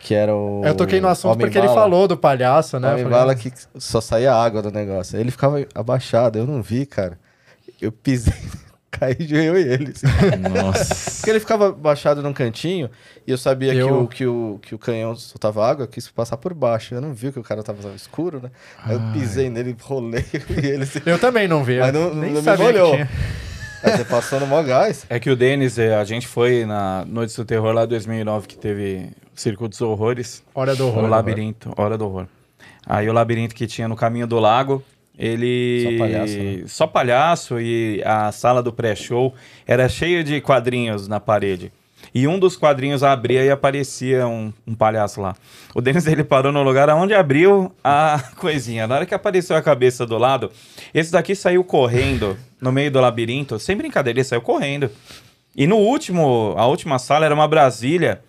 [0.00, 0.60] que era o.
[0.64, 2.92] Eu toquei no assunto porque ele falou do palhaço, né?
[2.92, 5.16] Homem bala que só saía água do negócio.
[5.20, 7.18] Ele ficava abaixado, eu não vi, cara.
[7.80, 8.34] Eu pisei,
[8.92, 9.90] caí de eu e ele.
[9.92, 10.06] assim.
[10.62, 11.10] Nossa.
[11.16, 12.88] Porque ele ficava abaixado num cantinho
[13.26, 16.08] e eu sabia que, Eu- o, que, o, que o canhão soltava água, eu quis
[16.08, 16.94] passar por baixo.
[16.94, 18.50] Eu não vi que o cara tava escuro, né?
[18.84, 20.24] Aí eu pisei nele, rolei
[20.62, 21.02] e ele se.
[21.04, 21.80] Eu também não vi.
[21.80, 22.98] Mas não- nem não me sabia que molhou.
[23.82, 25.04] você passou no mó gás.
[25.10, 28.46] É que o Denis, eh, a gente foi na Noite do Terror lá em 2009,
[28.46, 30.42] que teve o Circo dos Horrores.
[30.54, 31.04] Hora do horror.
[31.04, 32.26] o labirinto, Hora do Horror.
[32.86, 34.82] Aí o labirinto que tinha no caminho do lago,
[35.18, 35.82] ele.
[35.82, 36.62] Só palhaço, né?
[36.66, 39.34] Só palhaço e a sala do pré-show
[39.66, 41.72] era cheia de quadrinhos na parede.
[42.14, 45.34] E um dos quadrinhos abria e aparecia um, um palhaço lá.
[45.74, 48.86] O Denis ele parou no lugar onde abriu a coisinha.
[48.86, 50.50] Na hora que apareceu a cabeça do lado,
[50.92, 53.58] esse daqui saiu correndo no meio do labirinto.
[53.58, 54.90] Sem brincadeira, ele saiu correndo.
[55.56, 58.20] E no último, a última sala era uma Brasília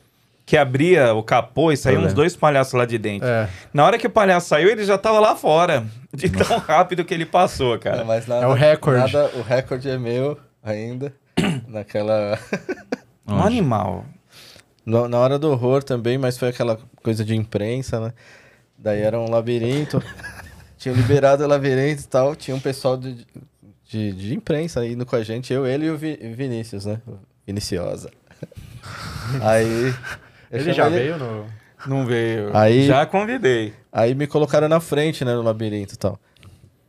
[0.45, 2.15] que abria o capô e saíam uns lembro.
[2.15, 3.27] dois palhaços lá de dentro.
[3.27, 3.47] É.
[3.73, 5.85] Na hora que o palhaço saiu, ele já tava lá fora.
[6.13, 8.03] De tão rápido que ele passou, cara.
[8.03, 8.99] Mas nada, É o recorde.
[9.13, 11.13] Nada, o recorde é meu ainda.
[11.67, 12.37] Naquela.
[13.27, 14.05] Um animal.
[14.85, 18.13] No- na hora do horror também, mas foi aquela coisa de imprensa, né?
[18.77, 20.03] Daí era um labirinto.
[20.77, 22.35] Tinham liberado o labirinto e tal.
[22.35, 23.25] Tinha um pessoal de,
[23.89, 25.53] de, de imprensa indo com a gente.
[25.53, 26.99] Eu, ele e o Vi- Vinícius, né?
[27.47, 28.11] Viniciosa.
[29.41, 29.93] Aí.
[30.53, 31.45] Eu Ele já veio no...
[31.85, 32.55] Não veio.
[32.55, 33.73] Aí- Já convidei.
[33.91, 36.17] Aí me colocaram na frente, né, no labirinto e tal.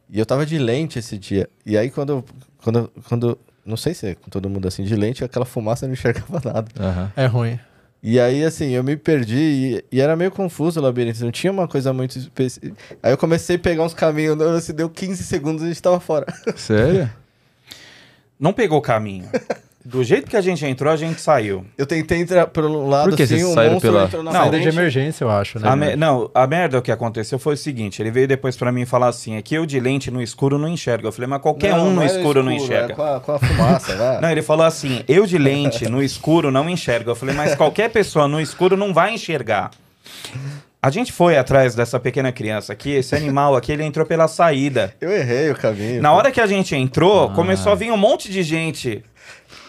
[0.09, 1.49] E eu tava de lente esse dia.
[1.67, 2.25] E aí quando,
[2.62, 5.89] quando, quando não sei se é com todo mundo assim, de lente, aquela fumaça eu
[5.89, 6.69] não enxergava nada.
[6.79, 7.12] Aham.
[7.17, 7.59] É ruim.
[8.07, 11.51] E aí, assim, eu me perdi e, e era meio confuso o labirinto, não tinha
[11.51, 12.77] uma coisa muito específica.
[13.03, 15.81] Aí eu comecei a pegar uns caminhos, não, assim, deu 15 segundos e a gente
[15.81, 16.27] tava fora.
[16.55, 17.11] Sério?
[18.39, 19.27] Não pegou o caminho.
[19.87, 21.66] Do jeito que a gente entrou, a gente saiu.
[21.76, 24.32] Eu tentei entrar pelo lado Por que assim, vocês um saíram monstro pela- entrou na
[24.32, 25.68] Não, Saída de emergência, eu acho, né?
[25.68, 28.72] A me- Não, a merda o que aconteceu foi o seguinte: ele veio depois pra
[28.72, 31.07] mim falar assim: é que eu de lente no escuro não enxergo.
[31.09, 32.95] Eu falei, mas qualquer um no era escuro, não é enxerga.
[32.95, 34.20] com, a, com a fumaça, vai.
[34.22, 37.11] Não, ele falou assim: eu de lente no escuro não enxergo.
[37.11, 39.70] Eu falei, mas qualquer pessoa no escuro não vai enxergar.
[40.82, 44.95] A gente foi atrás dessa pequena criança aqui, esse animal aqui, ele entrou pela saída.
[45.01, 46.03] Eu errei o caminho.
[46.03, 47.35] Na hora que a gente entrou, Ah.
[47.35, 49.03] começou a vir um monte de gente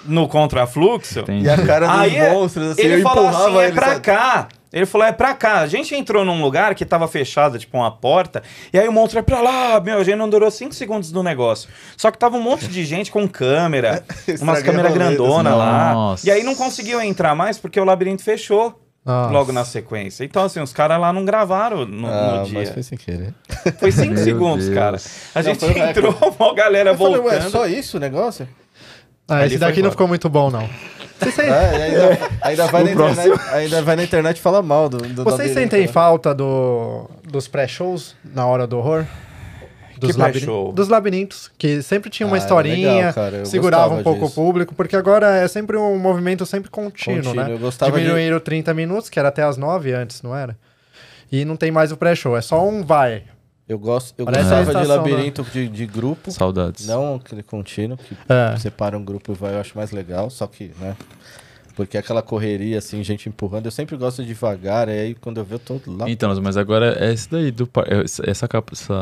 [0.06, 1.20] no contrafluxo.
[1.22, 1.46] Entendi.
[1.46, 4.02] E a cara dos Aí monstros, assim, ele eu falou assim, é pra sabe?
[4.02, 4.48] cá.
[4.74, 5.60] Ele falou, é pra cá.
[5.62, 8.44] A gente entrou num lugar que tava fechado, tipo uma porta,
[8.74, 9.80] e aí o monstro é pra lá.
[9.80, 11.70] Meu, a gente não durou 5 segundos do negócio.
[11.96, 14.04] Só que tava um monte de gente com câmera,
[14.42, 15.94] umas câmeras grandonas lá.
[15.94, 16.28] Nossa.
[16.28, 18.82] E aí não conseguiu entrar mais porque o labirinto fechou.
[19.06, 19.32] Nossa.
[19.32, 20.24] Logo na sequência.
[20.26, 22.58] Então, assim, os caras lá não gravaram no, Ah, no dia.
[22.60, 23.36] mas foi sem querer.
[23.80, 24.76] Foi 5 Meu segundos, Deus.
[24.78, 24.98] cara.
[25.36, 27.44] A Não, gente entrou, uma galera Eu falei, voltando.
[27.44, 28.50] ué, só isso o negócio?
[29.28, 30.68] Ah, esse daqui não ficou muito bom, não.
[31.20, 34.90] Vocês, sentem- É, ainda, ainda vai na internet, ainda vai na internet e fala mal
[34.90, 35.88] do, do vocês labirinto, sentem né?
[35.88, 39.06] falta do, dos pré-shows na hora do horror?
[39.98, 40.74] Dos, Que pré-show?
[40.74, 44.32] dos labirintos, que sempre tinha uma Ah, era historinha, legal, segurava um pouco disso.
[44.34, 47.54] o público, porque agora é sempre um movimento sempre contínuo, Contínuo, né?
[47.54, 50.58] eu gostava de- Diminuíram 30 minutos, que era até as 9 antes, não era?
[51.32, 53.24] E não tem mais o pré-show, é só um vai.
[53.68, 56.86] Eu, gosto, eu Parece gostava a de estação, labirinto de, de grupo, Saudades.
[56.86, 58.56] não aquele contínuo, que É.
[58.58, 60.96] separa um grupo e vai, eu acho mais legal, só que, né?
[61.76, 65.56] Porque aquela correria, assim, gente empurrando, eu sempre gosto de devagar, aí quando eu ver,
[65.56, 66.10] eu tô lá.
[66.10, 68.48] Então, mas agora é isso daí, do, par- é essa, essa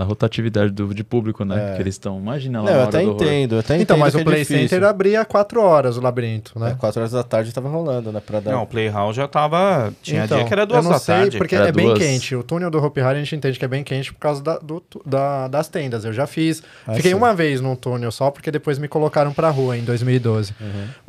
[0.04, 1.74] rotatividade do, de público, né?
[1.74, 1.76] É.
[1.76, 2.18] Que eles estão.
[2.20, 4.40] Imagina lá Não, eu até entendo, eu até Então, entendo mas que o é Play
[4.40, 4.70] difícil.
[4.70, 6.72] Center abria 4 horas o labirinto, né?
[6.72, 8.22] É, quatro horas da tarde tava rolando, né?
[8.26, 8.52] Pra dar.
[8.52, 9.94] Não, o Playhouse já tava.
[10.02, 11.38] Tinha Então, dia que era duas eu não da sei, tarde.
[11.38, 12.00] porque Era é bem duas.
[12.00, 12.36] quente.
[12.36, 14.58] O túnel do Hopi Hari a gente entende que é bem quente por causa da,
[14.58, 16.06] do- da- das tendas.
[16.06, 16.64] Eu já fiz.
[16.88, 17.18] Ah, Fiquei sim.
[17.18, 20.54] uma vez num túnel só, porque depois me colocaram pra rua em 2012.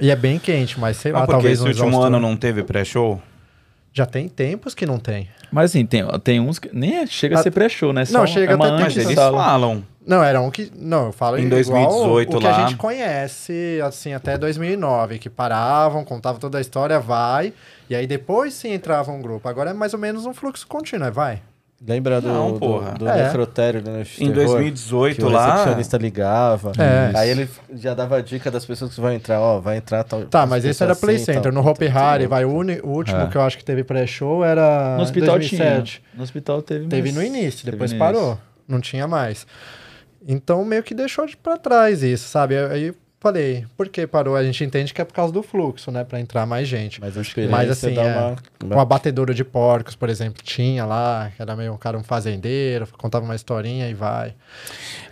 [0.01, 2.07] E é bem quente, mas sei Mas lá, talvez esse um último exaustor.
[2.07, 3.21] ano não teve pré-show?
[3.93, 5.29] Já tem tempos que não tem.
[5.53, 8.05] Mas assim, tem, tem uns que nem é- chega a ser pré-show, né?
[8.05, 9.39] Só não, chega é até ter Mas eles antessala.
[9.45, 9.85] falam.
[10.07, 10.71] Não, era um que.
[10.77, 12.57] Não, eu falo Em igual 2018 o que lá.
[12.57, 17.53] a gente conhece, assim, até 2009, que paravam, contavam toda a história, vai,
[17.89, 19.49] e aí depois sim entrava um grupo.
[19.49, 21.41] Agora é mais ou menos um fluxo contínuo, é vai.
[21.87, 22.93] Lembra do, Não, do- porra.
[22.93, 23.25] do, É.
[23.25, 24.47] necrotério né, Em Terror?
[24.47, 25.51] 2018 que o lá.
[25.53, 26.73] recepcionista ligava.
[26.79, 27.11] É.
[27.19, 30.25] Aí ele já dava a dica das pessoas que vão entrar, ó, vai entrar tal.
[30.25, 31.53] Tá, as mas esse era Play assim, Center.
[31.53, 31.53] tal.
[31.53, 32.29] No Hopi Hari, Sim.
[32.29, 33.27] vai, o, o último É.
[33.27, 36.01] que eu acho que teve pré-show era No hospital 2007.
[36.01, 36.05] tinha.
[36.17, 38.23] No hospital teve Teve mas- no início, depois parou.
[38.29, 38.39] início.
[38.67, 39.47] Não tinha mais.
[40.27, 42.57] Então meio que deixou de pra trás isso, sabe?
[42.57, 42.95] Aí
[43.25, 44.37] falei, por que parou?
[44.37, 46.05] A gente entende que é por causa do fluxo, né?
[46.05, 47.01] Pra entrar mais gente.
[47.01, 47.15] Mas
[47.51, 48.77] Mas assim, é, uma...
[48.77, 52.87] o abatedouro de porcos, por exemplo, tinha lá, que era meio um cara, um fazendeiro,
[52.99, 54.35] contava uma historinha e vai.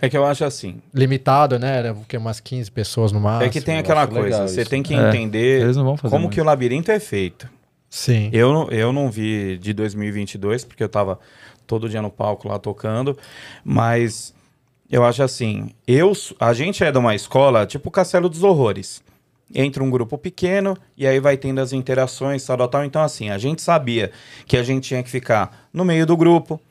[0.01, 0.81] É que eu acho assim.
[0.93, 1.77] Limitado, né?
[1.79, 2.15] Era o quê?
[2.17, 3.45] umas 15 pessoas no máximo.
[3.45, 4.47] é que tem aquela coisa.
[4.47, 4.69] Você isso.
[4.69, 6.35] tem que É, entender eles não vão fazer como mais.
[6.35, 7.49] que o labirinto é feito.
[7.89, 8.29] Sim.
[8.31, 11.19] Eu, não- eu não vi de 2022, porque eu tava
[11.67, 13.17] todo dia no palco lá tocando,
[13.63, 14.33] mas
[14.93, 19.01] eu acho assim, eu, a gente é de uma escola tipo o Castelo dos Horrores.
[19.51, 22.85] Entra um grupo pequeno e aí vai tendo as interações, tal, tal, tal.
[22.85, 24.11] Então, assim, a gente sabia
[24.45, 26.61] que a gente tinha que ficar no meio do grupo.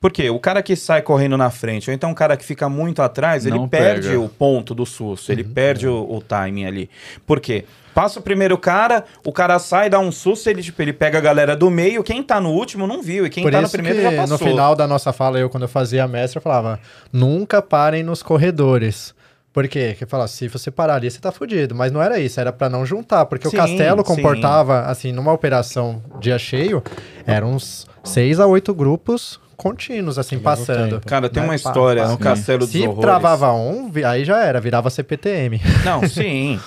[0.00, 3.02] Porque o cara que sai correndo na frente, ou então o cara que fica muito
[3.02, 4.20] atrás, ele perde pega.
[4.20, 6.88] o ponto do susto, ele perde o, o timing ali.
[7.26, 7.66] Por quê?
[7.92, 11.20] Passa o primeiro cara, o cara sai, dá um susto, ele, tipo, ele pega a
[11.20, 14.00] galera do meio, quem tá no último não viu, e quem Por tá no primeiro
[14.00, 14.38] já passou.
[14.38, 16.80] no final da nossa fala, eu quando eu fazia a mestra, eu falava,
[17.12, 19.14] nunca parem nos corredores.
[19.52, 19.88] Por quê?
[19.90, 21.74] Porque fala, se você parar ali, você tá fudido.
[21.74, 23.26] Mas não era isso, era pra não juntar.
[23.26, 24.14] Porque Sim, o castelo sim.
[24.14, 26.82] comportava, assim, numa operação dia cheio,
[27.26, 30.94] eram uns seis a oito grupos contínuos, assim, passando.
[30.96, 31.06] tempo.
[31.06, 31.48] Cara, tem Né?
[31.50, 33.00] uma história no Castelo dos Se Horrores.
[33.02, 35.60] travava um, aí já era, virava CPTM.
[35.84, 36.58] Não, sim.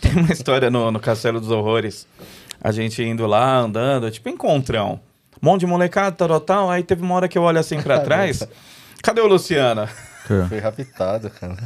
[0.00, 2.06] Tem uma história no, no Castelo dos Horrores.
[2.60, 4.98] A gente indo lá, andando, tipo encontrão.
[5.42, 6.70] Um monte de molecada, tal, tal, tal.
[6.70, 8.46] Aí teve uma hora que eu olho assim pra trás.
[9.02, 9.86] Cadê o Luciano?
[10.48, 11.56] Foi raptado, cara.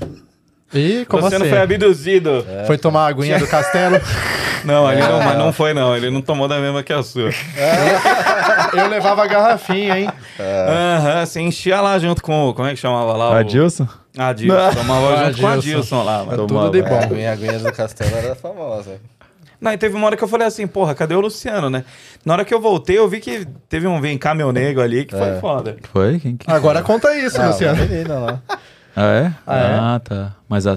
[0.72, 1.52] E como Luciano assim?
[1.52, 2.46] foi abduzido.
[2.66, 4.00] Foi tomar a aguinha do castelo?
[4.62, 5.96] Não, ele não, mas não foi não.
[5.96, 7.30] Ele não tomou da mesma que a sua.
[8.74, 10.08] eu levava a garrafinha, hein?
[10.38, 12.50] Aham, você enchia lá junto com.
[12.50, 13.30] o- Como é que chamava lá?
[13.30, 13.88] o- Adilson?
[14.18, 14.74] Adilson.
[14.74, 15.68] Tomava junto com a Adilson.
[15.70, 16.32] Adilson lá, mano.
[16.32, 16.98] É tudo de bom.
[16.98, 19.00] aguinha, a aguinha do castelo era famosa.
[19.58, 21.82] Não, e teve uma hora que eu falei assim, porra, cadê o Luciano, né?
[22.24, 25.06] Na hora que eu voltei, eu vi que teve um vem cá meu nego ali
[25.06, 25.40] que foi É.
[25.40, 25.76] foda.
[25.92, 26.18] Foi?
[26.18, 26.50] Quem que...
[26.50, 27.78] Agora conta isso, Ah, Luciano.
[27.80, 28.40] uma menina lá.
[28.96, 29.32] Ah, é?
[29.46, 29.78] Ah, é?
[29.78, 30.36] Ah, tá.
[30.48, 30.76] Mas a...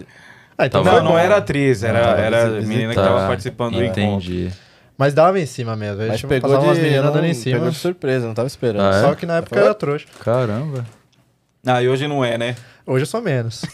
[0.58, 3.08] Ah, então Não, não era atriz, era, Ah, era menina que tá.
[3.08, 4.02] tava participando do encontro.
[4.04, 4.52] Entendi.
[4.98, 6.04] Mas dava em cima mesmo.
[6.04, 7.56] A Mas gente pegou de, umas meninas dando em cima.
[7.58, 8.82] pegou de surpresa, não tava esperando.
[8.94, 9.02] Ah, é?
[9.02, 9.66] Só que na época Foi?
[9.66, 10.06] era trouxa.
[10.20, 10.86] Caramba.
[11.66, 12.56] Ah, e hoje não é, né?
[12.86, 13.64] Hoje eu sou menos.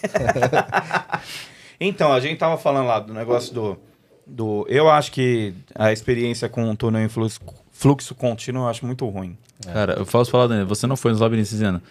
[1.79, 3.79] Então, a gente tava falando lá do negócio do.
[4.27, 7.39] do eu acho que a experiência com o túnel em fluxo,
[7.71, 9.37] fluxo contínuo eu acho muito ruim.
[9.65, 11.81] Cara, eu posso falar, Daniel, você não foi nos labirintos ano.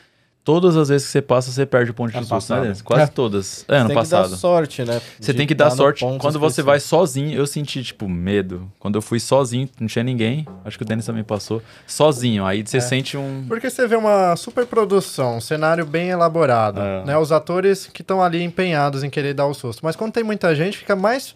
[0.49, 2.73] Todas as vezes que você passa, você perde o ponto de Ano susto, né?
[2.83, 3.07] Quase É.
[3.07, 3.67] todas.
[3.69, 4.25] É, ano tem passado.
[4.25, 4.99] que dar sorte, né?
[5.21, 6.03] Você De tem que dar no sorte.
[6.19, 8.67] Quando você vai sozinho, eu senti, tipo, medo.
[8.79, 10.47] Quando eu fui sozinho, não tinha ninguém.
[10.65, 11.63] Acho que o Denis também passou.
[11.87, 12.47] Sozinho.
[12.47, 13.45] Aí você sente um.
[13.47, 17.05] Porque você vê uma super produção, um cenário bem elaborado, É.
[17.05, 17.19] né?
[17.19, 19.81] Os atores que estão ali empenhados em querer dar o susto.
[19.85, 21.35] Mas quando tem muita gente, fica mais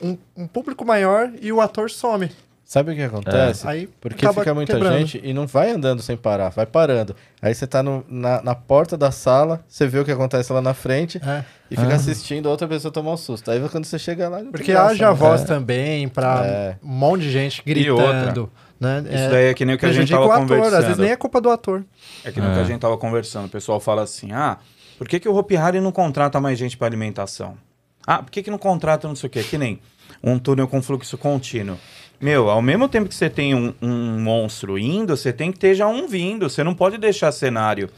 [0.00, 2.30] um, um público maior e o ator some.
[2.68, 3.64] Sabe o que acontece?
[3.68, 4.98] Aí Porque fica muita quebrando.
[4.98, 7.14] gente e não vai andando sem parar, vai parando.
[7.40, 10.60] Aí você tá no- na, na porta da sala, você vê o que acontece lá
[10.60, 11.94] na frente É, e fica Ah.
[11.94, 13.52] assistindo a outra pessoa tomar um susto.
[13.52, 14.38] Aí quando você chega lá.
[14.38, 15.14] não tem porque haja né?
[15.14, 15.44] voz É.
[15.44, 16.76] também pra É.
[16.82, 18.50] um monte de gente gritando.
[18.80, 18.98] Né?
[19.12, 20.74] Isso daí é que nem o que a gente tava o ator, conversando.
[20.74, 21.84] às vezes nem é culpa do ator.
[22.24, 22.64] É que nem o que a É.
[22.66, 23.46] gente tava conversando.
[23.46, 24.58] O pessoal fala assim: ah,
[24.98, 27.56] por que, que o Hopi Hari não contrata mais gente para alimentação?
[28.04, 29.42] Ah, por que, que não contrata não sei o quê?
[29.44, 29.78] Que nem
[30.22, 31.78] um túnel com fluxo contínuo.
[32.20, 35.74] Meu, ao mesmo tempo que você tem um, um monstro indo, você tem que ter
[35.74, 36.48] já um vindo.
[36.48, 37.88] Você não pode deixar cenário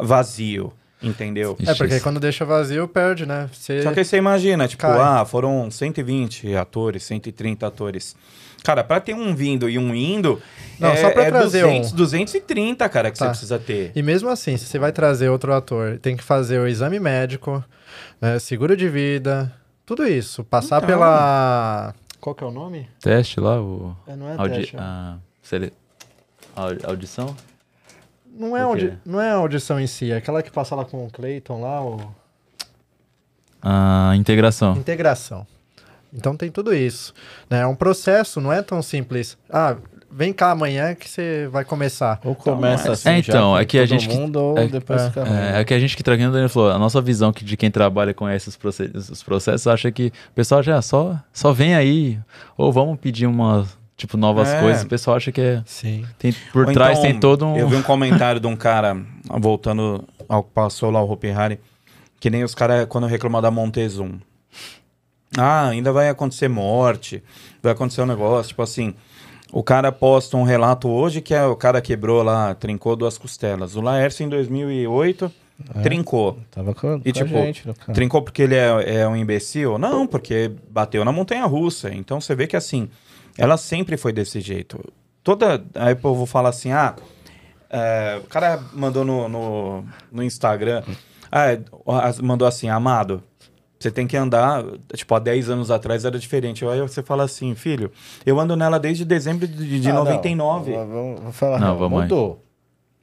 [0.00, 0.72] vazio,
[1.02, 1.56] entendeu?
[1.66, 3.48] É, porque aí quando deixa vazio, perde, né?
[3.52, 3.82] Você...
[3.82, 4.98] Só que aí você imagina, tipo, Cai.
[5.00, 8.16] ah, foram 120 atores, 130 atores.
[8.62, 10.40] Cara, pra ter um vindo e um indo,
[10.80, 11.96] Não, é, só pra é trazer 200, um.
[11.96, 13.26] 230, cara, que Tá.
[13.26, 13.92] você precisa ter.
[13.94, 17.62] E mesmo assim, se você vai trazer outro ator, tem que fazer o exame médico,
[18.22, 19.52] né, seguro de vida,
[19.84, 20.42] tudo isso.
[20.44, 20.88] Passar Então.
[20.88, 21.94] pela...
[22.24, 22.88] Qual que é o nome?
[23.02, 23.94] Teste lá, o.
[24.06, 24.54] É, não é Audi...
[24.60, 24.76] teste.
[24.78, 25.18] a...
[25.42, 25.74] sele-
[26.56, 27.36] a- Audição?
[28.26, 28.98] Não, é audi...
[29.04, 31.84] não é a audição em si, é aquela que passa lá com o Clayton lá,
[31.84, 32.14] o...
[33.60, 34.74] A integração.
[34.74, 35.46] integração.
[36.14, 37.12] Então tem tudo isso.
[37.50, 37.60] né?
[37.60, 39.36] É um processo, não é tão simples.
[39.50, 39.76] Ah,
[40.16, 42.20] vem cá amanhã que você vai começar.
[42.24, 43.08] Ou começa Então, assim.
[43.08, 45.56] é, então, é que a gente que- mundo, ou é- depois é.
[45.56, 47.70] É, é que a gente que tá ele falou, a nossa visão que de quem
[47.70, 52.18] trabalha com esses processos, esses processos acha que o pessoal já só, só vem aí,
[52.56, 53.66] ou vamos pedir uma,
[53.96, 54.60] tipo, novas É.
[54.60, 56.04] coisas, o pessoal acha que é, Sim.
[56.18, 57.56] tem, por Ou trás então, tem todo um...
[57.56, 58.96] Eu vi um comentário de um cara,
[59.28, 61.58] voltando ao que passou lá o Hopi Hari,
[62.20, 64.12] que nem os caras quando reclamam da Montezum.
[65.36, 67.22] Ah, ainda vai acontecer morte,
[67.62, 68.94] vai acontecer um negócio, tipo assim...
[69.54, 73.76] O cara posta um relato hoje que é, o cara quebrou lá, trincou duas costelas.
[73.76, 75.30] O Laércio, em 2008,
[75.80, 76.40] trincou.
[76.50, 77.64] Tava com, E com tipo, gente.
[77.94, 79.78] Trincou porque ele é, é um imbecil?
[79.78, 81.94] Não, porque bateu na montanha russa.
[81.94, 82.90] Então você vê que assim,
[83.38, 84.92] ela sempre foi desse jeito.
[85.22, 85.64] Toda.
[85.76, 86.96] Aí o povo fala assim: ah,
[87.70, 90.82] é, o cara mandou no, no, no Instagram,
[91.30, 91.60] ah, é,
[92.20, 93.22] mandou assim, amado.
[93.84, 96.64] Você tem que andar, tipo, há 10 anos atrás era diferente.
[96.66, 97.92] Aí você fala assim, filho,
[98.24, 100.72] eu ando nela desde dezembro de, de Ah, não, 99.
[100.72, 101.58] Vamos, vamos- vamos falar.
[101.60, 102.02] Não, Não, vamos aí.
[102.08, 102.40] mudou.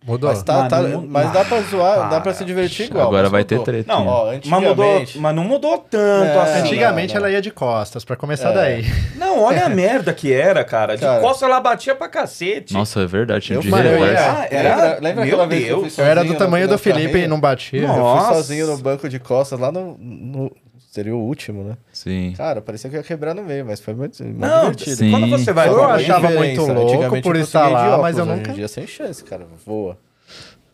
[0.03, 0.31] Mudou?
[0.31, 3.05] Mas, tá, Ah, tá- não- mas dá pra zoar, dá pra se divertir igual.
[3.05, 3.65] Agora mas vai ter mudou.
[3.71, 3.93] treta.
[3.93, 6.59] Não, Ó, mas, mudou, antigamente- mas não mudou tanto É, assim.
[6.61, 7.27] Antigamente não, não.
[7.27, 8.53] ela ia de costas, pra começar É.
[8.55, 8.85] daí.
[9.15, 10.95] Não, olha a merda que era, cara.
[10.95, 11.21] De Cara.
[11.21, 12.73] costa ela batia pra cacete.
[12.73, 14.85] Nossa, é verdade, Eu Mano, eu ia- Ah, era?
[14.99, 15.93] Lembra, Meu aquela vez que eu Deus.
[15.95, 17.85] fui Eu era do tamanho do Felipe e não batia.
[17.87, 17.99] Nossa.
[17.99, 20.51] Eu fui sozinho no banco de costas, lá no, no-
[20.91, 21.77] Seria o último, né?
[21.93, 22.33] Sim.
[22.35, 24.95] Cara, parecia que ia quebrar no meio, mas foi muito, muito Não, divertido.
[24.97, 25.09] Sim.
[25.11, 28.25] quando você vai Eu com achava muito louco por eu estar lá, óculos, mas eu
[28.25, 29.47] Hoje nunca- em dia sem chance, cara.
[29.65, 29.97] Voa.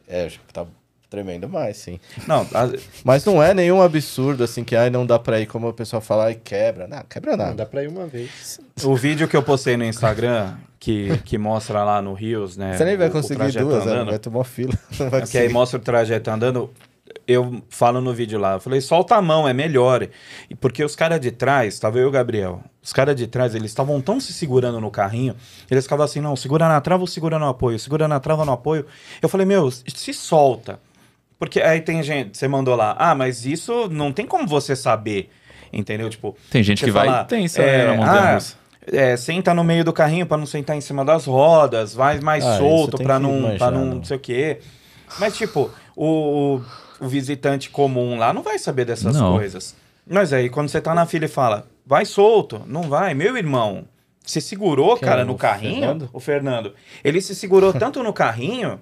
[0.07, 0.65] É, tá
[1.07, 1.99] tremendo mais, sim.
[2.27, 2.67] Não, a-
[3.03, 6.01] Mas não é nenhum absurdo, assim, que ai, não dá pra ir, como o pessoal
[6.01, 6.87] fala, ai, quebra.
[6.87, 7.49] Não, quebra nada.
[7.51, 8.59] Não dá pra ir uma vez.
[8.83, 12.75] o vídeo que eu postei no Instagram, que, que mostra lá no Rios, né?
[12.75, 13.91] Você nem vai o- o conseguir trajeto duas, né?
[13.91, 14.73] andando, vai tomar fila.
[14.99, 16.71] Não vai Que aí mostra o trajeto andando.
[17.27, 20.07] Eu falo no vídeo lá, eu falei, solta a mão, é melhor.
[20.49, 23.53] E porque os caras de trás, tava eu e o Gabriel, os caras de trás,
[23.53, 25.35] eles estavam tão se segurando no carrinho,
[25.69, 28.53] eles ficavam assim, não, segura na trava ou segura no apoio, segura na trava no
[28.53, 28.85] apoio.
[29.21, 30.79] Eu falei, meu, se solta.
[31.37, 35.29] Porque aí tem gente, você mandou lá, ah, mas isso não tem como você saber,
[35.71, 36.09] entendeu?
[36.09, 39.63] Tipo, Tem gente que vai fala, tensa, é, né, na montanha ah, é, senta no
[39.63, 42.97] meio do carrinho para não sentar em cima das rodas, vai mais Ah, isso solto
[42.97, 43.95] tem para não, pra não, não.
[43.95, 44.59] não sei o quê.
[45.19, 46.61] Mas, tipo, o, o
[47.01, 49.33] visitante comum lá não vai saber dessas Não.
[49.37, 49.75] coisas.
[50.09, 53.13] Mas aí, quando você tá na fila e fala, vai solto, não vai.
[53.13, 53.85] Meu irmão,
[54.25, 56.09] se segurou, Quem cara, é no o carrinho, Fernando?
[56.13, 58.79] o Fernando, ele se segurou tanto no carrinho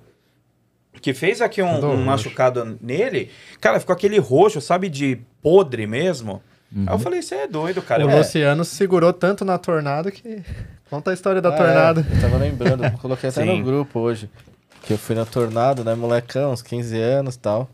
[1.01, 3.29] que fez aqui um, um machucado nele.
[3.59, 6.41] Cara, ficou aquele roxo, sabe, de podre mesmo.
[6.75, 8.05] Aí eu falei, você é doido, cara.
[8.05, 10.41] o Eu- Luciano se segurou tanto na tornada que.
[10.89, 12.05] Conta a história da Ah, tornada.
[12.11, 13.57] é, eu tava lembrando, coloquei até Sim.
[13.59, 14.29] no grupo hoje.
[14.83, 17.69] Que eu fui na tornado, né, molecão, uns 15 anos e tal.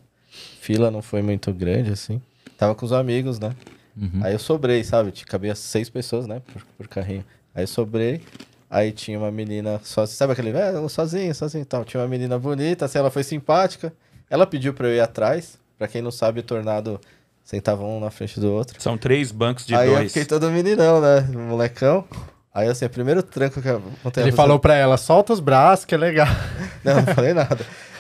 [0.61, 2.21] Fila não foi muito grande, assim.
[2.55, 3.55] Tava com os amigos, né?
[3.99, 4.21] Uhum.
[4.23, 5.11] Aí eu sobrei, sabe?
[5.25, 6.39] Cabia seis pessoas, né?
[6.53, 7.25] Por, por carrinho.
[7.55, 8.21] Aí eu sobrei.
[8.69, 10.15] Aí tinha uma menina sozinha.
[10.15, 11.83] Sabe aquele, é, eu sozinho, sozinho e tal.
[11.83, 13.91] Tinha uma menina bonita, assim, ela foi simpática.
[14.29, 15.57] Ela pediu pra eu ir atrás.
[15.79, 17.01] Pra quem não sabe, o tornado
[17.43, 18.79] sentava um na frente do outro.
[18.79, 20.13] São três bancos de aí eu dois.
[20.13, 21.21] fiquei todo meninão, né?
[21.21, 22.05] Molecão.
[22.53, 25.85] Aí assim, o primeiro tranco que a montanha Ele falou pra ela: solta os braços,
[25.85, 26.27] que é legal.
[26.85, 27.65] Não, não falei nada.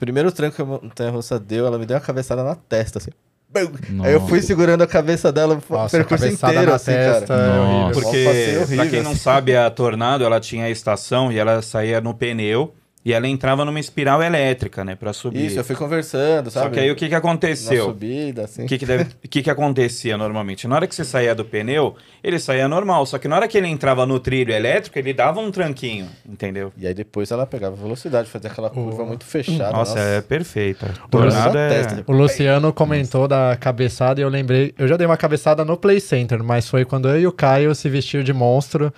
[0.00, 3.10] Primeiro tranco que a montanha russa deu, ela me deu uma cabeçada na testa, assim.
[3.52, 4.02] Bum!
[4.02, 7.26] Aí eu fui segurando a cabeça dela o Nossa, percurso cabeçada inteiro, na assim, testa
[7.26, 7.42] cara.
[7.42, 8.00] é Nossa.
[8.00, 9.20] Porque, Nossa, horrível, pra quem não assim.
[9.20, 12.72] sabe, a Tornado, ela tinha a estação e ela saía no pneu
[13.02, 15.46] E ela entrava numa espiral elétrica, né, pra subir.
[15.46, 16.66] Isso, eu fui conversando, sabe?
[16.66, 17.86] Só que aí o que que Na aconteceu?
[17.86, 18.64] subida, assim.
[18.64, 20.68] O que que, deve- o que que acontecia normalmente?
[20.68, 23.06] Na hora que você saía do pneu, ele saía normal.
[23.06, 26.72] Só que na hora que ele entrava no trilho elétrico, ele dava um tranquinho, entendeu?
[26.76, 29.72] E aí depois ela pegava velocidade, fazia aquela curva muito fechada.
[29.72, 30.92] Nossa, é perfeita.
[31.10, 31.68] Tornado é...
[31.68, 32.04] testa.
[32.06, 34.74] O Luciano comentou da cabeçada e eu lembrei.
[34.76, 37.74] Eu já dei uma cabeçada no Play Center, mas foi quando eu e o Caio
[37.74, 38.92] se vestiu de monstro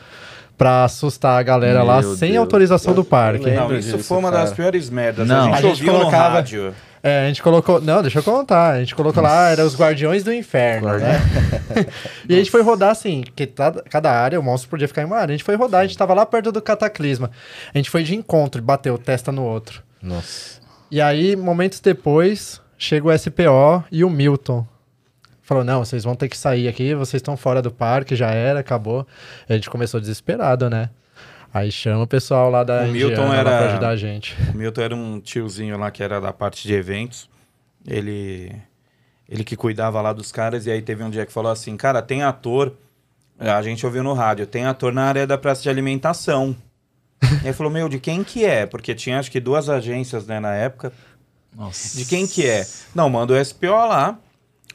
[0.57, 2.41] pra assustar a galera lá Meu sem Deus.
[2.41, 3.51] autorização do parque.
[3.51, 4.55] Não, isso disso, foi uma das cara.
[4.57, 5.27] piores merdas.
[5.27, 5.53] Não.
[5.53, 6.75] A gente A gente colocava- no rádio.
[7.05, 7.81] É, a gente colocou.
[7.81, 8.75] Não, deixa eu contar.
[8.75, 11.21] A gente colocou lá, era os Guardiões do Inferno, né?
[12.29, 15.07] e a gente foi rodar assim, que cada, cada área, o monstro podia ficar em
[15.07, 15.33] uma área.
[15.33, 17.29] A gente foi rodar, a gente tava lá perto do cataclisma.
[17.75, 19.83] A gente foi de encontro e bateu testa no outro.
[20.01, 20.61] Nossa.
[20.93, 24.65] E aí, momentos depois, chega o SPO e o Milton.
[25.43, 28.61] Falou, não, vocês vão ter que sair aqui, vocês estão fora do parque, já era,
[28.61, 29.07] acabou.
[29.49, 30.89] A gente começou desesperado, né?
[31.53, 34.35] Aí chama o pessoal lá da O Milton Indiana era- pra ajudar a gente.
[34.55, 37.29] O Milton era um tiozinho lá que era da parte de eventos.
[37.87, 38.53] Ele
[39.29, 42.01] ele que cuidava lá dos caras e aí teve um dia que falou assim: "Cara,
[42.01, 42.73] tem ator,
[43.39, 46.57] a gente ouviu no rádio, tem ator na área da praça de alimentação".
[47.45, 50.39] e aí falou: "Meu, de quem que é?" Porque tinha acho que duas agências, né,
[50.41, 50.93] na época.
[51.55, 51.99] Nossa.
[51.99, 52.67] De quem que é?
[52.95, 54.19] Não, manda o SPO lá.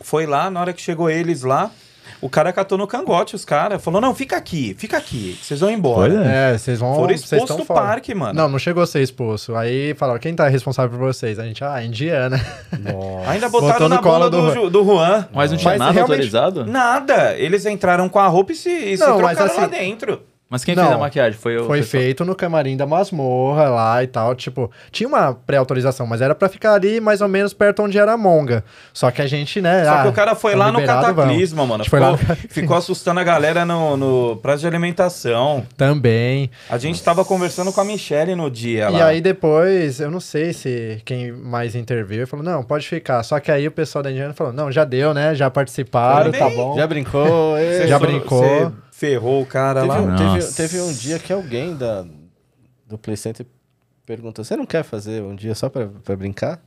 [0.02, 1.72] Foi lá, na hora que chegou eles lá,
[2.22, 3.84] o cara catou no cangote os caras.
[3.84, 6.14] Falou, não, fica aqui, fica aqui, vocês vão embora.
[6.14, 6.53] Foi, né?
[6.53, 6.95] É, vocês vão.
[6.95, 7.82] Foram expulsos do fora.
[7.82, 8.34] parque, mano.
[8.34, 9.56] Não, não chegou a ser expulso.
[9.56, 11.38] Aí falaram, quem tá responsável por vocês?
[11.40, 12.38] A gente, ah, Indiana.
[12.80, 13.30] Nossa.
[13.30, 15.28] Ainda Botou botaram no na colo bola do do, Ju- do Juan.
[15.34, 16.65] Mas não tinha Mas nada realmente- autorizado?
[16.65, 17.36] Nada.
[17.38, 20.22] Eles entraram com a roupa e se, e se Não, mas trocaram lá assim- dentro.
[20.49, 20.84] Mas quem Não.
[20.84, 21.38] fez a maquiagem?
[21.38, 24.34] Foi o Foi pessoal- feito no camarim da masmorra lá e tal.
[24.34, 28.14] Tipo, tinha uma pré-autorização, mas era pra ficar ali mais ou menos perto onde era
[28.14, 28.64] a monga.
[28.94, 29.84] Só que a gente, né?
[29.84, 31.15] Só ah, que o cara foi tá lá no liberado, vamos.
[31.24, 31.84] cataclisma, mano.
[31.86, 35.65] Foi lá Ficou, no ficou assustando a galera no, no prazo de alimentação.
[35.76, 36.49] Também.
[36.69, 38.98] A gente tava conversando com a Michelle no dia lá.
[38.98, 43.22] E aí depois, eu não sei se quem mais interviu falou, não, pode ficar.
[43.24, 45.36] Só que aí o pessoal da Indiana falou, não, já deu, né?
[45.36, 46.76] Já participaram, tá bom.
[46.78, 47.57] Já brincou?
[47.86, 48.38] Já só- brincou.
[48.41, 50.02] Você ferrou o cara Teve, lá.
[50.02, 52.06] um- teve- teve um dia que alguém da,
[52.88, 53.45] do Play Center
[54.06, 56.60] perguntou: Você não quer fazer um dia só pra, pra brincar?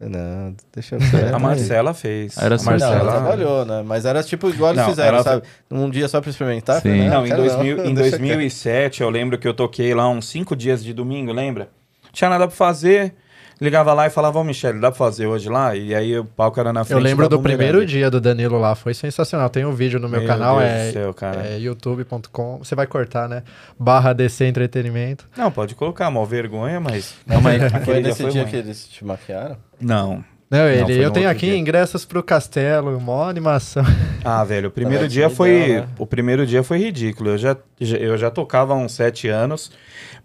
[0.00, 1.32] Não, deixa eu ver.
[1.34, 2.36] A Marcela fez.
[2.38, 3.82] Era a só- Não, ela Marcela trabalhou, né?
[3.84, 5.42] Mas era tipo igual eles Não, fizeram, ela- sabe?
[5.70, 6.76] Um dia só pra experimentar.
[6.82, 6.90] Sim.
[6.90, 8.20] falei, Não, em, quero 2000, em deixa quieto.
[8.20, 11.68] 2007 eu lembro que eu toquei lá uns cinco dias de domingo, lembra?
[12.04, 13.14] Não tinha nada pra fazer.
[13.60, 15.74] Ligava lá e falava, ô Michele, dá pra fazer hoje lá?
[15.74, 18.74] E aí o palco era na frente Eu lembro do primeiro dia do Danilo lá,
[18.76, 19.50] foi sensacional.
[19.50, 21.14] Tem um vídeo no meu, Meu canal, Deus é, céu,
[21.44, 22.58] é youtube.com.
[22.58, 23.42] Você vai cortar, né?
[23.78, 25.26] Barra DC Entretenimento.
[25.36, 27.14] Não, pode colocar, mal vergonha, mas...
[27.26, 27.58] Calma aí.
[27.84, 28.50] Foi nesse dia ruim.
[28.50, 29.56] que eles te maquiaram?
[29.80, 30.24] Não.
[30.50, 31.56] Não, ele, foi eu tenho aqui dia.
[31.58, 33.84] ingressos pro castelo, mó animação.
[34.24, 35.68] Ah, velho, o primeiro dia timidão, foi...
[35.80, 35.88] né?
[35.96, 37.30] O primeiro dia foi ridículo.
[37.30, 39.70] Eu já, já- eu já tocava há uns sete anos,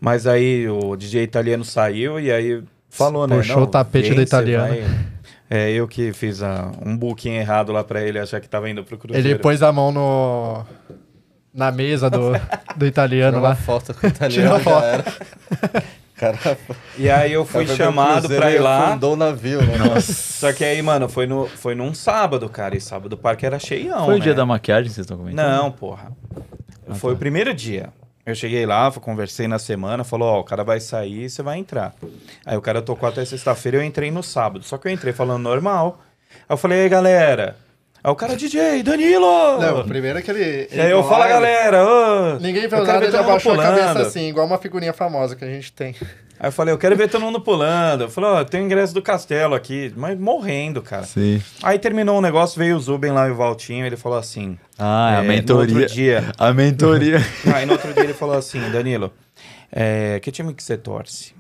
[0.02, 2.64] mas aí o DJ italiano saiu e aí
[2.98, 3.36] falou, né?
[3.38, 4.68] Puxou o tapete do italiano.
[4.70, 4.84] vai-
[5.50, 8.84] É, eu que fiz ah, um booking errado lá pra ele, achar que tava indo
[8.84, 9.28] pro Cruzeiro.
[9.28, 10.64] Ele pôs a mão no
[11.54, 12.32] na mesa do,
[12.76, 13.56] do italiano Tirou uma lá.
[13.56, 14.56] foto com o italiano.
[14.56, 15.84] a foto.
[16.16, 16.38] Cara,
[16.98, 18.90] E aí eu fui chamado pra ir lá.
[18.90, 20.00] Afundou o navio, né?
[20.00, 22.78] Só que aí, mano, foi, no, foi num sábado, cara.
[22.78, 24.06] E sábado o parque era cheião.
[24.06, 24.24] Foi o né?
[24.24, 25.46] dia da maquiagem que vocês estão comentando?
[25.46, 26.12] Não, porra.
[26.94, 27.90] foi o primeiro dia.
[28.26, 31.94] Eu cheguei lá, conversei na semana, falou, ó, o cara vai sair, você vai entrar.
[32.46, 34.64] Aí o cara tocou até sexta-feira, eu entrei no sábado.
[34.64, 36.02] Só que eu entrei falando normal.
[36.32, 37.58] Aí eu falei, galera.
[38.04, 39.60] Aí o cara, DJ, Danilo!
[39.62, 40.68] Não, o primeiro é que ele.
[40.70, 43.58] e aí eu falo, galera, ô, Ninguém viu nada, ele já todo mundo baixou a
[43.58, 45.96] cabeça assim, igual uma figurinha famosa que a gente tem.
[46.38, 48.02] Aí eu falei, eu quero ver todo mundo pulando.
[48.02, 51.06] Eu falei, ó, tem o ingresso do castelo aqui, mas morrendo, cara.
[51.06, 51.42] Sim.
[51.62, 54.60] Aí terminou o negócio, veio o Zuben lá e o Valtinho, ele falou assim.
[54.78, 55.74] Ah, é, a é, mentoria.
[55.74, 56.32] No outro dia.
[56.38, 57.18] A mentoria.
[57.56, 59.14] Aí no outro dia ele falou assim, Danilo,
[59.72, 61.34] é, que time que você torce?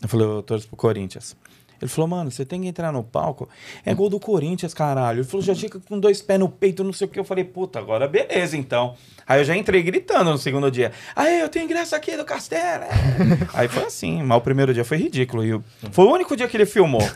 [0.00, 1.34] Eu falei, eu torço pro Corinthians.
[1.80, 3.48] Ele falou, mano, você tem que entrar no palco.
[3.84, 5.18] É gol do Corinthians, caralho.
[5.18, 7.18] Ele falou, já fica com dois pés no peito, não sei o que.
[7.18, 8.94] Eu falei, puta, agora beleza, então.
[9.26, 10.92] Aí eu já entrei gritando no segundo dia.
[11.16, 12.84] Aí, eu tenho ingresso aqui do Castelo.
[13.54, 15.44] Aí foi assim, mas o primeiro dia foi ridículo.
[15.44, 15.60] E
[15.92, 17.06] foi o único dia que ele filmou.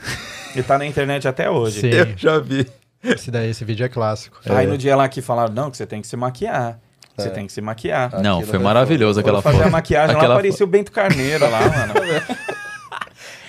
[0.57, 1.81] E tá na internet até hoje.
[1.81, 1.89] Sim.
[1.91, 2.67] Eu já vi.
[3.05, 4.39] Esse daí, esse vídeo é clássico.
[4.49, 6.79] Aí no dia lá que falaram, não, que você tem que se maquiar.
[7.17, 7.31] Você É.
[7.31, 8.23] tem que se maquiar.
[8.23, 9.69] Não, Aquilo foi maravilhoso aquela Quando fazer foto.
[9.69, 11.95] a maquiagem Aquela lá, parecia o Bento Carneiro lá, mano.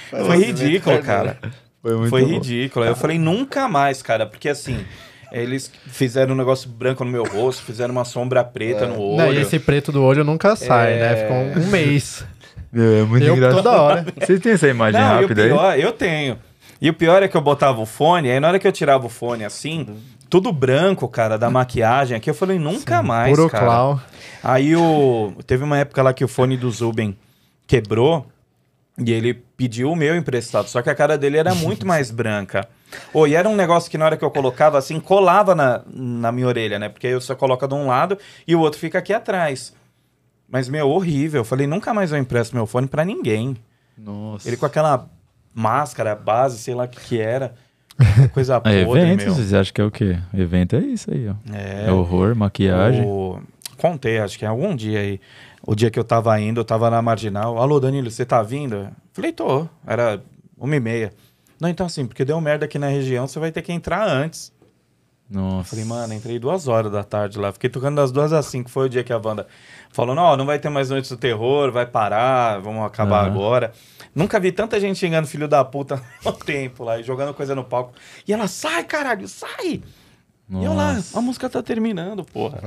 [0.09, 1.37] Foi ridículo, cara.
[1.81, 2.27] Foi muito Foi bom.
[2.27, 2.85] ridículo.
[2.85, 4.25] Aí eu falei, nunca mais, cara.
[4.25, 4.83] Porque assim,
[5.31, 9.17] eles fizeram um negócio branco no meu rosto, fizeram uma sombra preta no olho.
[9.17, 10.99] Não, e esse preto do olho nunca sai, É.
[10.99, 11.15] né?
[11.15, 12.25] Ficou um, um mês.
[12.71, 13.63] Meu, é muito eu engraçado.
[13.63, 14.05] toda hora.
[14.19, 15.49] Vocês têm essa imagem Não, e o rápida aí?
[15.49, 16.37] pior, eu tenho.
[16.81, 19.05] E o pior é que eu botava o fone, aí na hora que eu tirava
[19.05, 19.87] o fone assim,
[20.29, 23.65] tudo branco, cara, da maquiagem aqui, eu falei, nunca mais, Puro cara.
[23.65, 23.99] clown.
[24.43, 25.33] Aí o.
[25.47, 27.17] Teve uma época lá que o fone do Zuben
[27.67, 28.25] quebrou.
[29.03, 32.67] E ele pediu o meu emprestado, só que a cara dele era muito mais branca.
[33.13, 36.31] Ou e era um negócio que na hora que eu colocava, assim, colava na, na
[36.31, 36.89] minha orelha, né?
[36.89, 38.17] Porque aí você coloca de um lado
[38.47, 39.73] e o outro fica aqui atrás.
[40.51, 41.41] Mas, meu, horrível.
[41.41, 43.55] Eu falei, nunca mais eu empresto meu fone pra ninguém.
[43.97, 44.47] Nossa.
[44.49, 45.07] Ele com aquela
[45.53, 47.53] máscara, base, sei lá o que que era.
[48.33, 49.35] Coisa É podre, evento, meu.
[49.35, 50.17] vocês acham que é o quê?
[50.33, 51.33] Evento é isso aí, ó.
[51.53, 53.05] É, É, horror, maquiagem.
[53.05, 53.39] o-
[53.77, 55.21] Contei, acho que algum dia aí.
[55.69, 57.59] O dia que eu tava indo, eu tava na Marginal.
[57.59, 58.89] Alô, Danilo, você tá vindo?
[59.13, 59.67] Falei, tô.
[59.85, 60.19] Era
[60.57, 61.13] uma e meia.
[61.61, 64.51] Não, então assim, porque deu merda aqui na região, você vai ter que entrar antes.
[65.29, 65.69] Nossa.
[65.69, 67.51] Falei, mano, entrei duas horas da tarde lá.
[67.53, 68.67] Fiquei tocando das duas às cinco.
[68.67, 69.45] Foi o dia que a Wanda
[69.91, 73.27] falou: não, não vai ter mais Noites do Terror, vai parar, vamos acabar Aham.
[73.27, 73.71] agora.
[74.15, 77.63] Nunca vi tanta gente xingando filho da puta ao tempo lá e jogando coisa no
[77.63, 77.93] palco.
[78.27, 79.83] E ela, sai, caralho, sai!
[80.49, 81.19] E eu lá, Nossa.
[81.19, 82.59] a música tá terminando, porra.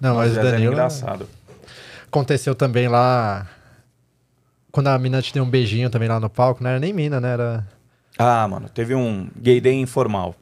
[0.00, 0.72] Não, mas o Mas é Danilo.
[0.72, 1.28] engraçado.
[2.10, 3.46] Aconteceu também lá.
[4.72, 7.20] Quando a mina te deu um beijinho também lá no palco, não era nem mina,
[7.20, 7.34] né?
[7.34, 7.68] Era.
[8.18, 10.34] Ah, mano, teve um gay day informal.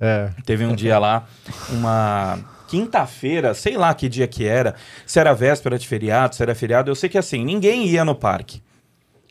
[0.00, 0.30] É.
[0.46, 1.26] Teve um dia lá,
[1.68, 4.74] uma quinta-feira, sei lá que dia que era,
[5.06, 8.14] se era véspera de feriado, se era feriado, eu sei que assim, ninguém ia no
[8.14, 8.62] parque.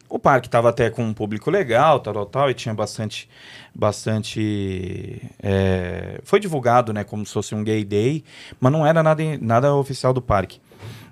[0.08, 3.28] O parque tava até com um público legal, tal, tal, tal, e tinha bastante,
[3.74, 8.24] bastante, é, foi divulgado, né, como se fosse um gay day,
[8.60, 10.60] mas não era nada, nada oficial do parque.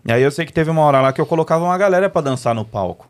[0.06, 2.22] E aí eu sei que teve uma hora lá que eu colocava uma galera pra
[2.22, 3.10] dançar no palco.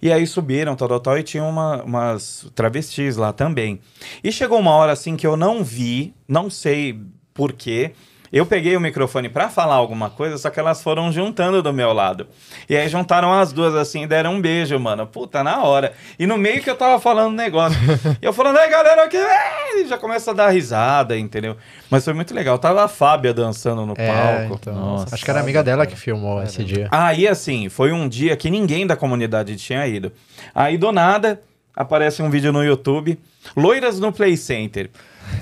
[0.00, 3.80] E aí subiram, tal, tal, tal, e tinha uma, umas travestis lá também.
[4.22, 7.00] E chegou uma hora assim que eu não vi, não sei
[7.34, 7.92] porquê.
[8.32, 11.92] Eu peguei o microfone pra falar alguma coisa, só que elas foram juntando do meu
[11.92, 12.28] lado.
[12.68, 15.04] E aí juntaram as duas assim e deram um beijo, mano.
[15.04, 15.92] Puta, na hora.
[16.16, 17.76] E no meio que eu tava falando negócio.
[18.22, 21.56] e eu falando, aí galera, aqui, é", e já começa a dar risada, entendeu?
[21.90, 22.56] Mas foi muito legal.
[22.56, 24.06] Tava a Fábia dançando no É,
[24.46, 24.58] palco.
[24.62, 24.74] então.
[24.74, 25.12] Nossa.
[25.12, 26.86] Acho que era amiga dela que filmou esse dia.
[26.92, 30.12] Aí, assim, foi um dia que ninguém da comunidade tinha ido.
[30.54, 31.42] Aí, do nada,
[31.74, 33.18] aparece um vídeo no YouTube.
[33.56, 34.88] Loiras no Play Center.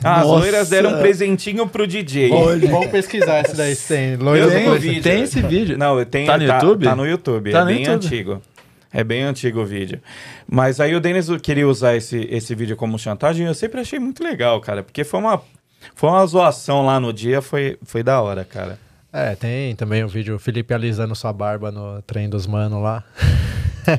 [0.02, 0.38] Ah, as Nossa.
[0.38, 2.30] loiras deram um presentinho pro DJ.
[2.70, 4.12] Vamos pesquisar esse daí, tem.
[4.12, 5.02] Eu Loira tenho do o vídeo.
[5.02, 5.76] Tem esse vídeo?
[5.78, 6.26] Não, eu tenho.
[6.26, 6.84] Tá no YouTube?
[6.84, 7.50] Tá no YouTube.
[7.50, 7.94] Tá é no bem YouTube.
[8.06, 8.42] antigo.
[8.92, 10.00] É bem antigo o vídeo.
[10.50, 13.98] Mas aí o Denis queria usar esse, esse vídeo como chantagem e eu sempre achei
[13.98, 14.82] muito legal, cara.
[14.82, 15.42] Porque foi uma,
[15.94, 18.78] foi uma zoação lá no dia, foi, foi da hora, cara.
[19.12, 23.02] É, tem também o vídeo Felipe alisando sua barba no trem dos manos lá.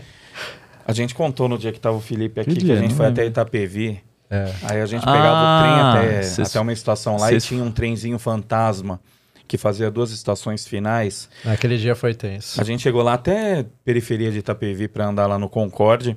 [0.87, 2.73] A gente contou no dia que tava o Felipe aqui Que que, dia?
[2.73, 3.21] a gente foi lembro.
[3.21, 4.01] até Itapevi.
[4.29, 4.53] É.
[4.63, 7.47] Aí a gente pegava Ah, o trem até, cês- até uma estação lá cês- e
[7.47, 8.99] tinha um trenzinho fantasma
[9.47, 11.27] que fazia duas estações finais.
[11.43, 12.61] Aquele dia foi tenso.
[12.61, 16.15] A gente chegou lá até periferia de Itapevi pra andar lá no Concorde.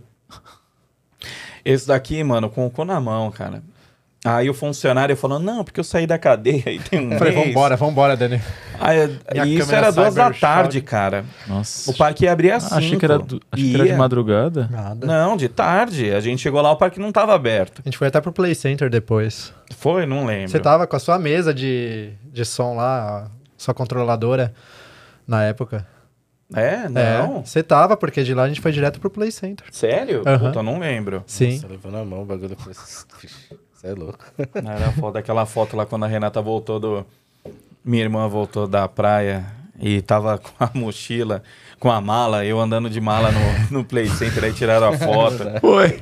[1.65, 3.63] Esse daqui, mano, com o cu na mão, cara.
[4.25, 7.33] Aí o funcionário falou, não, porque eu saí da cadeia e tem um Eu falei,
[7.35, 8.41] vambora, vambora, Dani.
[8.79, 11.25] Aí, e isso era duas da tarde, cara.
[11.47, 11.91] Nossa.
[11.91, 14.69] O parque ia abrir às Ah, achei que era, do- achei que era de madrugada.
[14.71, 15.05] Nada.
[15.07, 16.13] Não, de tarde.
[16.13, 17.81] A gente chegou lá, o parque não tava aberto.
[17.85, 19.53] A gente foi até pro Play Center depois.
[19.77, 20.07] Foi?
[20.07, 20.51] Não lembro.
[20.51, 24.55] Você tava com a sua mesa de, de som lá, a sua controladora,
[25.27, 25.85] na época.
[26.55, 26.89] É?
[26.89, 27.39] Não?
[27.39, 29.67] É, você tava, porque de lá a gente foi direto pro Play Center.
[29.73, 30.23] Sério?
[30.25, 30.47] Aham.
[30.47, 31.25] Puta, eu não lembro.
[31.27, 31.59] Sim.
[31.59, 32.57] Você levou na mão o bagulho.
[33.83, 34.19] Você é louco.
[34.55, 37.07] Era foda aquela foto lá quando a Renata voltou do.
[37.85, 39.45] Minha irmã voltou da praia
[39.81, 41.43] e tava com a mochila,
[41.81, 45.39] com a mala, eu andando de mala no, no Play Center, aí tiraram a foto.
[45.61, 46.01] Foi.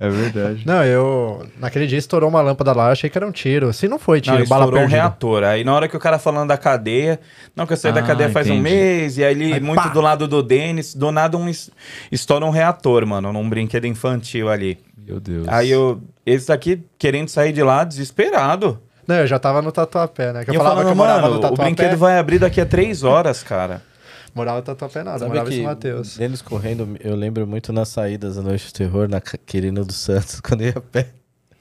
[0.00, 0.64] É verdade.
[0.64, 1.44] Não, eu.
[1.58, 3.72] Naquele dia estourou uma lâmpada lá, achei que era um tiro.
[3.72, 5.02] Se não foi tiro, Não, bala estourou um perdida.
[5.02, 5.42] reator.
[5.42, 7.18] Aí na hora que o cara falando da cadeia,
[7.56, 8.62] não, que eu saí da Ah, cadeia faz um entendi.
[8.76, 9.88] mês, e aí ele, Aí, muito pá!
[9.88, 11.68] do lado do Denis, do nada um, es-
[12.12, 14.78] estoura um reator, mano, num brinquedo infantil ali.
[15.08, 15.48] Meu Deus.
[15.48, 18.78] Aí eu, esse aqui querendo sair de lá, desesperado.
[19.06, 20.44] Não, eu já tava no Tatuapé, né?
[20.44, 21.64] Que eu, eu falava falando, que eu morava mano, no o Tatuapé.
[21.64, 23.82] brinquedo vai abrir daqui a três horas, cara.
[24.34, 26.18] Morava no Tatuapé nada, Sabe morava em que São Mateus.
[26.18, 30.40] Denis correndo, eu lembro muito nas saídas da Noite do Terror, na Quirino dos Santos,
[30.44, 31.08] quando ia a pé.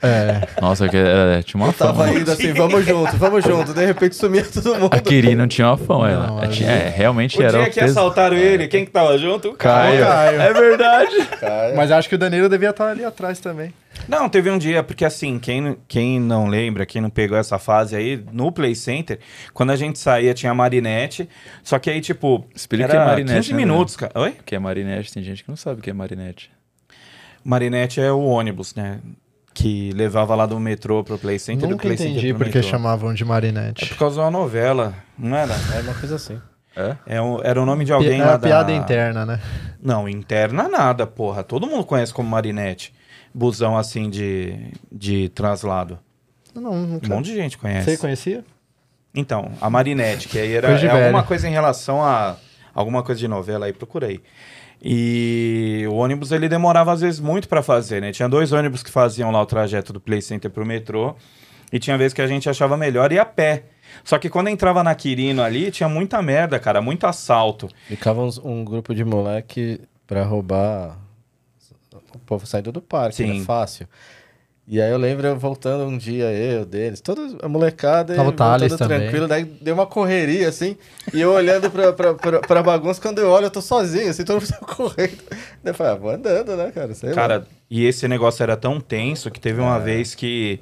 [0.01, 0.47] É.
[0.61, 2.19] Nossa, que, é, tinha uma Eu tava fama.
[2.19, 3.73] indo assim, vamos junto, vamos junto.
[3.73, 4.93] De repente sumia todo mundo.
[4.93, 6.27] A Kiri não tinha uma fama, ela.
[6.27, 7.91] Não, É, tinha- é, realmente O era dia o que peso.
[7.99, 9.49] assaltaram ele, quem que tava junto?
[9.49, 10.05] O Caio.
[10.05, 10.39] Caio.
[10.41, 11.25] É verdade.
[11.39, 13.73] Cara, Mas acho que o Danilo devia estar ali atrás também.
[14.07, 17.95] Não, teve um dia, porque assim, quem, quem não lembra, quem não pegou essa fase
[17.95, 19.17] aí, no Play Center,
[19.51, 21.27] quando a gente saía tinha a Marinette,
[21.63, 24.11] só que aí, tipo, Explica era que é Marinette, 15 né, minutos, cara.
[24.13, 24.35] Oi?
[24.45, 26.51] Que é marinete, tem gente que não sabe o que é marinete.
[27.43, 28.99] Marinette é o ônibus, né?
[29.59, 31.67] Que levava lá do metrô pro Play Center.
[31.67, 32.69] do Nunca Play Center entendi pro porque metrô.
[32.71, 33.85] chamavam de É Marinette.
[33.89, 35.53] por causa de uma novela, não era?
[35.75, 36.39] é uma coisa assim.
[36.75, 36.95] É?
[37.07, 38.47] É um- era o nome de Pi- alguém Era lá da...
[38.47, 39.39] piada interna, né?
[39.81, 41.43] Não, interna nada, porra.
[41.43, 42.93] Todo mundo conhece como Marinette.
[43.33, 45.97] Busão assim de, de traslado.
[46.53, 47.07] Não, Um nunca.
[47.07, 47.89] monte de gente conhece.
[47.91, 48.45] Você conhecia?
[49.15, 52.35] Então, a Marinette, que aí era Coisa é alguma coisa em relação a
[52.75, 54.21] alguma coisa de novela aí, procurei.
[54.81, 58.11] E o ônibus ele demorava às vezes muito pra fazer, né?
[58.11, 61.15] Tinha dois ônibus que faziam lá o trajeto do Play Center pro metrô.
[61.71, 63.63] E tinha vezes que a gente achava melhor ir a pé.
[64.03, 67.67] Só que quando entrava na Quirino ali, tinha muita merda, cara, muito assalto.
[67.87, 70.97] Ficava uns- um grupo de moleque pra roubar
[72.13, 73.39] o povo saindo do parque, Sim.
[73.39, 73.45] né?
[73.45, 73.87] Fácil.
[74.69, 78.33] E aí eu lembro eu voltando um dia, eu, deles, toda a molecada, Tava e
[78.33, 78.99] Thales voltando também.
[79.03, 80.75] tranquilo, daí deu uma correria, assim,
[81.13, 84.25] e eu olhando pra, pra, pra, pra bagunça, quando eu olho, eu tô sozinho, assim,
[84.25, 85.23] todo mundo tá correndo.
[85.63, 87.15] Daí eu falei, ah, vou andando, né, cara, sei lá.
[87.15, 90.59] Cara, e esse negócio era tão tenso que teve uma vez que.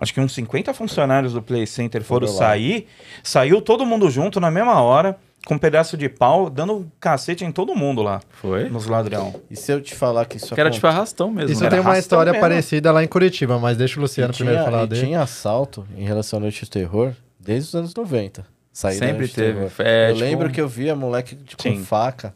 [0.00, 2.32] Acho que uns 50 funcionários do Play Center foram lá.
[2.32, 2.86] sair.
[3.22, 7.44] Saiu todo mundo junto na mesma hora, com um pedaço de pau, dando um cacete
[7.44, 8.20] em todo mundo lá.
[8.30, 8.68] Foi?
[8.68, 9.34] Nos ladrão.
[9.50, 11.52] E se eu te falar que isso Que era tipo arrastão mesmo.
[11.52, 11.70] Isso né?
[11.70, 12.42] tem uma história mesmo.
[12.42, 15.06] parecida lá em Curitiba, mas deixa o Luciano e primeiro tinha, falar dele.
[15.06, 18.44] tinha assalto em relação à Noite do Terror desde os anos 90.
[18.72, 19.60] Saída da Sempre teve.
[19.78, 22.34] É, eu tipo, lembro que eu via moleque de- com faca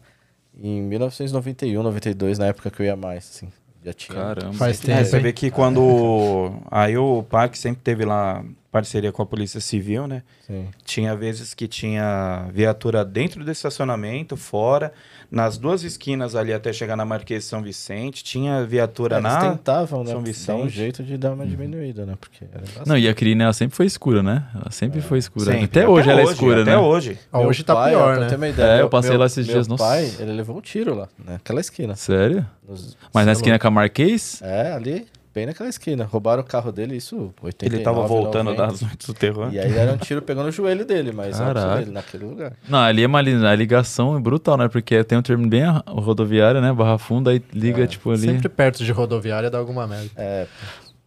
[0.58, 3.48] em 1991, 92, na época que eu ia mais, assim.
[3.84, 4.16] Já tinha.
[4.18, 4.52] Caramba.
[4.54, 6.52] Faz sempre É, tempo, você vê que quando.
[6.70, 8.42] Aí o parque sempre teve lá
[8.72, 10.22] parceria com a Polícia Civil, né?
[10.46, 10.66] Sim.
[10.84, 14.92] Tinha vezes que tinha viatura dentro do estacionamento, fora,
[15.30, 19.50] nas duas esquinas ali até chegar na Marquês São Vicente, tinha viatura É, Eles na.
[19.50, 20.06] tentavam, né?
[20.06, 20.68] São Dar um Vicente.
[20.70, 22.14] jeito de dar uma diminuída, né?
[22.18, 22.46] Porque.
[22.86, 24.42] Não, e a Quirina ela sempre foi escura, né?
[24.54, 25.44] Ela sempre foi escura.
[25.52, 25.64] Sempre.
[25.66, 26.78] Até hoje ela é escura, até né?
[26.78, 27.18] hoje.
[27.30, 28.28] Ah, Meu Hoje tá pai, ó, pior, né?
[28.28, 29.84] ter uma ideia, É, eu meu- passei meu- lá esses meu dias, nossa.
[29.84, 31.94] pai, ele levou um tiro lá, naquela esquina.
[31.94, 32.46] Sério?
[32.66, 34.40] Nos- Mas na é esquina com a Marquês?
[34.42, 36.04] É, ali, bem naquela esquina.
[36.04, 38.66] Roubaram o carro dele, isso, 89, Ele tava voltando 90.
[38.66, 39.48] das noites do terror.
[39.52, 41.78] E aí era um tiro pegando no joelho dele, mas alto Caraca.
[41.80, 42.52] dele, naquele lugar.
[42.68, 44.68] Não, ali é uma li- a ligação é brutal, né?
[44.68, 46.72] Porque tem um termo bem a- rodoviário, né?
[46.72, 48.20] Barra Funda, aí liga, tipo, ali.
[48.22, 50.10] Sempre perto de rodoviária dá alguma merda.
[50.16, 50.46] É,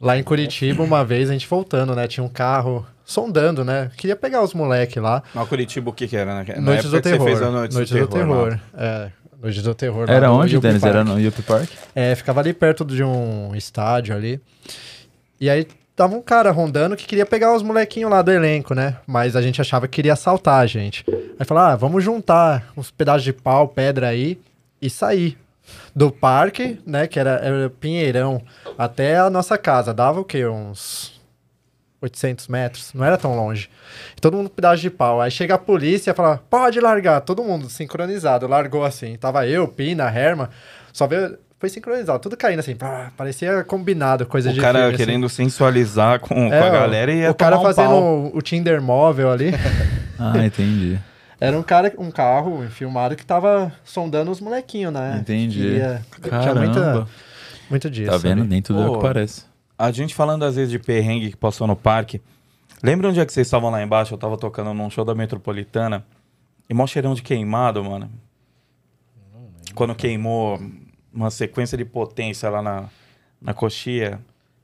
[0.01, 2.05] Lá em Curitiba, uma vez, a gente voltando, né?
[2.05, 3.89] Tinha um carro sondando, né?
[3.95, 5.23] Queria pegar os moleque lá.
[5.33, 6.35] Na Curitiba, o que que era?
[6.35, 7.19] Na, na Noites do Terror.
[7.19, 8.59] você fez a Noites, Noites do, Terror.
[8.77, 9.09] É,
[9.45, 10.09] Noites do Terror.
[10.09, 10.81] Era onde, Denis?
[10.81, 10.93] Park.
[10.95, 11.69] Era no Yuppie Park?
[11.93, 14.41] É, ficava ali perto de um estádio ali.
[15.39, 18.97] E aí tava um cara rondando que queria pegar os molequinhos lá do elenco, né?
[19.05, 21.05] Mas a gente achava que queria assaltar a gente.
[21.39, 24.39] Aí falou: ah, vamos juntar uns pedaços de pau, pedra aí
[24.81, 25.37] e sair.
[25.95, 27.07] Do parque, né?
[27.07, 28.41] Que era, era Pinheirão,
[28.77, 29.93] até a nossa casa.
[29.93, 30.45] Dava o quê?
[30.45, 31.14] Uns
[32.01, 32.91] 800 metros.
[32.93, 33.69] Não era tão longe.
[34.17, 35.19] E todo mundo com pedaço de pau.
[35.21, 37.21] Aí chega a polícia e fala: pode largar.
[37.21, 38.47] Todo mundo sincronizado.
[38.47, 39.15] Largou assim.
[39.15, 40.49] Tava eu, Pina, Herma.
[40.93, 41.37] Só veio.
[41.57, 42.75] Foi sincronizado, tudo caindo assim.
[42.75, 45.05] pá, parecia combinado, coisa de O cara filme, assim.
[45.05, 48.03] querendo sensualizar com, com É, a galera e ia O cara um fazendo pau.
[48.03, 49.51] o, o Tinder móvel ali.
[50.19, 50.97] Ah, entendi.
[51.39, 55.17] Era um cara, um carro filmado que tava sondando os molequinhos, né?
[55.21, 55.59] Entendi.
[55.59, 56.59] Queria- Tinha Caramba.
[56.61, 57.07] muita,
[57.69, 58.11] muito disso.
[58.11, 58.39] Tá vendo?
[58.41, 58.49] ali.
[58.49, 58.95] Nem tudo é o Pô.
[58.97, 59.43] que parece.
[59.77, 62.21] A gente falando às vezes de perrengue que passou no parque.
[62.81, 64.13] Lembra um dia que vocês estavam lá embaixo?
[64.13, 66.05] Eu tava tocando num show da Metropolitana.
[66.69, 68.09] E mó cheirão de queimado, mano.
[69.73, 70.59] Quando queimou
[71.13, 72.85] uma sequência de potência lá na,
[73.41, 74.19] na coxia.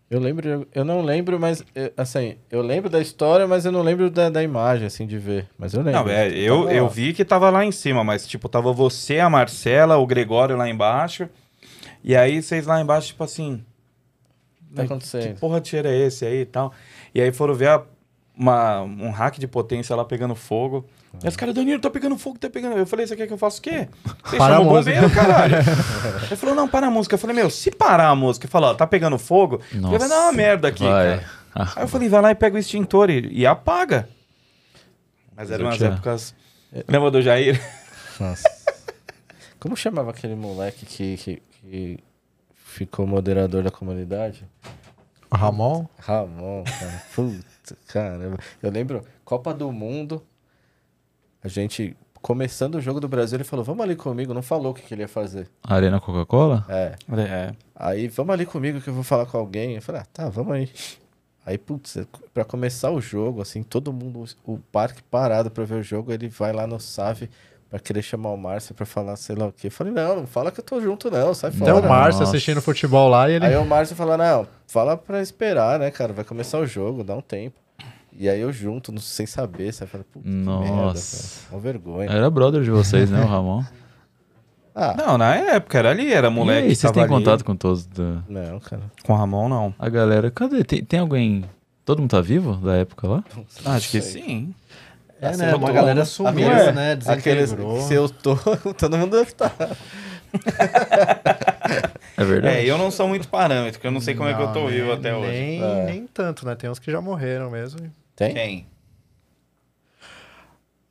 [0.09, 3.81] eu lembro, eu não lembro, mas, eh, assim, eu lembro da história, mas eu não
[3.81, 5.47] lembro da, da imagem, assim, de ver.
[5.57, 6.03] Mas eu lembro.
[6.03, 9.29] Não, é, eu, eu vi que tava lá em cima, mas tipo, tava você, a
[9.29, 11.29] Marcela, o Gregório lá embaixo.
[12.03, 13.63] E aí vocês lá embaixo, tipo assim.
[14.72, 15.39] O que tá Que acontecendo?
[15.39, 16.72] porra de cheiro é esse aí e tal?
[17.14, 17.84] E aí foram ver a-
[18.38, 20.85] uma, um hack de potência lá pegando fogo.
[21.23, 22.77] E os caras, Danilo, tá pegando fogo, tá pegando.
[22.77, 23.89] Eu falei, você quer que eu faça o quê?
[24.23, 24.95] Você Para chama a o música.
[25.02, 25.56] bombeiro, caralho.
[26.26, 27.15] Ele falou, não, para a música.
[27.15, 30.07] Eu falei, meu, se parar a música e falar, ó, tá pegando fogo, Nossa, vai
[30.07, 31.18] dar uma merda aqui, vai.
[31.19, 31.30] cara.
[31.53, 34.07] Ah, Aí eu falei, vai lá e pega o extintor e, e apaga.
[35.35, 36.34] Mas eram umas épocas.
[36.88, 37.61] Lembra do Jair?
[38.18, 38.49] Nossa.
[39.60, 41.99] Como chamava aquele moleque que, que, que
[42.72, 44.48] ficou moderador da comunidade?
[45.31, 45.85] Ramon?
[45.99, 47.03] Ramon, cara.
[47.14, 48.38] Puta, caramba.
[48.61, 50.23] Eu lembro, Copa do Mundo,
[51.43, 54.76] a gente, começando o jogo do Brasil, ele falou, vamos ali comigo, não falou o
[54.76, 55.49] que, que ele ia fazer.
[55.64, 56.65] Arena Coca-Cola?
[56.69, 56.95] É.
[57.19, 57.56] É.
[57.76, 59.76] Aí, vamos ali comigo que eu vou falar com alguém.
[59.76, 60.69] Eu falei, ah, tá, vamos aí.
[61.45, 61.98] Aí, putz,
[62.34, 66.30] pra começar o jogo, assim, todo mundo, o parque parado pra ver o jogo, ele
[66.30, 67.30] vai lá no SAV
[67.72, 69.68] pra querer chamar o Márcio pra falar sei lá o quê.
[69.68, 71.76] Eu falei, não, não fala que eu tô junto não, sai Tem fora.
[71.80, 72.31] o Márcio Nossa.
[72.31, 73.45] assistindo futebol lá e ele.
[73.45, 77.15] Aí o Márcio falou, não, fala pra esperar, né, cara, vai começar o jogo, dá
[77.15, 77.56] um tempo.
[78.14, 79.89] E aí eu junto, não- sem saber, sabe?
[79.89, 81.39] Falei, puta, que merda, Nossa.
[81.45, 81.56] cara.
[81.56, 82.10] Uma vergonha.
[82.11, 83.64] Era brother de vocês, né, o Ramon?
[84.73, 86.61] Ah, Não, na época era ali, era e moleque.
[86.64, 87.11] aí, que vocês têm ali.
[87.11, 87.85] contato com todos?
[87.85, 88.81] da- não, cara.
[89.03, 89.76] Com o Ramon, não.
[89.77, 90.64] A galera, cadê?
[90.64, 91.43] Tem, tem alguém...
[91.84, 93.23] Todo mundo tá vivo da época lá?
[93.65, 94.56] Ah, acho que sim.
[95.22, 95.53] É, Assim, né?
[95.56, 96.91] Uma tô- galera sumiu, Aqueles- né?
[97.07, 97.81] Aqueles, Desintegrou.
[97.81, 98.35] se eu tô,
[98.73, 99.53] todo mundo deve estar.
[102.18, 102.57] É verdade?
[102.57, 104.61] É, eu não sou muito parâmetro, porque eu não sei como é que eu tô
[104.61, 105.30] Não, vivo nem- até hoje.
[105.31, 105.85] Nem, É.
[105.85, 106.53] nem tanto, né?
[106.56, 107.80] Tem uns que já morreram mesmo.
[108.15, 108.34] Tem?
[108.34, 108.68] Quem?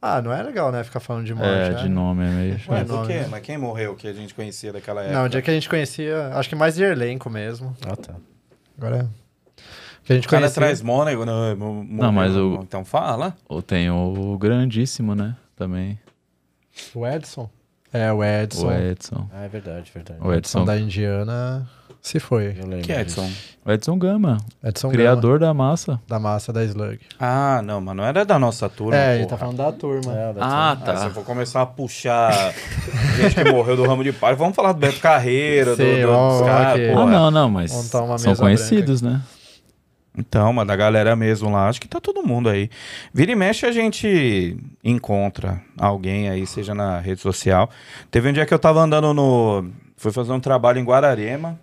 [0.03, 0.83] Ah, não é legal, né?
[0.83, 1.49] Ficar falando de morte.
[1.51, 1.83] É, né?
[1.83, 2.53] de nome é meio.
[2.69, 3.15] Ué, por nome, quê?
[3.21, 3.29] né?
[3.31, 5.17] Mas quem morreu que a gente conhecia daquela época?
[5.19, 7.77] Não, o dia que a gente conhecia, acho que mais de elenco mesmo.
[7.87, 8.15] Ah, tá.
[8.79, 9.07] Agora.
[10.11, 13.33] Que a gente O cara traz Mônego, não, mo- Não, mas o- Então fala.
[13.49, 15.37] Ou tem o grandíssimo, né?
[15.55, 15.97] Também.
[16.93, 17.49] O Edson?
[17.93, 18.67] É, o Edson.
[18.67, 19.29] O Edson.
[19.33, 20.19] Ah, é verdade, verdade.
[20.21, 20.65] O Edson Edson.
[20.65, 21.69] da Indiana
[22.03, 22.57] se foi.
[22.59, 22.93] Eu lembro Que.
[22.93, 23.31] Edson?
[23.65, 24.39] O Edson Gama.
[24.65, 25.93] Edson criador da massa.
[25.93, 26.99] Gama, da massa da Slug.
[27.21, 28.97] Ah, não, mas não era da nossa turma.
[28.97, 29.31] é, ele porra.
[29.31, 30.13] tá falando da turma.
[30.13, 31.11] É, da Ah, Ah, se eu tá.
[31.11, 32.33] for começar a puxar
[33.17, 36.07] gente que morreu do ramo de pai, vamos falar do Beto Carreiro, do, Sim, do,
[36.09, 36.81] dos caras.
[36.99, 39.21] Ah, não, não, mas são conhecidos, né?
[40.17, 42.69] Então, mas da galera mesmo lá, acho que tá todo mundo aí.
[43.15, 47.71] Vira e mexe a gente encontra alguém aí, seja na rede social.
[48.11, 49.71] Teve um dia que eu tava andando no.
[49.97, 51.59] Fui fazer um trabalho em Guararema.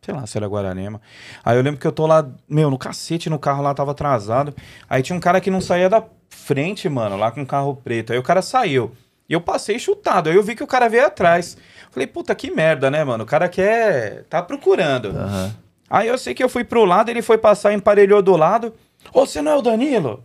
[0.00, 1.00] Sei lá se era Guararema.
[1.44, 4.54] Aí eu lembro que eu tô lá, meu, no cacete no carro lá, tava atrasado.
[4.88, 8.12] Aí tinha um cara que não saía da frente, mano, lá com carro preto.
[8.12, 8.92] Aí o cara saiu.
[9.28, 10.28] E eu passei chutado.
[10.28, 11.56] Aí eu vi que o cara veio atrás.
[11.90, 13.24] Falei, puta que merda, né, mano?
[13.24, 14.24] O cara quer.
[14.24, 15.10] tá procurando.
[15.10, 15.54] Aham.
[15.92, 18.72] Aí eu sei que eu fui pro lado, ele foi passar, emparelhou do lado.
[19.12, 20.24] Ô, você não é o Danilo?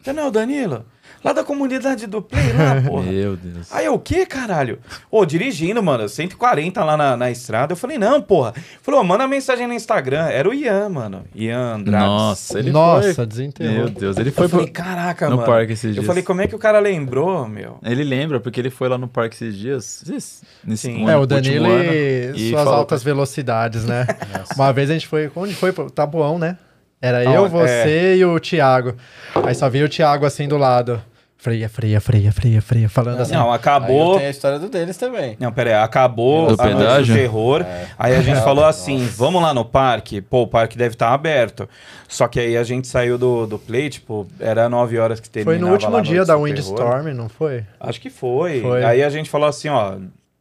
[0.00, 0.86] Você não é o Danilo?
[1.24, 3.10] Lá da comunidade do Play, lá, porra.
[3.10, 3.72] Meu Deus.
[3.72, 4.78] Aí eu, o quê, caralho?
[5.10, 7.72] Ô, dirigindo, mano, 140 lá na, na estrada.
[7.72, 8.52] Eu falei, não, porra.
[8.82, 10.26] Falou, manda mensagem no Instagram.
[10.26, 11.24] Era o Ian, mano.
[11.34, 12.04] Ian Andrade.
[12.04, 13.26] Nossa, ele Nossa, foi.
[13.26, 13.74] desenterrou.
[13.74, 14.74] Meu Deus, ele Eu foi falei, pro...
[14.74, 15.48] caraca, no mano.
[15.48, 16.06] parque esses Eu dias.
[16.06, 17.78] falei, como é que o cara lembrou, meu?
[17.82, 20.04] Ele lembra, porque ele foi lá no parque esses dias.
[20.06, 20.42] Nesse,
[20.76, 21.04] Sim.
[21.04, 24.06] um É, o Danilo ano, e suas falou- altas velocidades, né?
[24.54, 25.30] Uma vez a gente foi.
[25.34, 25.72] Onde foi?
[25.72, 26.58] Pro Tabuão, né?
[27.00, 27.50] Era eu, Aonde?
[27.52, 28.94] você e o Thiago.
[29.42, 31.02] Aí só veio o Thiago assim do lado.
[31.44, 33.34] Freia, freia, freia, freia, freia, falando assim.
[33.34, 34.16] Não, acabou.
[34.16, 35.36] tem a história do deles também.
[35.38, 37.14] Não, pera aí, acabou Do a noite pedágio?
[37.14, 37.66] do terror.
[37.98, 40.22] Aí a gente falou assim: vamos lá no parque.
[40.22, 41.68] Pô, o parque deve estar aberto.
[42.08, 45.58] Só que aí a gente saiu do, do play, tipo, era 9 horas que terminava.
[45.58, 46.34] Foi no último dia da.
[46.34, 47.62] Windstorm, não foi?
[47.78, 48.62] Acho que foi.
[48.62, 48.82] Foi.
[48.82, 49.98] Aí a gente falou assim: ó,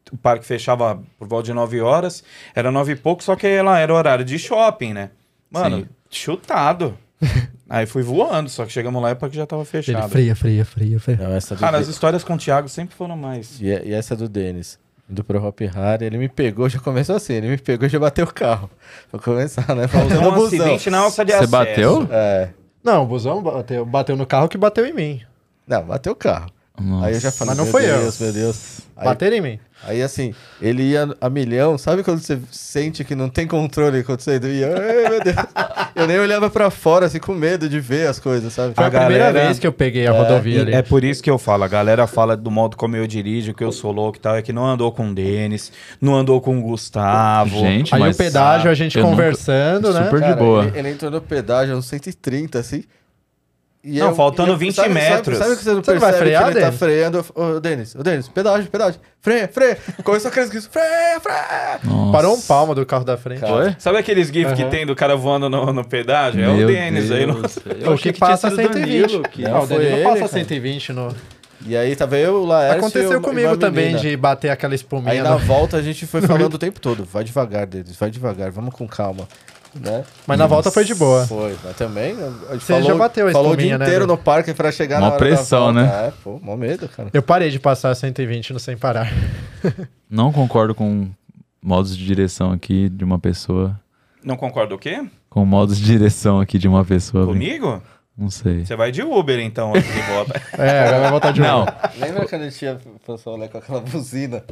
[0.10, 2.24] o parque fechava por volta de 9 horas,
[2.56, 5.10] era 9 e pouco, só que lá era horário de shopping, né?
[5.52, 5.88] Mano, Sim.
[6.10, 6.98] chutado.
[7.78, 10.10] aí fui voando, só que chegamos lá e o parque já tava Ele fechado.
[10.10, 11.18] freia, freia, freia, freia.
[11.20, 13.60] Não, essa do Cara, as De- histórias com o Thiago sempre foram mais.
[13.62, 14.80] e, e essa do Denis.
[15.10, 18.00] Do Pro Hop Harry, ele me pegou, já começou assim, ele me pegou e já
[18.00, 18.70] bateu o carro.
[19.12, 19.88] Pra começar, né?
[19.88, 20.46] Faltando Então, o um busão.
[20.66, 21.52] acidente na alça de Você acesso.
[21.52, 22.08] bateu?
[22.10, 22.50] É.
[22.84, 25.22] Não, o busão bateu, bateu no carro que bateu em mim.
[25.68, 26.50] Não, bateu o carro.
[26.82, 27.06] Nossa.
[27.06, 28.00] Aí eu já falei, Mas não meu foi eu.
[28.00, 28.80] Deus, meu Deus.
[28.98, 29.60] Aí, Bateram em mim.
[29.84, 34.48] aí assim, ele ia a milhão, sabe quando você sente que não tem controle acontecendo?
[34.48, 35.36] Ia, ai, meu Deus.
[35.96, 38.74] Eu nem olhava pra fora, assim, com medo de ver as coisas, sabe?
[38.74, 40.74] Foi a, A primeira galera- vez que eu peguei a rodovia ali.
[40.74, 43.64] É por isso que eu falo, a galera fala do modo como eu dirijo, que
[43.64, 45.72] eu sou louco e tal, é que não andou com o Denis,
[46.02, 47.60] não andou com o Gustavo.
[47.60, 50.06] Gente, Aí mas- o pedágio, a gente eu nunca- conversando, né?
[50.06, 50.66] Super de Cara, boa.
[50.66, 52.84] Ele, ele entrou no pedágio uns 130, assim.
[53.86, 55.38] E Não, faltando 20 sabe, metros.
[55.38, 56.80] Sabe, sabe que você não Você não vai percebe frear, que ele tá Denis?
[56.80, 57.26] freando?
[57.36, 59.02] Ô, Denis, ô, Denis, pedágio, pedágio.
[59.20, 59.78] Freia, freia.
[60.06, 61.80] Começou aqueles gritos, freia, freia.
[61.84, 62.12] Nossa.
[62.14, 63.42] Parou um palmo do carro da frente.
[63.42, 64.70] Cara, Sabe aqueles GIFs que Aham.
[64.72, 66.42] tem do cara voando no, no pedágio?
[66.42, 67.26] é Meu o Denis aí.
[67.26, 67.42] No...
[67.82, 68.80] Eu O que passa sido 120.
[69.02, 70.28] Danilo que- Não, Não, o foi ele, passa cara.
[70.30, 71.16] 120 no...
[71.66, 74.76] E aí tava eu, o Laércio Aconteceu uma- comigo uma também de bater aquela Aí
[74.76, 75.24] espuminha.
[75.24, 78.50] na no- volta a gente foi falando o tempo todo, vai devagar, Denis, vai devagar,
[78.52, 79.28] vamos com calma.
[79.76, 80.04] Né?
[80.28, 81.26] Mas na volta foi de boa.
[81.26, 82.16] Foi, mas também
[82.50, 84.14] a gente Você falou, já bateu a falou o dia né, inteiro Edu?
[84.14, 85.98] no parque pra chegar Mó na hora pressão, da volta.
[86.02, 86.08] né?
[86.08, 87.10] É, pô, mó medo, cara.
[87.12, 89.12] Eu parei de passar 120 no sem parar.
[90.10, 91.10] Não concordo com
[91.62, 93.80] modos de direção aqui de uma pessoa.
[94.24, 95.04] Não concorda o quê?
[95.30, 97.26] Com modos de direção aqui de uma pessoa.
[97.26, 97.82] Comigo?
[98.16, 98.64] Não sei.
[98.64, 100.40] Você vai de Uber então, aqui de volta.
[100.56, 101.72] É, agora vai voltar de Não, novo.
[102.00, 104.44] Lembra quando a gente ia pro Solé com aquela buzina?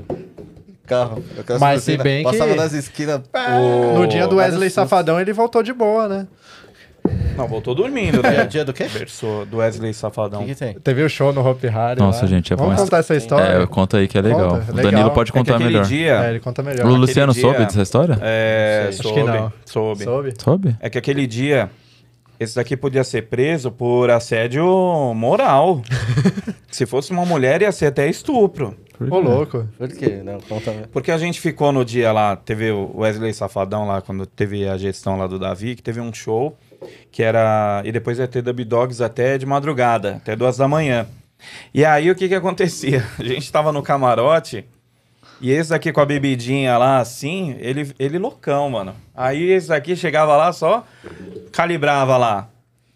[0.86, 1.24] Carro.
[1.60, 3.22] Mas se bem que- Passava nas esquinas.
[3.34, 4.70] O- No dia do Wesley.
[4.70, 6.28] Safadão, ele voltou de boa, né?
[7.36, 8.46] Não, voltou dormindo, né?
[8.46, 8.84] dia do quê?
[8.84, 10.42] Versou do Wesley O Safadão.
[10.42, 10.74] que, que tem?
[10.76, 12.00] Teve o show no Hope Harry.
[12.00, 12.28] Nossa, lá.
[12.28, 13.64] gente, é Vamos bom contar essa história?
[13.64, 14.60] é, conta aí que é legal.
[14.60, 14.92] Conta, o legal.
[14.92, 15.86] Danilo pode É contar aquele melhor.
[15.86, 16.26] dia...
[16.26, 16.86] É, ele conta melhor.
[16.86, 18.20] O Luciano dia- soube dessa história?
[18.22, 19.02] É, sei.
[19.04, 19.54] soube, Acho que não.
[19.66, 20.04] soube.
[20.04, 20.34] Soube?
[20.38, 20.76] Soube?
[20.80, 21.72] É que aquele dia,
[22.40, 24.64] esse daqui podia ser preso por assédio
[25.16, 25.82] moral.
[26.70, 28.76] Se fosse uma mulher, ia ser até estupro.
[29.02, 29.28] Por Ô, quê?
[29.28, 29.68] louco.
[29.80, 30.22] Por quê?
[30.24, 30.90] Não, conta.
[30.92, 34.78] Porque a gente ficou no dia lá, teve o Wesley Safadão lá, quando teve a
[34.78, 36.56] gestão lá do Davi, que teve um show,
[37.12, 37.82] que era...
[37.84, 41.08] E depois ia ter Dub Dogs até de madrugada, até duas da manhã.
[41.74, 43.04] E aí, o que que acontecia?
[43.18, 44.66] A gente tava no camarote...
[45.44, 48.94] E esse aqui com a bebidinha lá, assim, ele, ele loucão, mano.
[49.16, 50.86] Aí esse aqui chegava lá só,
[51.52, 52.48] calibrava lá.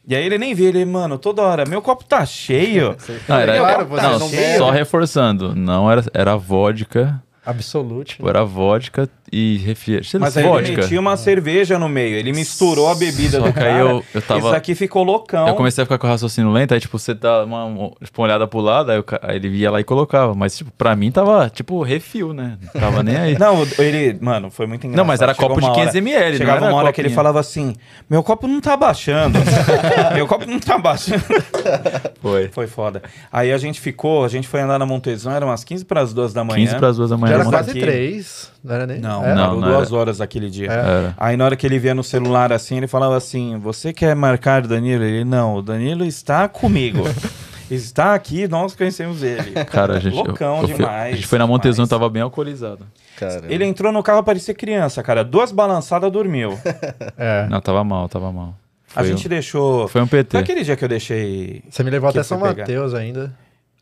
[0.08, 2.96] E aí ele nem via, ele, mano, toda hora, meu copo tá cheio.
[3.28, 5.56] Não, era, Claro, você não, só reforçando.
[5.56, 7.22] Não era, era vodka.
[7.46, 8.18] Absolute.
[8.26, 10.18] Era vodka e refrigerante.
[10.18, 10.82] Mas aí ele vodka.
[10.84, 12.16] metia uma cerveja no meio.
[12.16, 13.80] Ele misturou a bebida Só do que aí cara.
[13.80, 15.48] eu- eu tava- Isso aqui ficou loucão.
[15.48, 18.22] Eu comecei a ficar com o raciocínio lento, aí, tipo, você dá uma, uma, tipo,
[18.22, 20.34] uma olhada pro lado, aí, ca- aí ele ia lá e colocava.
[20.34, 22.58] Mas, tipo, pra mim tava, tipo, refil, né?
[22.74, 23.36] Não tava nem aí.
[23.40, 24.18] Não, ele...
[24.22, 24.98] Mano, foi muito engraçado.
[24.98, 27.02] Não, mas era Chegou copo de uma 500 ml, não Chegava era uma hora que
[27.02, 27.76] ele falava assim,
[28.10, 29.38] meu copo não tá baixando.
[30.16, 31.24] meu copo não tá baixando.
[32.22, 32.48] Foi.
[32.50, 33.02] Foi foda.
[33.32, 36.14] Aí a gente ficou, a gente foi andar na Montezão, eram umas 15 para as
[36.14, 36.66] 2 da manhã.
[36.66, 37.34] 15 pras 2 da manhã.
[37.34, 37.80] Já era quase- quase aqui.
[37.82, 39.00] três, não era nem?
[39.00, 39.36] Não, Era?
[39.36, 39.98] Não, não, não duas era.
[40.00, 40.72] horas aquele dia.
[40.72, 41.14] Era.
[41.18, 44.64] Aí na hora que ele via no celular assim, ele falava assim: Você quer marcar
[44.66, 45.04] o Danilo?
[45.04, 47.04] Ele, não, o Danilo está comigo.
[47.70, 49.54] está aqui, nós conhecemos ele.
[49.66, 50.14] Cara, a gente.
[50.14, 52.86] Loucão eu, eu fui- demais, A gente foi na Montezuma, tava bem alcoolizado.
[53.18, 55.24] Cara, Ele entrou no carro, parecia criança, cara.
[55.24, 56.58] Duas balançadas, dormiu.
[57.18, 57.48] É.
[57.50, 58.56] Não, tava mal, tava mal.
[58.96, 59.88] A Foi gente um- deixou.
[59.88, 60.32] Foi um PT.
[60.32, 61.64] Foi aquele dia que eu deixei.
[61.70, 62.38] Você me levou Que até São.
[62.40, 63.34] Mateus ainda.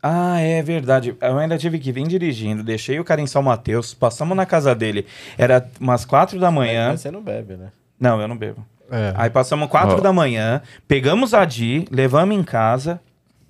[0.06, 1.16] Ah, é verdade.
[1.18, 2.62] Eu ainda tive que vir dirigindo.
[2.62, 5.06] Deixei o cara em São Mateus, passamos na casa dele.
[5.38, 6.90] Era umas quatro da manhã.
[6.90, 7.72] Mas você não bebe, né?
[7.98, 8.62] Não, eu não bebo.
[8.90, 9.14] É.
[9.16, 10.00] Aí passamos quatro Ó.
[10.02, 13.00] da manhã, pegamos a Di, levamos em casa,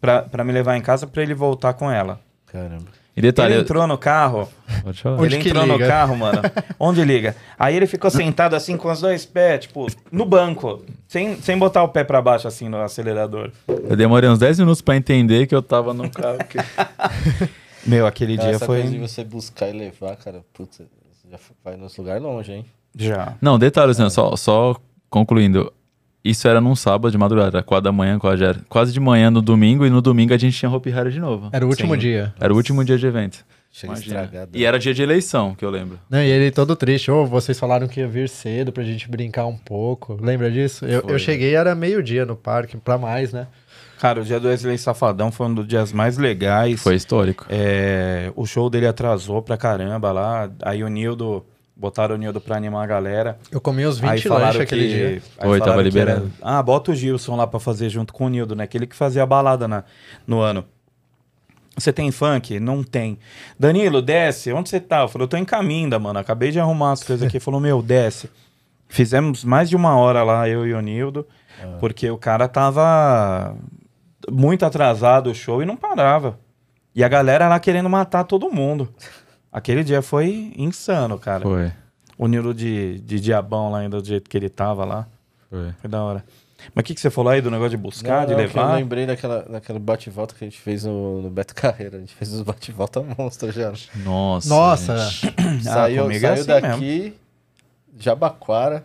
[0.01, 2.21] pra, pra me levar em casa pra ele voltar com ela.
[2.47, 2.87] Caramba.
[3.17, 3.55] E detalhe.
[3.55, 4.49] ele entrou no carro,
[4.83, 5.21] Pode falar.
[5.21, 5.87] Onde ele que entrou no liga?
[5.87, 6.43] carro, mano.
[6.81, 7.37] Onde liga?
[7.59, 11.85] Aí ele ficou sentado assim com os dois pés, tipo, no banco, sem, sem botar
[11.85, 13.53] o pé pra baixo assim no acelerador.
[13.69, 16.39] Eu demorei uns 10 minutos pra entender que eu tava no carro.
[16.39, 16.59] que-
[17.87, 18.79] Meu, aquele Cara, dia essa foi.
[18.81, 22.65] coisa de você buscar e levar, cara, putz, você já vai nos lugares longe, hein?
[22.97, 23.35] Já.
[23.41, 24.75] Não, detalhe, assim, só, só
[25.11, 25.73] concluindo.
[26.25, 29.31] Isso era num sábado de madrugada, era 4 da manhã, quase, era quase de manhã
[29.31, 31.51] no domingo, e no domingo a gente tinha Hopi Hari de novo.
[31.53, 32.01] Era o último Sim.
[32.01, 32.35] dia.
[32.41, 33.45] Era o último dia de evento.
[34.53, 35.99] E era dia de eleição, que eu lembro.
[36.09, 37.11] Não, e ele todo triste.
[37.11, 40.17] Ô, vocês falaram que ia vir cedo pra gente brincar um pouco.
[40.21, 40.85] Lembra disso?
[40.87, 43.49] Eu, eu cheguei, era meio-dia no parque, pra mais, né?
[43.99, 46.81] Cara, o dia do Wesley Safadão foi um dos dias mais legais.
[46.81, 47.47] Foi histórico.
[47.49, 50.49] É, o show dele atrasou pra caramba lá.
[50.63, 51.45] Aí o Nildo,
[51.77, 53.39] botaram o Nildo pra animar a galera.
[53.51, 55.23] Eu comi uns 20 aí lanches aquele que, dia.
[55.39, 58.29] aí Oi, tava que era- ah, bota o Gilson lá pra fazer junto com o
[58.29, 58.65] Nildo, né?
[58.65, 59.85] Aquele que fazia a balada na,
[60.27, 60.65] no ano.
[61.77, 62.61] Você tem funk?
[62.61, 63.19] Não tem.
[63.59, 64.53] Danilo, desce.
[64.53, 65.01] Onde você tá?
[65.01, 66.19] Eu falei, eu tô em caminho, mano.
[66.19, 67.37] Acabei de arrumar as coisas aqui.
[67.37, 68.31] Ele falou, meu, desce.
[68.89, 71.27] Fizemos mais de uma hora lá, eu e o Nildo,
[71.81, 73.57] porque o cara tava
[74.31, 76.39] muito atrasado o show e não parava.
[76.95, 78.89] E a galera lá querendo matar todo mundo.
[79.55, 81.43] Aquele dia foi insano, cara.
[81.43, 81.73] Foi.
[82.19, 85.07] O Nilo de, de diabão lá ainda do jeito que ele tava lá.
[85.49, 85.73] Foi.
[85.81, 86.25] Foi da hora.
[86.75, 88.47] Mas o que, que você falou aí do negócio de buscar, Não, de não, Eu
[88.47, 88.75] levar?
[88.75, 91.99] lembrei daquela, daquela bate-volta que a gente fez no, no Beto Carreira.
[91.99, 93.73] A gente fez os bate-volta monstro já.
[93.97, 94.49] Nossa.
[94.49, 95.35] Nossa, gente.
[95.63, 97.15] saiu é saiu assim daqui,
[97.97, 98.85] Jabaquara,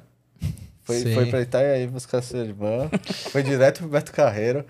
[0.83, 1.13] foi, Sim.
[1.15, 2.89] foi pra Itaiaí buscar sua irmã,
[3.31, 4.65] foi direto pro Beto Carreiro,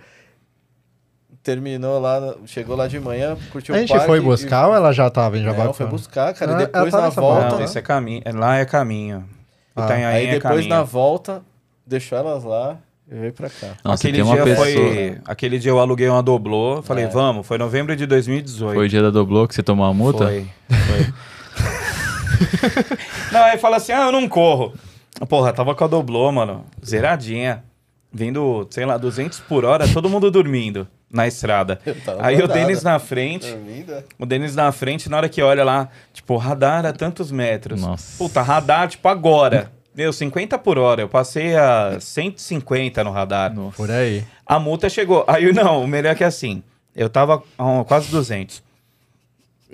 [1.50, 4.76] terminou lá, chegou lá de manhã, curtiu a o gente parque foi e- buscar ou
[4.76, 5.74] ela já tava em Não, Jabaquara?
[5.74, 7.50] foi buscar, cara, Ah, e depois na volta...
[7.56, 8.22] Não, esse é caminho.
[8.24, 9.26] é- Lá é caminho.
[9.76, 9.88] Ah.
[9.88, 10.70] Aí é depois caminho.
[10.70, 11.42] na volta,
[11.88, 12.78] deixou elas lá
[13.12, 13.70] e veio pra cá.
[13.84, 14.66] Nossa, aquele tem uma dia pessoa.
[14.68, 15.18] foi.
[15.26, 16.82] Aquele dia eu aluguei uma doblô.
[16.84, 17.08] Falei, É.
[17.08, 17.48] vamos.
[17.48, 18.76] Foi novembro de 2018.
[18.76, 20.26] Foi o dia da Doblô que você tomou a multa?
[20.26, 20.46] Foi.
[20.70, 21.14] foi.
[23.32, 24.74] não, aí fala assim: ah, eu não corro.
[25.28, 26.64] Porra, tava com a doblô, mano.
[26.86, 27.64] Zeradinha.
[28.12, 31.80] Vindo, sei lá, 200 por hora, todo mundo dormindo na estrada.
[31.86, 32.48] Eu Aí o.
[32.48, 33.52] Denis na frente.
[33.52, 34.06] Dormida?
[34.18, 37.82] O Denis na frente, na hora que olha lá, tipo, radar a tantos metros.
[37.82, 38.18] Nossa.
[38.18, 39.72] Puta, radar, tipo, agora.
[39.96, 41.02] Meu, 50 por hora.
[41.02, 43.54] Eu passei a 150 no radar.
[43.76, 44.24] Por aí.
[44.46, 45.26] A multa chegou.
[45.28, 46.64] Aí, não, o melhor é que assim,
[46.96, 48.64] eu tava a quase 200.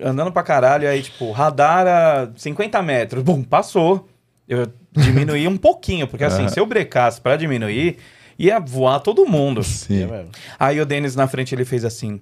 [0.01, 3.23] Andando pra caralho, aí, tipo, radar a 50 metros.
[3.23, 4.09] Bum, passou.
[4.47, 7.97] Eu diminuí um pouquinho, porque assim, se eu brecasse pra diminuir,
[8.37, 9.61] ia voar todo mundo.
[9.61, 10.05] É Sim.
[10.05, 10.29] mesmo.
[10.59, 12.19] Aí o Denis na frente, ele fez assim...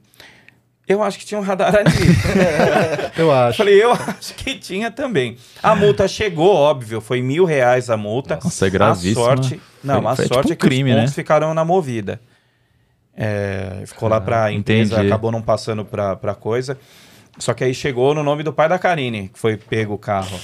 [0.86, 1.88] Eu acho que tinha um radar ali.
[3.16, 3.58] Eu acho.
[3.60, 5.38] Falei, eu acho que tinha também.
[5.62, 8.38] A multa chegou, óbvio, foi mil reais a multa.
[8.44, 10.90] Nossa, é gravíssimo, A sorte, não, Foi- a foi tipo sorte um é que crime,
[10.92, 11.16] os pontos né?
[11.16, 12.20] ficaram na movida.
[13.16, 15.08] É, ficou lá pra empresa, entendi.
[15.08, 16.78] acabou não passando pra, pra coisa.
[17.40, 20.38] Só que aí chegou no nome do pai da Karine, que foi pego o carro.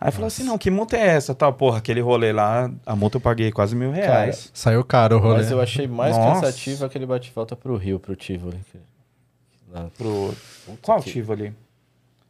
[0.00, 1.34] Aí falou assim, não, que multa é essa?
[1.34, 4.50] Tal, porra, aquele rolê lá, a multa eu paguei quase mil reais.
[4.54, 5.36] Saiu caro o rolê.
[5.38, 6.40] Mas eu achei mais Nossa.
[6.40, 8.58] cansativo aquele bate-volta pro Rio, pro Tivoli.
[9.70, 10.34] lá- Pro...
[10.80, 11.52] Qual que- Tivoli?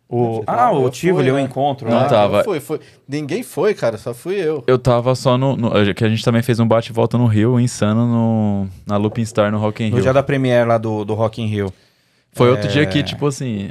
[0.08, 0.42] O...
[0.44, 1.42] Ah, o eu Tivoli, fui, o né?
[1.42, 2.08] encontro, Não né?
[2.08, 2.38] Tava.
[2.38, 2.80] eu fui, foi.
[3.08, 4.64] Ninguém foi, cara, só fui eu.
[4.66, 8.04] Eu tava só no, no- Que a gente também fez um bate-volta no Rio, insano,
[8.08, 10.02] no, na Looping Star no Rock in No Rio.
[10.02, 11.72] dia da Premiere lá do, do Rock in Rio.
[12.32, 12.72] Foi outro É.
[12.72, 13.70] dia que, tipo assim.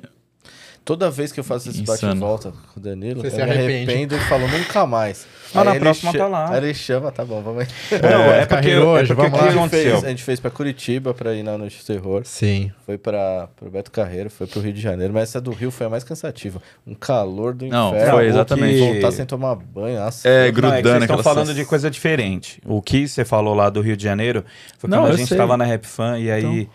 [0.90, 3.92] Toda vez que eu faço esse bate-volta com o Danilo, Você eu se me arrepende.
[3.92, 5.28] arrependo e falo nunca mais.
[5.54, 6.50] Mas na ele próxima tá lá.
[6.50, 7.68] Aí ele chama, tá bom, vamos aí.
[8.02, 9.52] Não, é porque, Carreiro é hoje, porque vamos lá.
[9.52, 12.24] A gente, fez, a gente fez pra Curitiba, pra ir na Noite do Terror.
[12.26, 12.72] Sim.
[12.88, 15.86] Foi pra, pro Beto Carreiro, foi pro Rio de Janeiro, mas essa do Rio foi
[15.86, 16.60] a mais cansativa.
[16.88, 18.12] Um calor do Não, inferno.
[18.14, 18.80] foi o exatamente.
[18.80, 20.28] que Voltar sem tomar banho, nossa.
[20.28, 22.60] É, Não, é grudando vocês estão falando de coisa diferente.
[22.66, 24.44] O que você falou lá do Rio de Janeiro
[24.80, 25.36] foi Não, quando a eu gente sei.
[25.38, 26.68] estava na Rap Fan e aí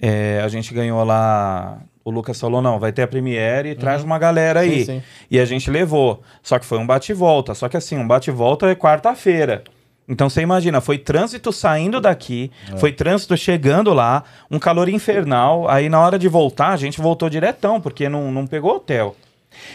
[0.00, 1.78] é, a gente ganhou lá.
[2.04, 4.80] O Lucas falou: não, vai ter a Premiere e traz uma galera aí.
[4.80, 5.02] Sim, sim.
[5.30, 6.22] E a gente levou.
[6.42, 7.54] Só que foi um bate-volta.
[7.54, 9.62] Só que assim, um bate-volta é quarta-feira.
[10.08, 15.68] Então você imagina, foi trânsito saindo daqui, foi trânsito chegando lá, um calor infernal.
[15.68, 19.16] Aí na hora de voltar, a gente voltou diretão, porque não, não pegou hotel.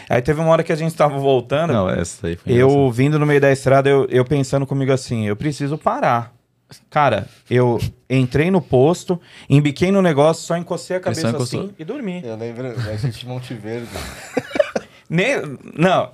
[0.08, 1.72] Aí teve uma hora que a gente tava voltando.
[1.72, 5.26] Não, essa aí foi Eu vindo no meio da estrada, eu, eu pensando comigo assim,
[5.26, 6.32] eu preciso parar.
[6.90, 7.80] Cara, eu
[8.10, 9.18] entrei no posto,
[9.48, 12.20] embiquei no negócio, só encostei a cabeça assim e dormi.
[12.24, 13.88] Eu lembro da gente em Monte Verde.
[15.08, 15.40] Ne-
[15.74, 16.10] Não.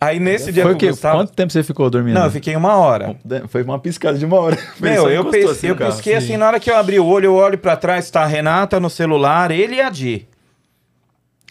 [0.00, 1.18] Aí nesse dia Foi o que eu Gustavo...
[1.18, 2.14] Quanto tempo você ficou dormindo?
[2.14, 3.16] Não, eu fiquei uma hora.
[3.46, 4.58] Foi uma piscada de uma hora.
[4.80, 7.34] Meu, eu, pes- assim eu pisquei assim, na hora que eu abri o olho, eu
[7.34, 10.26] olho pra trás, tá a Renata no celular, ele e a Di.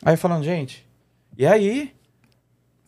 [0.03, 0.85] Aí falando, gente,
[1.37, 1.93] e aí?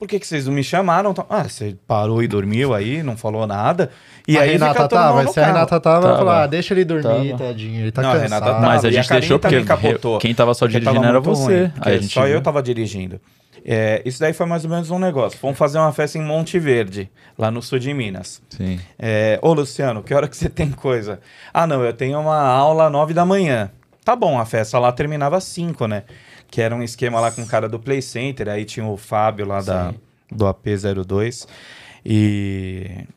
[0.04, 1.14] Por que, que vocês não me chamaram?
[1.30, 3.90] Ah, você parou e dormiu aí, não falou nada.
[4.28, 5.46] E a aí Renata tava, se a.
[5.46, 6.18] Renata tava, eu Tava.
[6.18, 7.46] falar, ah, deixa ele dormir, Tava.
[7.46, 8.24] tadinho, ele tá Não, a cansado.
[8.34, 8.60] Renata tava.
[8.68, 10.20] Mas a a gente Karine deixou porque capotou.
[10.20, 11.58] quem tava só dirigindo tava era você.
[11.68, 12.42] ruim, a só eu viu.
[12.42, 13.22] tava dirigindo.
[13.66, 15.40] É, isso daí foi mais ou menos um negócio.
[15.42, 18.42] Vamos fazer uma festa em Monte Verde, lá no sul de Minas.
[18.50, 18.82] Sim.
[19.00, 21.22] É, Ô, Luciano, que hora que você tem coisa?
[21.54, 23.72] Ah, não, eu tenho uma aula às nove da manhã.
[24.04, 26.04] Tá bom, a festa lá terminava às cinco, né?
[26.54, 29.44] Que era um esquema lá com o cara do Play Center, aí tinha o Fábio
[29.44, 29.92] lá da,
[30.32, 31.48] do AP02.
[32.06, 33.08] E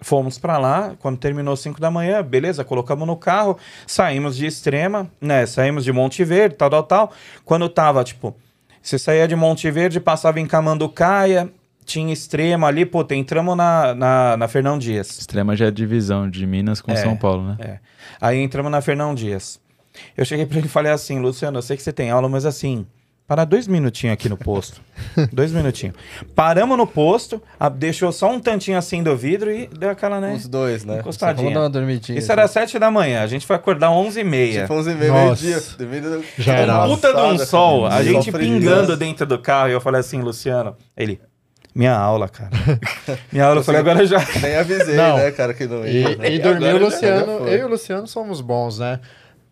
[0.00, 5.06] fomos pra lá, quando terminou 5 da manhã, beleza, colocamos no carro, saímos de Extrema,
[5.20, 5.44] né?
[5.44, 7.12] Saímos de Monte Verde, tal, tal, tal.
[7.44, 8.34] Quando tava, tipo,
[8.80, 11.52] você saía de Monte Verde, passava em Camanducaia,
[11.84, 15.10] tinha Extrema ali, pô, entramos na, na, na Fernão Dias.
[15.18, 16.96] Extrema já é divisão de Minas com É.
[16.96, 17.56] São Paulo, né?
[17.60, 17.78] É.
[18.18, 19.60] Aí entramos na Fernão Dias.
[20.16, 22.44] Eu cheguei pra ele e falei assim, Luciano, eu sei que você tem aula, mas
[22.46, 22.86] assim,
[23.26, 24.80] para dois minutinhos aqui no posto.
[25.32, 25.94] dois minutinhos.
[26.34, 30.32] Paramos no posto, a- deixou só um tantinho assim do vidro e deu aquela, né?
[30.34, 31.00] Os dois, né?
[31.00, 31.36] Encostadinha.
[31.44, 32.18] Vamos dar uma dormidinha.
[32.18, 34.62] Isso era sete da manhã, a gente foi acordar onze e meia.
[34.62, 35.62] Tipo 11 e meia, meio-dia.
[35.76, 36.74] Devido Já era.
[36.86, 40.22] Uma Puta de um sol, a gente pingando dentro do carro e eu falei assim,
[40.22, 41.20] Luciano, ele,
[41.74, 42.50] minha aula, cara.
[43.30, 44.18] Minha aula, eu falei, agora já.
[44.42, 45.16] Nem avisei, Não.
[45.18, 46.16] né, cara, que não E, ia.
[46.16, 46.32] né?
[46.32, 48.98] e dormir o Luciano, eu e o Luciano somos bons, né?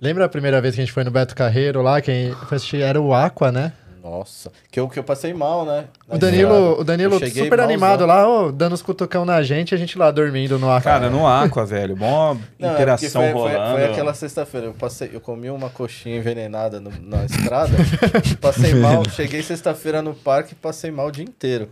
[0.01, 2.83] Lembra a primeira vez que a gente foi no Beto Carreiro lá, quem foi assistir
[2.83, 3.73] era o Aqua, né?
[4.03, 5.87] Nossa, que eu, que eu passei mal, né?
[6.09, 9.99] O Danilo, o Danilo super animado lá, ô, dando os cutucão na gente, a gente
[9.99, 10.81] lá dormindo no Aqua.
[10.93, 13.73] Cara, no Aqua, velho, bom Não, é interação foi, foi- rolando.
[13.75, 14.67] Foi, aquela sexta-feira.
[14.69, 17.73] Eu passei, eu comi uma coxinha envenenada no- na estrada.
[18.41, 19.03] passei mal.
[19.11, 21.69] Cheguei sexta-feira no parque e passei mal o dia inteiro.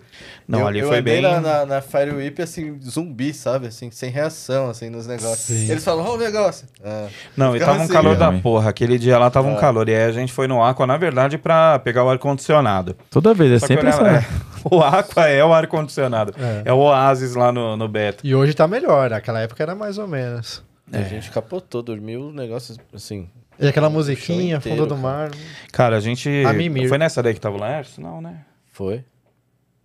[0.49, 3.69] Não, eu, ali eu foi bem- Na, na, na Fire Whip, assim, zumbi, sabe?
[3.69, 5.39] Assim, sem reação, assim, nos negócios.
[5.47, 5.71] Sim.
[5.71, 6.67] Eles falam, ó o negócio.
[6.85, 7.07] Ah,
[7.37, 8.43] Não, e tava um assim, calor da realmente.
[8.43, 8.71] porra.
[8.71, 9.61] Aquele dia lá tava um É.
[9.61, 9.89] calor.
[9.89, 12.97] E aí a gente foi no Aqua, na verdade, pra pegar o ar-condicionado.
[13.11, 14.24] Toda vez, é Só sempre essa.
[14.65, 16.35] É, o Aqua é o ar-condicionado.
[16.39, 16.69] É.
[16.69, 16.73] É.
[16.73, 18.27] o Oasis lá no, no Beto.
[18.27, 20.63] E hoje tá melhor, naquela época era mais ou menos.
[20.93, 23.29] A gente capotou, dormiu, o negócio, assim...
[23.59, 25.31] E aquela musiquinha, inteiro, fundo do mar.
[25.73, 26.29] Cara, a gente.
[26.45, 26.89] A Mimir.
[26.89, 28.03] Foi nessa daí que tava o Laércio?
[28.03, 28.45] Não, né?
[28.73, 29.05] Foi.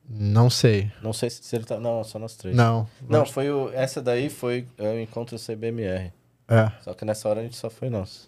[0.10, 0.92] Não sei.
[1.04, 1.80] Não sei se ele tá...
[1.80, 2.56] Não, só nós três.
[2.56, 2.88] Não.
[3.08, 3.70] Não, foi o...
[3.74, 6.12] Essa daí foi é, o encontro CBMR.
[6.48, 6.72] É.
[6.82, 8.28] Só que nessa hora a gente só foi nós.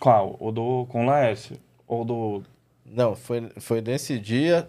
[0.00, 0.36] Qual?
[0.40, 0.86] O do.
[0.88, 1.56] Com o Laércio?
[1.86, 2.42] Ou do.
[2.84, 4.68] Não, foi, foi nesse dia,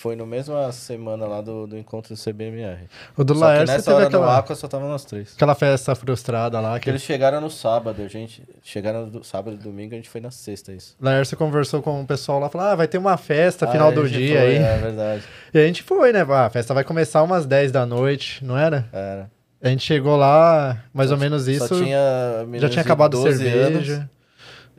[0.00, 2.88] foi no mesma semana lá do, do encontro do CBMR.
[3.18, 5.34] O do só Laércio nessa hora aquela, no Aqua só tava nós três.
[5.34, 6.70] aquela festa frustrada lá.
[6.70, 8.42] Porque Que eles chegaram no sábado, a gente...
[8.62, 10.96] Chegaram no sábado e domingo, a gente foi na sexta, isso.
[10.98, 14.08] Laércio conversou com o pessoal lá, falou, ah, vai ter uma festa Ah, final do
[14.08, 14.56] dia foi, aí.
[14.56, 15.22] É verdade,
[15.52, 16.26] E a gente foi, né?
[16.30, 18.88] Ah, a festa vai começar umas 10 da noite, não era?
[18.94, 19.30] era.
[19.62, 23.36] A gente chegou lá, mais ou menos Só isso, tinha já tinha acabado a 12
[23.36, 23.92] cerveja.
[23.92, 24.19] anos.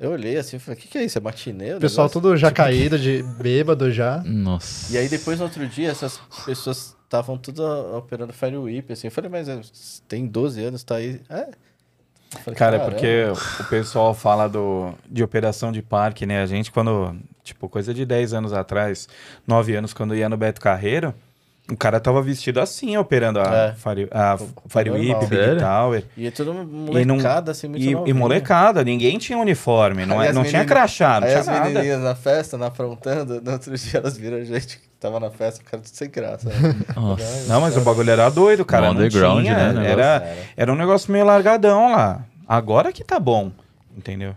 [0.02, 1.20] Eu olhei assim e falei, o que, que é isso?
[1.20, 1.76] É matinê?
[1.76, 4.24] o pessoal negócio?" tudo já caído, de bêbado já.
[4.26, 4.92] Nossa.
[4.92, 7.64] E aí depois, no outro dia, essas pessoas estavam tudo
[7.96, 9.08] operando Fire Whip, assim.
[9.08, 9.62] Eu falei, mas é,
[10.08, 11.22] tem 12 anos, tá aí...
[11.30, 11.50] É.
[12.40, 13.26] Falei, Cara, é porque
[13.60, 16.42] o pessoal fala do, de operação de parque, né?
[16.42, 17.14] A gente, quando.
[17.44, 19.10] Tipo, coisa de 10 anos atrás,
[19.46, 21.14] 9 anos, quando ia no Beto Carreiro,
[21.72, 23.74] o cara tava vestido assim, operando a É.
[23.74, 24.38] Fire, a
[24.68, 24.90] Fire.
[24.90, 25.58] Whip, Big Sério?
[25.58, 26.06] E Tower.
[26.18, 30.30] é tudo E não- molecada, assim, muito E, e molecada, ninguém tinha uniforme, não, é,
[30.30, 31.70] as não tinha meninas- crachá, não Aí tinha as nada.
[31.70, 35.30] menininhas na festa, na aprontando, no outro dia elas viram a gente que tava na
[35.32, 36.50] festa, o cara tudo sem graça.
[36.50, 36.56] né?
[36.96, 37.48] Nossa.
[37.48, 38.88] Não, mas o bagulho era doido, cara.
[38.88, 39.90] No não underground, tinha, né.
[39.92, 40.38] Era, Era.
[40.58, 42.26] era um negócio meio largadão lá.
[42.48, 43.52] Agora que tá bom,
[43.98, 44.36] entendeu?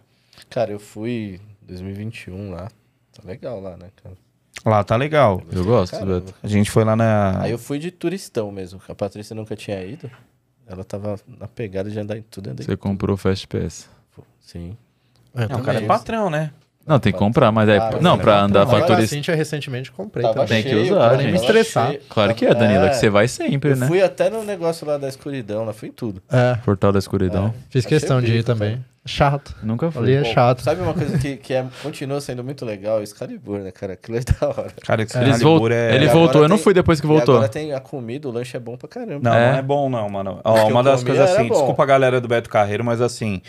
[0.49, 2.69] Cara, eu fui em 2021 lá.
[3.13, 4.15] Tá legal lá, né, cara?
[4.65, 5.43] Lá tá legal.
[5.53, 6.21] Eu gosto, Caramba.
[6.21, 6.35] Beto.
[6.43, 7.43] A gente foi lá na.
[7.43, 8.81] Aí eu fui de turistão mesmo.
[8.89, 10.11] A Patrícia nunca tinha ido.
[10.67, 12.51] Ela tava na pegada de andar em tudo.
[12.51, 13.89] Andei Você comprou o Fast Pass.
[14.41, 14.77] Sim.
[15.35, 16.51] Eu Não, o cara é patrão, né?
[16.87, 17.79] Não, tem que comprar, mas é.
[17.79, 19.17] Ah, não, é pra andar pra turista.
[19.17, 20.63] Cintia recentemente comprei Tava também.
[20.63, 21.31] Tem que usar, cara, gente.
[21.31, 21.89] me estressar.
[21.89, 22.03] cheio.
[22.09, 23.87] Claro que é, Danila, que você vai sempre, Eu né?
[23.87, 26.23] fui até no negócio lá da escuridão, lá fui em tudo.
[26.31, 27.55] É, Portal da Escuridão.
[27.71, 28.85] fiz Achei questão de ir também.
[29.07, 29.55] Chato.
[29.63, 30.15] Nunca Ali fui.
[30.15, 30.63] é Pô, chato.
[30.63, 33.01] Sabe uma coisa que, que é, continua sendo muito legal?
[33.01, 33.93] O Excalibur, né, cara?
[33.93, 34.73] Aquilo é da hora.
[34.83, 35.73] Cara, Eles Excalibur volt...
[35.73, 35.95] é.
[35.95, 37.35] Ele voltou, eu não fui depois que E voltou.
[37.37, 39.21] agora tem a comida, o lanche é bom pra caramba.
[39.23, 39.53] Não, É?
[39.53, 40.41] não é bom, não, mano.
[40.43, 41.55] Ó, uma das coisas assim, bom.
[41.55, 43.43] desculpa a galera do Beto Carreiro, mas assim,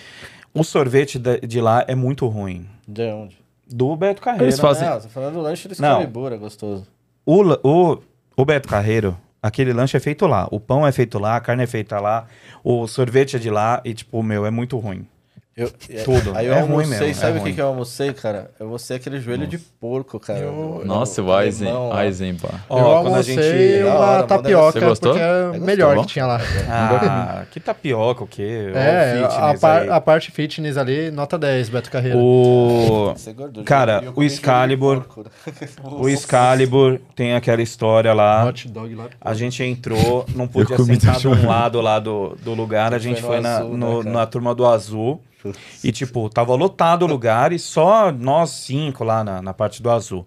[0.54, 2.68] o sorvete de, de lá é muito ruim.
[2.86, 3.38] De onde?
[3.66, 4.46] Do Beto Carreiro.
[4.46, 5.90] Eles fazem- Não, tô falando do lanche do Não.
[6.00, 6.86] Excalibur, é gostoso.
[7.26, 8.02] O, o,
[8.36, 10.50] o Beto Carreiro, aquele lanche é feito lá.
[10.52, 12.26] O pão é feito lá, a carne é feita lá,
[12.62, 15.08] o sorvete é de lá e, tipo, meu, é muito ruim.
[15.58, 15.72] Eu,
[16.04, 16.34] Tudo.
[16.36, 17.54] Aí eu É ruim almocei, mesmo, é sabe o que, ruim.
[17.54, 18.52] que eu almocei, cara?
[18.60, 20.40] Eu almocei aquele joelho de porco, cara.
[20.40, 22.06] Eu- Nossa, do o Aizen, lá.
[22.06, 22.56] Eisenbach.
[22.70, 23.36] Ó, eu quando a almocei
[23.78, 25.12] gente- uma hora, tapioca, Você gostou?
[25.14, 26.42] porque é É melhor que tinha lá.
[26.70, 28.70] Ah, que tapioca, o quê?
[28.76, 32.18] É, o a, fitness par- a parte fitness ali, nota 10, Beto Carreiro.
[32.20, 33.14] O...
[33.58, 33.64] É.
[33.64, 35.24] Cara, Eu o Excalibur- porco.
[36.04, 38.44] O Excalibur tem aquela história lá.
[38.46, 39.06] Hot dog lá.
[39.22, 43.22] A gente entrou, não podia sentar de um lado lá do, do lugar, a gente
[43.22, 45.22] foi na, no- né, na turma do azul.
[45.84, 49.90] E, tipo, tava lotado o lugar e só nós cinco lá na, na parte do
[49.92, 50.26] azul.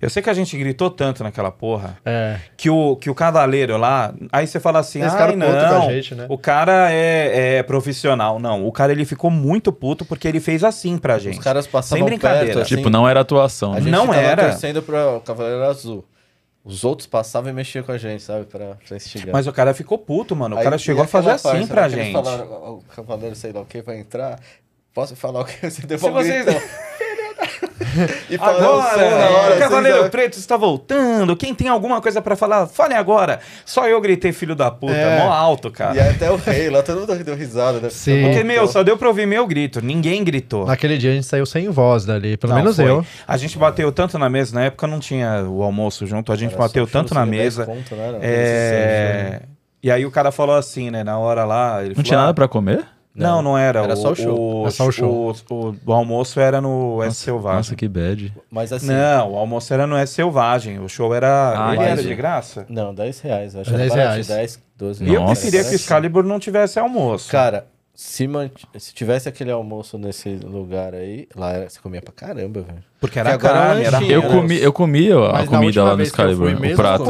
[0.00, 2.38] Eu sei que a gente gritou tanto naquela porra É.
[2.56, 4.14] que o, que o cavaleiro lá.
[4.32, 7.58] Aí você fala assim: Esse cara puto com a não, gente, né?" o cara é,
[7.58, 8.38] é profissional.
[8.38, 11.38] Não, o cara ele ficou muito puto porque ele fez assim pra gente.
[11.38, 12.46] Os caras passavam Sem brincadeira.
[12.46, 13.80] perto, assim, Tipo, não era atuação, A né?
[13.82, 14.50] gente Não tava era.
[14.50, 16.04] torcendo pro Cavaleiro Azul.
[16.66, 18.44] Os outros passavam e mexiam com a gente, sabe?
[18.44, 19.32] Pra, pra instigar.
[19.32, 20.56] Mas o cara ficou puto, mano.
[20.56, 22.12] O Aí, cara chegou a fazer assim pra né, eles gente.
[22.12, 24.40] Falaram, "Ó, o Cavaleiro, sei lá o que, vai entrar.
[24.92, 26.62] Posso falar o que você deu Se pra vocês- gritão.
[28.30, 29.14] E falaram Agora, assim hora,
[29.48, 30.10] o assim, Cavaleiro?
[30.10, 31.36] Preto está voltando.
[31.36, 33.40] Quem tem alguma coisa pra falar, fale agora.
[33.64, 35.18] Só eu gritei filho da puta, É.
[35.24, 35.92] mó alto, E cara.
[35.92, 37.90] aí até o rei lá, todo mundo deu risada, né?
[37.90, 38.22] Sim.
[38.22, 39.80] Porque, Então, meu, só deu pra ouvir meu grito.
[39.80, 40.66] Ninguém gritou.
[40.66, 42.88] Naquele dia a gente saiu sem voz dali, pelo Não, menos foi.
[42.88, 43.04] eu.
[43.26, 46.52] A gente bateu tanto na mesa, na época não tinha o almoço junto, a gente
[46.52, 47.66] era bateu tanto na churros de 10 mesa.
[47.66, 48.18] conto, né?
[48.22, 49.42] É...
[49.82, 51.80] E aí o cara falou assim, né, na hora lá...
[51.80, 52.84] Ele Não falou, tinha ah, nada pra comer?
[53.16, 53.82] Não, não era.
[53.82, 54.38] Era só o show.
[54.38, 55.34] O, Era só o show.
[55.50, 57.56] O, o- o almoço era no S Nossa, Selvagem.
[57.58, 58.32] Nossa, que bad.
[58.50, 60.78] Mas assim, Não, o almoço era no S Selvagem.
[60.78, 61.54] O show era.
[61.68, 62.66] Ah, ele era de graça?
[62.68, 63.54] não, 10 reais.
[63.54, 64.26] Eu acho 10 que era reais.
[64.28, 65.40] barato, 10, 12 E eu Nossa.
[65.40, 67.30] preferia que o Excalibur não tivesse almoço.
[67.30, 68.52] Cara, se, mant...
[68.78, 72.84] se tivesse aquele almoço nesse lugar aí, lá era- você comia pra caramba, velho.
[73.00, 74.28] porque era Porque agora é carne, era Eu né?
[74.28, 77.04] comi, eu comi a Mas comida lá no Excalibur, o prato.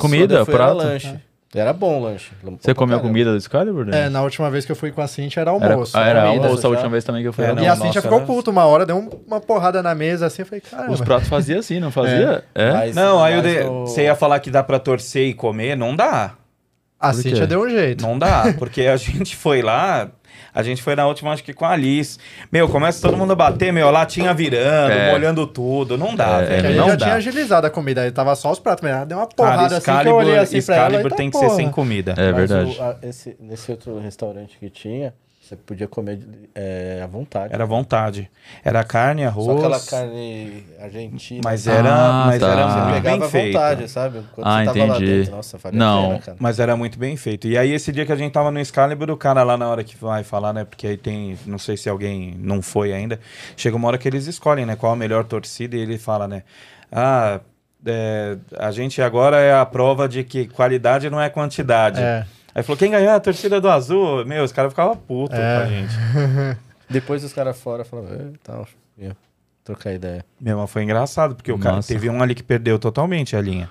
[0.00, 0.76] Comida, era prato.
[0.78, 1.14] lanche.
[1.58, 2.30] Era bom o lanche.
[2.60, 3.86] Você comeu comida do Excalibur?
[3.86, 4.02] né?
[4.06, 5.96] É, na última vez que eu fui com a Cintia era Era, almoço.
[5.96, 7.44] ah, era comida, almoço a última vez também que eu fui.
[7.44, 7.76] É, era não, e a.
[7.76, 10.60] Cintia ficou era- puta uma hora, deu um- uma porrada na mesa assim, eu falei,
[10.60, 10.92] caramba.
[10.92, 12.44] Os pratos fazia assim, não fazia?
[12.54, 12.72] É?
[12.72, 15.76] Mas- Não, aí de- no- você ia falar que dá pra torcer e comer?
[15.76, 16.34] Não dá.
[16.98, 17.28] a Por quê?
[17.28, 18.02] Cintia deu um jeito.
[18.02, 18.54] Não dá.
[18.58, 20.08] Porque a gente foi lá.
[20.54, 22.18] A gente foi na última, acho que com a Alice.
[22.50, 25.12] Meu, começa todo mundo a bater, meu, latinha virando, É.
[25.12, 25.96] molhando tudo.
[25.98, 26.68] Não dá, É, velho.
[26.68, 27.04] aí não já dá.
[27.06, 29.76] tinha agilizado a comida, aí tava só os pratos, mas ela deu uma Cara, porrada
[29.76, 30.86] assim que eu Excalibur, olhei assim pra ela.
[30.88, 31.56] Excalibur tem tá, que ser porra.
[31.56, 32.14] sem comida.
[32.16, 32.76] É Mas verdade.
[32.78, 35.12] o- a- esse, nesse outro restaurante que tinha,
[35.48, 36.18] você podia comer
[36.54, 37.54] é, à vontade.
[37.54, 38.30] Era à vontade.
[38.64, 39.46] Era carne, arroz.
[39.46, 41.40] Só aquela carne argentina.
[41.44, 42.48] Mas era, Ah, mas tá.
[42.50, 43.52] era Você pegava bem à feito.
[43.52, 44.20] vontade, sabe?
[44.34, 45.06] Quando Ah, você tava lá entendi.
[45.18, 45.36] dentro.
[45.36, 46.08] Nossa, Não.
[46.08, 46.36] pena, cara.
[46.40, 47.46] Mas era muito bem feito.
[47.46, 49.84] E aí, esse dia que a gente tava no Excalibur, o cara lá na hora
[49.84, 50.64] que vai falar, né?
[50.64, 51.38] Porque aí tem.
[51.46, 53.20] Não sei se alguém não foi ainda.
[53.56, 54.74] Chega uma hora que eles escolhem, né?
[54.76, 56.42] Qual a melhor torcida e ele fala, né?
[56.90, 57.40] Ah.
[57.86, 62.00] é, a gente agora é a prova de que qualidade não é quantidade.
[62.00, 62.26] É.
[62.56, 64.24] Aí falou, quem ganhou é a torcida do Azul?
[64.24, 65.58] Meu, os caras ficavam putos É.
[65.58, 66.58] com a gente.
[66.88, 68.66] Depois os caras fora falavam, "É, tal,
[68.96, 69.14] ia
[69.62, 70.24] trocar ideia.
[70.40, 71.88] Meu, mas foi engraçado, porque o cara Nossa.
[71.88, 73.68] teve um ali que perdeu totalmente a linha.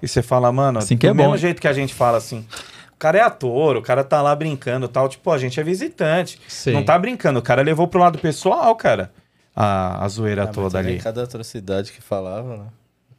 [0.00, 1.36] E você fala, mano, Assim que do é mesmo bom.
[1.36, 2.46] jeito que a gente fala assim,
[2.94, 5.62] o cara é ator, o cara tá lá brincando e tal, tipo, a gente é
[5.62, 6.40] visitante.
[6.48, 6.72] Sim.
[6.72, 9.12] Não tá brincando, o cara levou pro lado pessoal, cara,
[9.54, 10.98] a, a zoeira Ah, toda ali.
[11.00, 12.66] Cada atrocidade que falava, né?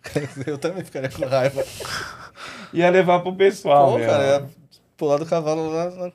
[0.48, 1.64] Eu também ficaria com raiva.
[2.74, 4.46] Ia levar pro pessoal, Pô, cara, ia
[4.98, 6.12] pular do cavalo lá na,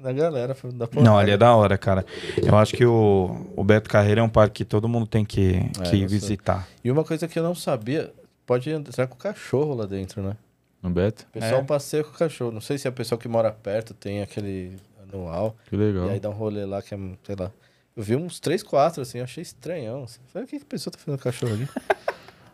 [0.00, 0.56] na galera.
[0.72, 2.04] Da Não, ali é da hora, cara.
[2.42, 5.56] Eu acho que o, o Beto Carreira é um parque que todo mundo tem que,
[5.78, 6.06] É, que sei.
[6.06, 6.68] visitar.
[6.82, 8.12] E uma coisa que eu não sabia,
[8.46, 10.36] pode entrar com o cachorro lá dentro, né?
[10.82, 11.24] No Beto?
[11.30, 11.64] O pessoal É.
[11.64, 12.50] passeia com o cachorro.
[12.52, 14.76] Não sei se a pessoa que mora perto tem aquele
[15.12, 15.56] anual.
[15.68, 16.08] Que legal.
[16.08, 17.50] E aí dá um rolê lá que é, sei lá.
[17.96, 20.02] Eu vi uns 3, 4, assim, eu achei estranhão.
[20.02, 20.18] Assim.
[20.32, 21.68] Falei, o que, que a pessoa tá fazendo com o cachorro ali?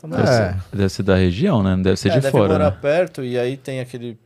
[0.03, 0.23] Deve.
[0.23, 0.27] É.
[0.27, 1.75] ser, deve ser da região, né?
[1.77, 2.79] Não deve ser É, de deve fora, morar né?
[2.81, 4.19] perto e aí tem aquele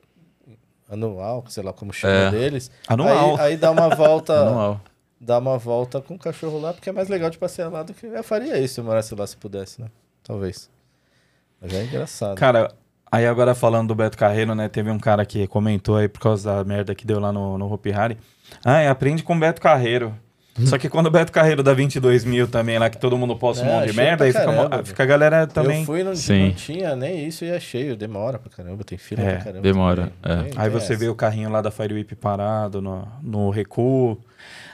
[0.88, 2.30] anual, sei lá como chama É.
[2.30, 2.70] deles.
[2.88, 3.36] Anual.
[3.36, 4.80] Aí, aí dá uma volta, Anual.
[5.20, 7.94] dá uma volta com o cachorro lá, porque é mais legal de passear lá do
[7.94, 9.88] que eu faria isso se eu morasse lá se pudesse, né?
[10.22, 10.70] talvez.
[11.60, 12.36] Mas é engraçado.
[12.36, 12.72] Cara,
[13.10, 14.68] aí agora falando do Beto Carreiro, né?
[14.68, 17.72] Teve um cara que comentou aí por causa da merda que deu lá no, no
[17.72, 18.18] Hopi Hari.
[18.64, 20.14] Ah, aprende com o Beto Carreiro.
[20.66, 23.64] Só que quando o Beto Carreiro dá 22 mil também lá, que todo mundo posta
[23.64, 25.80] um É, monte de merda, aí fica, fica a galera também.
[25.80, 26.46] Eu fui, não, Sim.
[26.46, 27.96] não tinha nem isso e é cheio.
[27.96, 29.62] Demora pra caramba, tem fila É, pra caramba.
[29.62, 30.36] demora, é.
[30.44, 30.96] Tem- Aí você essa.
[30.96, 34.16] vê o carrinho lá da Fire Whip parado no, no recuo.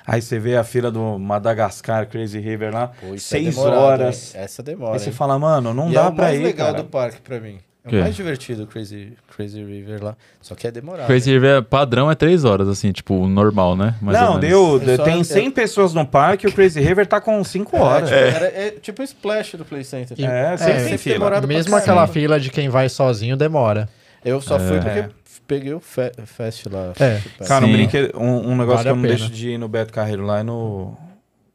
[0.06, 4.34] Aí você vê a fila do Madagascar Crazy River lá, Pô, é seis demorado, horas.
[4.34, 4.40] hein?
[4.42, 4.92] Essa demora.
[4.94, 5.14] Aí você hein?
[5.14, 6.82] fala, mano, não e dá é o pra mais ir, legal cara.
[6.82, 7.58] do parque pra mim.
[7.84, 10.16] É o mais divertido o Crazy, Crazy River lá.
[10.40, 11.06] Só que é demorado.
[11.06, 13.94] Crazy River padrão é três horas, assim, tipo, normal, né?
[14.02, 14.80] Mais não, deu.
[14.82, 17.74] Eu só- tem eu- 100 pessoas no parque e o Crazy River tá com 5
[17.76, 18.08] É, horas.
[18.10, 20.14] tipo, era- é tipo o Splash do Play Center.
[20.20, 21.40] E- É, É, sempre tem sempre fila.
[21.46, 23.88] Mesmo aquela fila de quem vai sozinho demora.
[24.22, 25.08] Eu só fui porque É.
[25.46, 26.92] peguei o fe Fest lá.
[27.00, 27.20] É.
[27.46, 29.14] Cara, um, brinquedo, um, um negócio Vale que eu não pena.
[29.16, 30.94] deixo de ir no Beto Carreiro lá é no,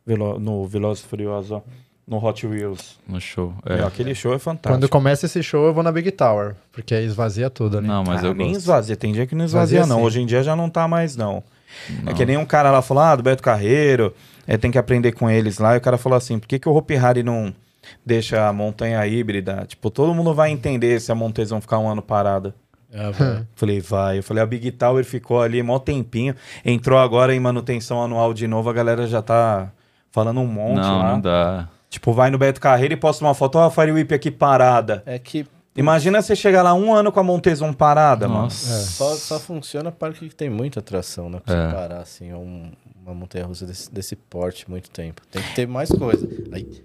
[0.05, 1.61] Velo, no Velozes e Furiosos, ó,
[2.07, 2.99] no Hot Wheels.
[3.07, 3.53] No show.
[3.67, 3.83] Meu, É.
[3.83, 4.73] aquele show é fantástico.
[4.73, 7.87] Quando começa esse show, eu vou na Big Tower, porque aí esvazia tudo ali.
[7.87, 8.59] Não, mas Ah, eu nem gosto.
[8.61, 10.01] esvazia, tem dia que não esvazia, Esvazia não.
[10.01, 10.05] sim.
[10.07, 11.43] Hoje em dia já não tá mais, não.
[12.03, 12.11] Não.
[12.11, 14.13] É que nem um cara lá falou, ah, do Beto Carreiro,
[14.47, 15.73] é, tem que aprender com eles lá.
[15.75, 17.53] E o cara falou assim, por que, que o Hopi Hari não
[18.05, 19.65] deixa a montanha híbrida?
[19.67, 22.53] Tipo, todo mundo vai entender se a montanha vão ficar um ano parada.
[22.93, 23.47] É, velho.
[23.55, 24.19] Falei, vai.
[24.19, 26.33] Eu falei, a Big Tower ficou ali mó tempinho.
[26.63, 29.69] Entrou agora em manutenção anual de novo, a galera já tá
[30.11, 31.11] falando um monte Não, lá.
[31.11, 31.67] não dá.
[31.95, 35.01] Tipo, vai no Beto Carreiro e posta uma foto, ó, a Fire Whip aqui parada.
[35.05, 35.45] é que
[35.77, 38.81] Imagina você chegar lá um ano com a Montezon parada, Nossa.
[38.85, 41.41] só, só funciona parque que tem muita atração, né?
[41.45, 41.67] Pra É.
[41.69, 42.71] você parar, assim, um-
[43.03, 45.21] uma montanha-russa desse, desse porte muito tempo.
[45.29, 46.27] Tem que ter mais coisa.
[46.53, 46.81] Aí,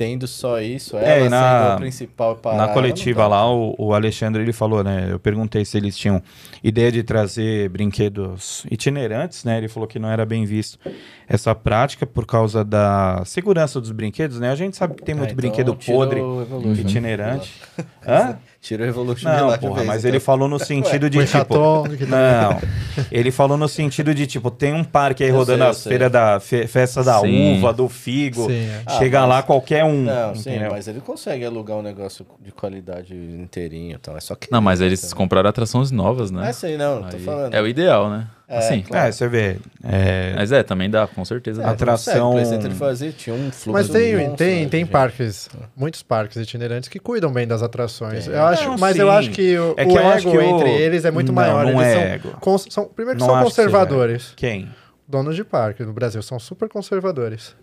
[0.00, 2.66] tendo só isso, ela É, na- sendo a principal parada...
[2.68, 5.08] Na coletiva lá, o, o Alexandre ele falou, né?
[5.10, 6.22] Eu perguntei se eles tinham
[6.64, 9.58] ideia de trazer brinquedos itinerantes, né?
[9.58, 10.78] Ele falou que não era bem visto
[11.28, 14.50] essa prática por causa da segurança dos brinquedos, né?
[14.50, 16.80] A gente sabe que tem Ah, muito então brinquedo podre, o Evolution.
[16.80, 17.52] itinerante.
[18.06, 18.38] Hã?
[18.62, 20.10] Tira o Evolution de Não, de porra, vez, mas então.
[20.10, 21.54] ele falou no sentido de O tipo.
[21.54, 22.60] Tá- Não.
[23.10, 25.90] Ele falou no sentido de, tipo, tem um parque aí Eu rodando sei, as sei.
[25.92, 27.56] feiras da fe- festa da Sim.
[27.58, 28.46] uva, do figo.
[28.48, 28.82] Sim, é.
[28.84, 30.02] Ah, Chega mas- lá qualquer um.
[30.02, 34.14] Não, sim, mas ele consegue alugar um negócio de qualidade inteirinho e tal.
[34.16, 34.48] É só que.
[34.52, 36.50] Não, mas eles compraram atrações novas, né?
[36.50, 37.54] É sei, não, tô Aí- falando.
[37.54, 38.26] É o ideal, né?
[38.50, 38.82] É, assim.
[38.82, 39.08] claro.
[39.08, 39.56] É, você vê.
[39.84, 41.62] é, Mas é, também dá, com certeza.
[41.62, 46.02] É, atração- O fazia, tinha um fluxo Mas tem, monstro, tem, né, tem parques, muitos
[46.02, 48.26] parques itinerantes que cuidam bem das atrações.
[48.26, 49.12] Eu acho, Não, mas eu sim.
[49.12, 51.34] acho que o, É o que eu ego que o- entre eles é muito Não,
[51.34, 51.64] maior.
[51.64, 52.30] não eles é são, ego.
[52.40, 54.32] cons- são- primeiro que Não são que seja conservadores.
[54.36, 54.68] Quem?
[55.06, 57.54] Donos de parque no Brasil são super conservadores.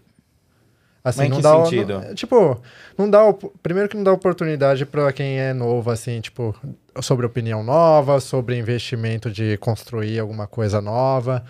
[1.07, 1.99] Assim, Mas em não que dá o- sentido?
[2.01, 2.61] não- tipo,
[2.97, 3.19] não dá
[3.63, 6.53] primeiro que não dá oportunidade para quem é novo assim, tipo,
[7.01, 11.45] sobre opinião nova, sobre investimento de construir alguma coisa nova,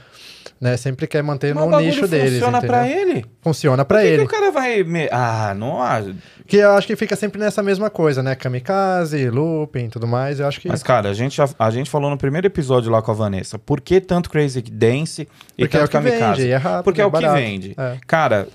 [0.62, 0.78] né?
[0.78, 3.26] Sempre quer manter Mas o no nicho deles, funciona pra ele.
[3.42, 4.24] Funciona para Por que, ele.
[4.24, 4.84] o cara vai.
[4.84, 6.14] me- Ah, não acho.
[6.46, 8.36] Que eu acho que fica sempre nessa mesma coisa, né?
[8.36, 10.40] Kamikaze, looping e tudo mais.
[10.40, 10.68] Eu acho que.
[10.68, 13.58] Mas, cara, a gente, já- a gente falou no primeiro episódio lá com a Vanessa.
[13.58, 15.28] Por que tanto Crazy Dance
[15.58, 16.42] e porque é o tanto que Kamikaze?
[16.42, 16.84] vende, é rápido.
[16.84, 17.74] Porque é o que vende.
[17.78, 17.98] É.
[18.06, 18.48] Cara,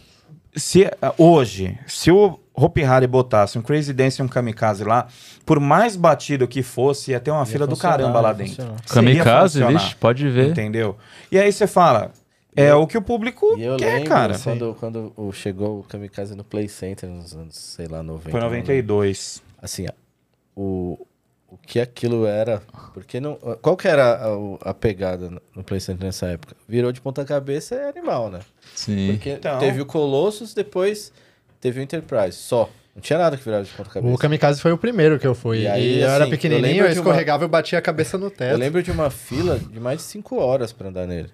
[0.54, 5.06] se hoje, se o Hopi Hari botasse um Crazy Dance e um Kamikaze lá,
[5.46, 8.74] por mais batido que fosse, ia ter uma Ia fila do caramba lá dentro.
[8.88, 10.50] Kamikaze, vixe, pode ver.
[10.50, 10.96] Entendeu?
[11.30, 12.12] E aí você fala,
[12.54, 14.38] é o que o público E eu quer, lembro cara.
[14.38, 18.30] quando, quando chegou o Kamikaze no Play Center nos anos, sei lá, 90.
[18.30, 18.58] Foi não lembro.
[18.60, 19.42] 92.
[19.60, 19.86] Assim,
[20.54, 21.06] o,
[21.52, 22.62] o que aquilo era.
[22.94, 23.34] Porque não.
[23.60, 24.16] Qual que era
[24.62, 26.56] a, a pegada no- no Play Center nessa época?
[26.68, 28.40] Virou de ponta cabeça é animal, né?
[28.74, 29.12] Sim.
[29.12, 29.58] Porque Então.
[29.58, 31.12] teve o Colossus, depois
[31.60, 32.32] teve o Enterprise.
[32.38, 32.68] Só.
[32.94, 34.14] Não tinha nada que virava de ponta cabeça.
[34.14, 35.60] O Kamikaze foi o primeiro que eu fui.
[35.60, 38.18] E E, aí, eu era assim, eu pequenininho, eu uma- escorregava e batia a cabeça
[38.18, 38.58] no Eu teto.
[38.58, 41.30] lembro de uma fila de mais de 5 horas pra andar nele.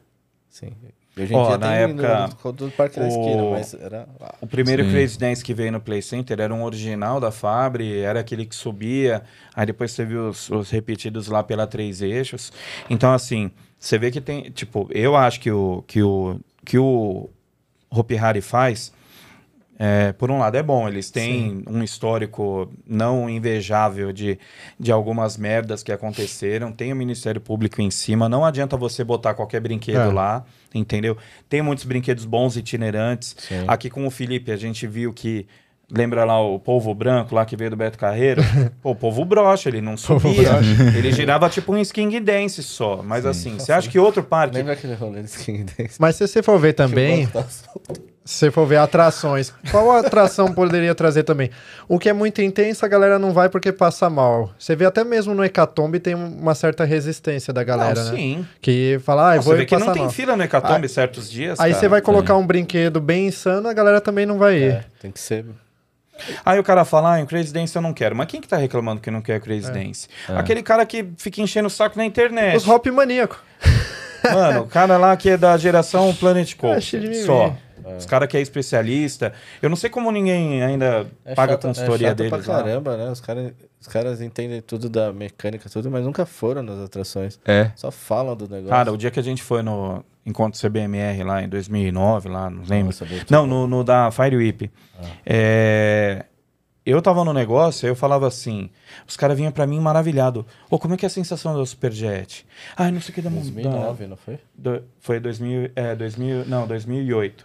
[0.48, 0.72] Sim.
[1.18, 3.74] E hoje em Ó, dia na tem época, no, do parque da o- esquina, mas
[3.74, 4.08] era.
[4.40, 4.90] O primeiro Sim.
[4.90, 8.54] Crazy Dance que veio no Play Center era um original da Fabri, era aquele que
[8.54, 9.22] subia,
[9.54, 12.52] aí depois teve os, os repetidos lá pela Três Eixos.
[12.88, 17.28] Então, assim, você vê que tem, tipo, eu acho que o que o, que o
[17.90, 18.92] Hopi Hari faz,
[19.78, 24.38] é, por um lado é bom, eles têm um histórico não invejável de,
[24.78, 29.34] de algumas merdas que aconteceram, tem o Ministério Público em cima, não adianta você botar
[29.34, 30.12] qualquer brinquedo É.
[30.12, 30.44] lá,
[30.74, 31.16] entendeu?
[31.48, 33.64] Tem muitos brinquedos bons itinerantes, Sim.
[33.68, 35.46] Aqui com o Felipe, a gente viu que.
[35.90, 38.42] Lembra lá o polvo branco lá que veio do Beto Carreiro?
[38.82, 40.50] Pô, o polvo brocha, ele não subia.
[40.94, 43.02] Ele girava tipo um skin dance só.
[43.02, 44.54] Mas assim, você acha que outro parque.
[44.54, 45.96] Lembra aquele rolê de Skin Dance?
[45.98, 47.26] Mas se você for ver também,
[48.28, 51.50] O se você for ver atrações, qual atração poderia trazer também?
[51.88, 54.52] O que é muito intenso, a galera não vai porque passa mal.
[54.58, 58.18] Você vê até mesmo no Hecatombe tem uma certa resistência da galera, não, né?
[58.18, 58.46] sim.
[58.60, 60.86] Que fala, ah, eu Não, vou você vê que não passar tem fila no Hecatombe
[60.90, 61.58] certos dias.
[61.58, 61.80] Aí cara.
[61.80, 64.72] você vai colocar um brinquedo bem insano, a galera também não vai ir.
[64.72, 65.46] É, tem que ser.
[66.44, 68.14] Aí o cara fala, ah, em Crazy Dance eu não quero.
[68.14, 70.06] Mas quem que tá reclamando que não quer Crazy Dance?
[70.28, 72.58] Aquele cara que fica enchendo o saco na internet.
[72.58, 73.42] Os hop maníaco.
[74.22, 77.67] Mano, o cara lá que é da geração Planet Achei de Coaster.
[77.90, 77.96] Só.
[77.96, 79.32] Os caras que é especialista.
[79.62, 82.30] Eu não sei como ninguém ainda É paga chato- a consultoria é deles.
[82.44, 82.62] pra lá.
[82.62, 83.10] caramba, né?
[83.10, 87.38] Os caras os caras entendem tudo da mecânica, tudo, mas nunca foram nas atrações.
[87.44, 87.70] É.
[87.76, 88.68] Só falam do negócio.
[88.70, 92.64] Cara, o dia que a gente foi no encontro CBMR lá em 2009, lá, não
[92.64, 92.86] lembro.
[92.86, 94.68] Nossa, não, no, no da Fire Whip.
[95.24, 96.24] É,
[96.84, 98.70] Eu tava no negócio, eu falava assim,
[99.06, 100.46] os caras vinham pra mim maravilhado.
[100.70, 102.46] Ô, como é que é a sensação do Superjet?
[102.76, 103.28] Ai, não sei o que da...
[103.28, 104.38] 2009, não foi?
[104.56, 107.44] da- do- foi 2000, é, 2000, não, 2008.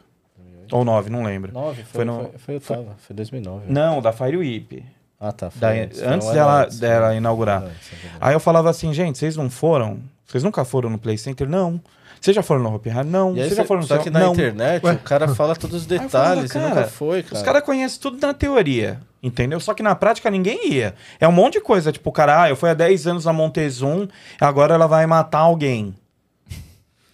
[0.74, 1.54] Ou 9, não lembro.
[1.54, 3.66] 9, foi, Foi no- foi, foi, oitava, foi 2009.
[3.68, 4.84] Não, da Fire Whip.
[5.20, 5.50] Ah, tá.
[5.52, 7.64] Foi Da- antes, foi antes dela, antes, dela inaugurar.
[7.64, 8.10] Antes, é.
[8.20, 10.00] Aí eu falava assim, gente, vocês não foram?
[10.26, 11.48] Vocês nunca foram no Play Center?
[11.48, 11.80] Não.
[12.20, 13.08] Vocês já foram no Hopi Hari?
[13.08, 13.34] Não.
[13.34, 14.32] Vocês já foram no só que na Não.
[14.34, 14.94] internet Ué.
[14.94, 17.36] o cara fala todos os detalhes e cara, nunca foi, cara.
[17.36, 19.60] Os caras conhecem tudo na teoria, entendeu?
[19.60, 20.96] Só que na prática ninguém ia.
[21.20, 23.34] É um monte de coisa, tipo, o cara, ah, eu fui há 10 anos na
[23.34, 24.08] Montezum,
[24.40, 25.94] agora ela vai matar alguém.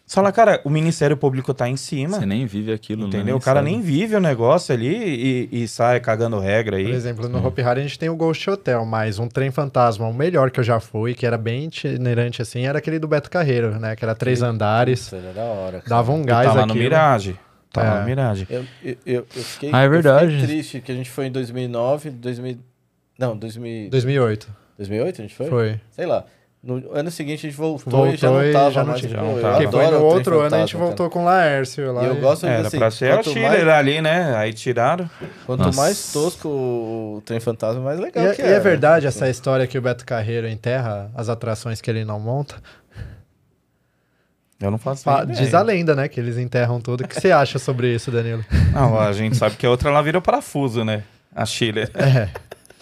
[0.10, 3.08] Você fala, cara, o Ministério Público tá em cima, Você nem vive aquilo, né?
[3.10, 3.26] entendeu?
[3.26, 3.70] Nem o cara sabe.
[3.70, 6.92] nem vive o negócio ali e, e sai cagando regra Por aí.
[6.92, 10.14] exemplo, no Hopi Hari a gente tem o Ghost Hotel, mas um trem fantasma, o
[10.14, 13.80] melhor que eu já fui, que era bem itinerante assim, era aquele do Beto Carreiro,
[13.80, 13.96] né?
[13.96, 15.84] Que era três andares, Isso era da hora, cara.
[15.90, 16.74] dava um gás tá lá aqui.
[16.74, 17.40] no Mirage.
[17.72, 18.00] Tá lá É.
[18.00, 18.48] no Mirage.
[18.50, 20.32] Eu, eu, eu, eu fiquei, Ah, é eu verdade.
[20.32, 22.58] fiquei triste que a gente foi em 2009, 2000...
[23.20, 23.92] Não, 2000...
[23.92, 25.48] 2008, 2008 a gente foi?
[25.50, 25.80] foi.
[25.92, 26.26] Sei lá.
[26.62, 29.00] No ano seguinte a gente voltou, Voltou e já não e tava já não mais.
[29.00, 29.12] tinha.
[29.14, 29.54] Já não tava.
[29.56, 32.04] Porque foi adoro no outro ano a gente voltou com o Laércio lá.
[32.04, 34.36] E eu e- gosto Era assim, pra ser o Chiller mais, ali, né?
[34.36, 35.10] Aí tiraram.
[35.46, 35.80] quanto Nossa.
[35.82, 39.20] mais tosco o Trem Fantasma, mais E, legal é- que e é verdade Assim.
[39.20, 42.56] essa história que o Beto Carreiro enterra as atrações que ele não monta?
[44.62, 45.40] Eu não faço Fa- ideia.
[45.40, 46.10] Diz a lenda, né?
[46.10, 47.06] Que eles enterram tudo.
[47.06, 48.44] O que você acha sobre isso, Danilo?
[48.74, 51.04] Não, a gente sabe que a outra ela vira parafuso, né?
[51.34, 51.90] A Chiller.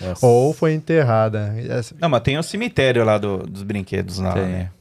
[0.02, 0.26] Nossa.
[0.26, 1.54] Ou foi enterrada.
[2.00, 4.44] Não, mas tem o cemitério lá do- dos brinquedos lá, Tem.
[4.46, 4.72] né?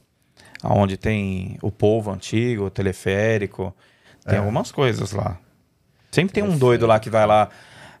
[0.63, 3.75] Onde tem o povo antigo, o teleférico.
[4.27, 5.37] Tem algumas coisas lá.
[6.11, 7.49] Sempre tem um doido lá que vai lá,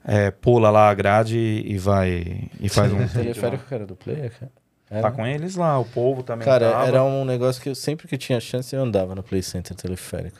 [0.05, 2.97] é, pula lá a grade e vai e faz um.
[3.05, 4.51] O teleférico que era do player, cara.
[4.89, 5.01] Era?
[5.01, 6.45] Tá com eles lá, o povo também.
[6.45, 6.87] Cara, tava.
[6.87, 10.39] era um negócio que eu, sempre que tinha chance eu andava no Play Center teleférico.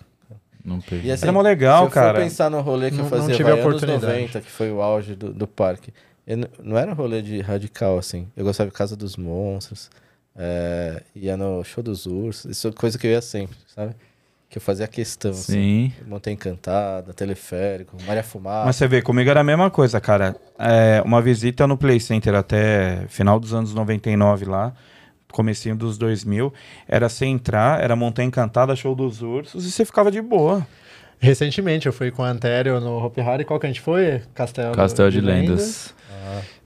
[0.63, 1.09] Não peguei.
[1.09, 2.13] E assim, Era mó legal, se eu cara.
[2.15, 4.13] for pensar no rolê que Não- eu não fazia tive a vai, anos oportunidade.
[4.13, 5.93] 90, que foi o auge do, do parque,
[6.27, 8.27] eu não era rolê de radical, assim.
[8.35, 9.89] Eu gostava de Casa dos Monstros,
[10.35, 13.95] é, ia no Show dos Ursos, isso é coisa que eu ia sempre, sabe?
[14.49, 15.53] Que eu fazia questão, assim.
[15.53, 15.93] Sim.
[16.05, 18.65] Montanha Encantada, Teleférico, Maria Fumaça.
[18.65, 20.35] Mas você vê, comigo era a mesma coisa, cara.
[20.59, 24.73] É, uma visita no Play Center até final dos anos 99 lá,
[25.31, 26.53] comecinho dos 2000,
[26.87, 30.65] era você entrar, era Montanha Encantada, Show dos Ursos, e você ficava de boa.
[31.19, 33.43] Recentemente eu fui com o Antério no Hopi Hari.
[33.43, 34.21] Qual que a gente foi?
[34.35, 35.95] Castelo, Castelo de Lendas.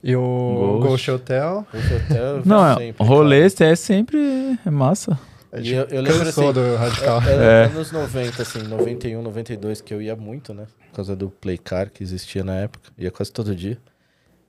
[0.02, 0.88] E o Ghost.
[0.88, 1.66] Ghost Hotel.
[1.74, 5.18] Esse hotel Não, é, sempre, rolê é sempre é massa.
[5.54, 7.22] E eu- eu lembro assim, do Radical.
[7.22, 7.64] Era É.
[7.66, 10.64] anos 90, assim, 91, 92, que eu ia muito, né?
[10.90, 12.90] Por causa do Play Car que existia na época.
[12.96, 13.76] Ia quase todo dia.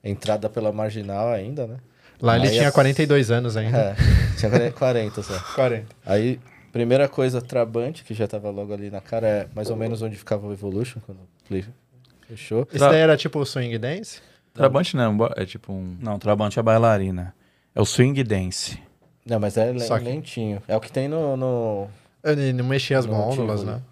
[0.03, 1.77] Entrada pela marginal ainda, né?
[2.21, 3.77] Lá ele Aí tinha a- 42 anos ainda.
[3.77, 3.95] É,
[4.37, 5.37] tinha 40 só.
[5.55, 5.87] 40.
[6.05, 6.39] Aí,
[6.71, 10.15] primeira coisa, Trabante, que já tava logo ali na cara, é mais ou menos onde
[10.15, 11.65] ficava o Evolution, quando o Play
[12.27, 12.65] fechou.
[12.71, 14.21] Isso daí era tipo o Swing Dance?
[14.53, 15.97] Trabante não, é tipo um.
[15.99, 17.33] Não, Trabante é bailarina.
[17.75, 18.79] É o Swing Dance.
[19.25, 20.61] Não, mas é Só que- lentinho.
[20.67, 21.35] É o que tem no...
[21.35, 21.87] no...
[22.23, 23.77] Ele não mexia as Não, gôndolas, Tivoli.
[23.77, 23.83] né?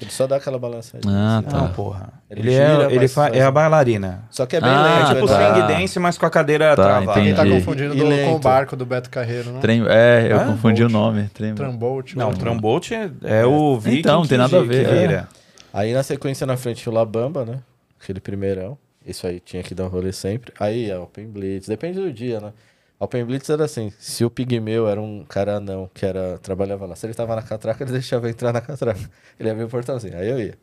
[0.00, 1.12] Ele só dá aquela balançadinha.
[1.16, 1.48] Ah, assim.
[1.48, 1.56] tá.
[1.58, 2.12] Não, porra.
[2.28, 4.24] Ele Ele, gira, é, ele mas fa- faz é a bailarina.
[4.30, 5.10] Só que é bem Ah, lento.
[5.10, 5.32] É tipo né?
[5.38, 5.54] tá.
[5.54, 7.20] swing dance, mas com a cadeira Tá, travada.
[7.20, 7.58] Ele tá Entendi.
[7.60, 9.60] confundindo E do- com o barco do Beto Carreiro, né?
[9.60, 10.90] Trem, é, eu Ah, confundi Bolt.
[10.90, 11.28] o nome.
[11.32, 12.14] Trem, Trambolt.
[12.16, 12.38] Não, o né?
[12.38, 14.98] Trambolt é, é o Viking Então, não tem nada a que- ver, que é.
[15.00, 15.28] vira.
[15.72, 17.58] Aí na sequência na frente o Labamba, né?
[18.02, 18.76] Aquele primeirão.
[19.06, 20.52] Isso aí tinha que dar um rolê sempre.
[20.58, 22.52] Aí a Open Blitz, depende do dia, né?
[22.98, 26.86] A Open Blitz era assim, se o Pigmeu era um cara não, que era, trabalhava
[26.86, 29.10] lá, se ele tava na catraca, ele deixava entrar na catraca.
[29.38, 30.58] Ele abria o portãozinho, aí eu ia.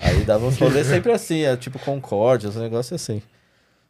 [0.00, 3.20] Aí dava uns rolês sempre assim, é tipo Concórdia, uns negócios assim.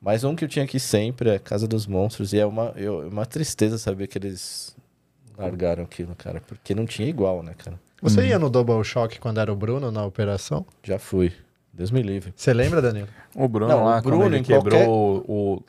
[0.01, 3.09] Mas um que eu tinha ir sempre é Casa dos Monstros, e é uma, eu,
[3.09, 4.75] uma tristeza saber que eles
[5.37, 7.79] largaram aquilo, cara, porque não tinha igual, né, cara?
[8.01, 10.65] Você ia no Double Shock quando era o Bruno na operação?
[10.85, 11.33] Já fui.
[11.79, 12.33] Deus me livre.
[12.37, 13.07] Você lembra, Danilo?
[13.37, 15.63] O Bruno Não, o lá, Bruno quando ele quebrou qualquer- o, o,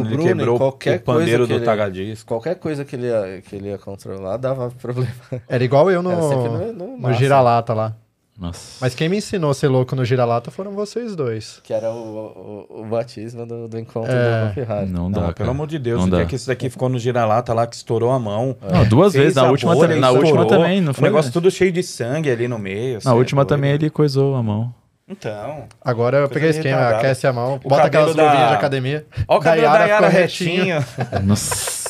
[0.00, 2.26] ele Bruno quebrou qualquer o pandeiro coisa que do ele- Tagadisco.
[2.28, 5.12] Qualquer coisa que ele ia, que ele ia controlar dava problema.
[5.48, 7.12] Era igual eu no, no, no no.
[7.14, 7.94] Gira-Lata lá.
[8.36, 8.78] Nossa.
[8.80, 11.60] Mas quem me ensinou a ser louco no Gira-Lata foram vocês dois.
[11.62, 14.48] Que era o, o, o batismo do, do encontro É.
[14.48, 14.90] do Ferrari.
[14.90, 15.50] Não Não, dá, pelo cara.
[15.50, 16.24] amor de Deus, Não o dia dá.
[16.26, 18.56] que esse daqui ficou no gira-lata lá, que estourou a mão.
[18.68, 19.36] Não, duas Fez vezes.
[19.36, 21.04] Na última, bolha, também- na estourou, última também, não O foi?
[21.08, 22.98] negócio tudo cheio de sangue ali no meio.
[23.04, 24.74] Na é última também ele coisou a mão.
[25.12, 25.66] Então.
[25.80, 26.98] Agora eu peguei esquema, retardada.
[26.98, 29.06] aquece a mão, O bota aquelas da- luvinhas de academia.
[29.28, 30.84] Ó o cabelo da Yara ficou retinho.
[31.24, 31.82] Nossa.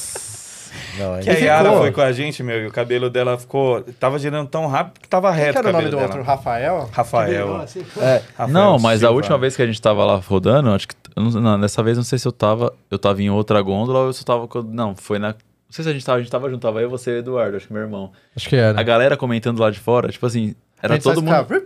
[0.98, 1.80] Não, Que a Yara ficou.
[1.80, 3.82] foi com a gente, meu, e o cabelo dela ficou.
[3.98, 5.52] Tava girando tão rápido que tava Quem reto.
[5.52, 6.02] que era o nome do dela.
[6.02, 6.22] outro?
[6.22, 6.90] Rafael?
[6.92, 7.56] Rafael.
[7.62, 7.80] Assim.
[7.98, 9.14] É, Rafael Não, mas a Silva.
[9.14, 10.94] última vez que a gente tava lá rodando, acho que.
[11.16, 12.74] não- dessa vez não sei se eu tava.
[12.90, 14.46] Eu tava em outra gôndola ou eu só tava.
[14.68, 15.28] Não, foi na.
[15.28, 15.34] Não
[15.70, 17.56] sei se a gente tava, a gente tava junto, tava eu, você e o Eduardo,
[17.56, 18.12] acho que meu irmão.
[18.36, 18.78] Acho que era.
[18.78, 21.34] A galera comentando lá de fora, tipo assim, era A todo mundo.
[21.46, 21.62] ficava,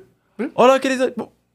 [0.55, 1.01] Olha aqueles.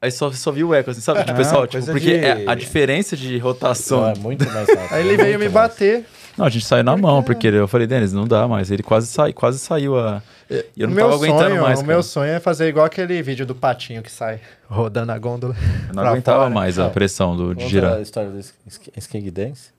[0.02, 1.20] Aí só, só viu o eco, assim, sabe?
[1.20, 4.00] Tipo, Ah, pessoal, tipo, porque de- é a diferença de rotação.
[4.00, 4.88] não, é muito mais rápido.
[4.94, 6.04] Aí ele veio me bater.
[6.36, 8.70] Não, a gente saiu na mão, porque eu falei, Denis, não dá mais.
[8.70, 10.20] Ele quase, sai, quase saiu a.
[10.50, 11.78] E eu não meu tava aguentando sonho, mais.
[11.78, 11.92] o cara.
[11.94, 15.54] meu sonho é fazer igual aquele vídeo do patinho que sai rodando a gôndola.
[15.88, 16.50] Eu não aguentava fora.
[16.50, 17.94] mais a pressão do, de girar.
[17.98, 19.70] a história do Sk- Sk- Skink Dance,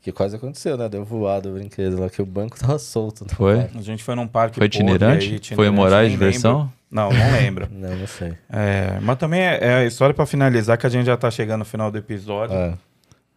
[0.00, 0.88] que quase aconteceu, né?
[0.88, 3.26] Deu voado o brinquedo lá, que o banco tava solto.
[3.34, 3.56] Foi?
[3.58, 3.78] parque.
[3.78, 4.58] A gente foi num parque.
[4.58, 5.40] Foi podre itinerante?
[5.50, 6.72] aí, Foi o Moraes nem de versão?
[6.90, 7.68] Não, não lembro.
[7.70, 8.34] Não, não sei.
[8.50, 11.60] É, mas também é, é a história pra finalizar, que a gente já tá chegando
[11.60, 12.56] no final do episódio.
[12.56, 12.76] Ah,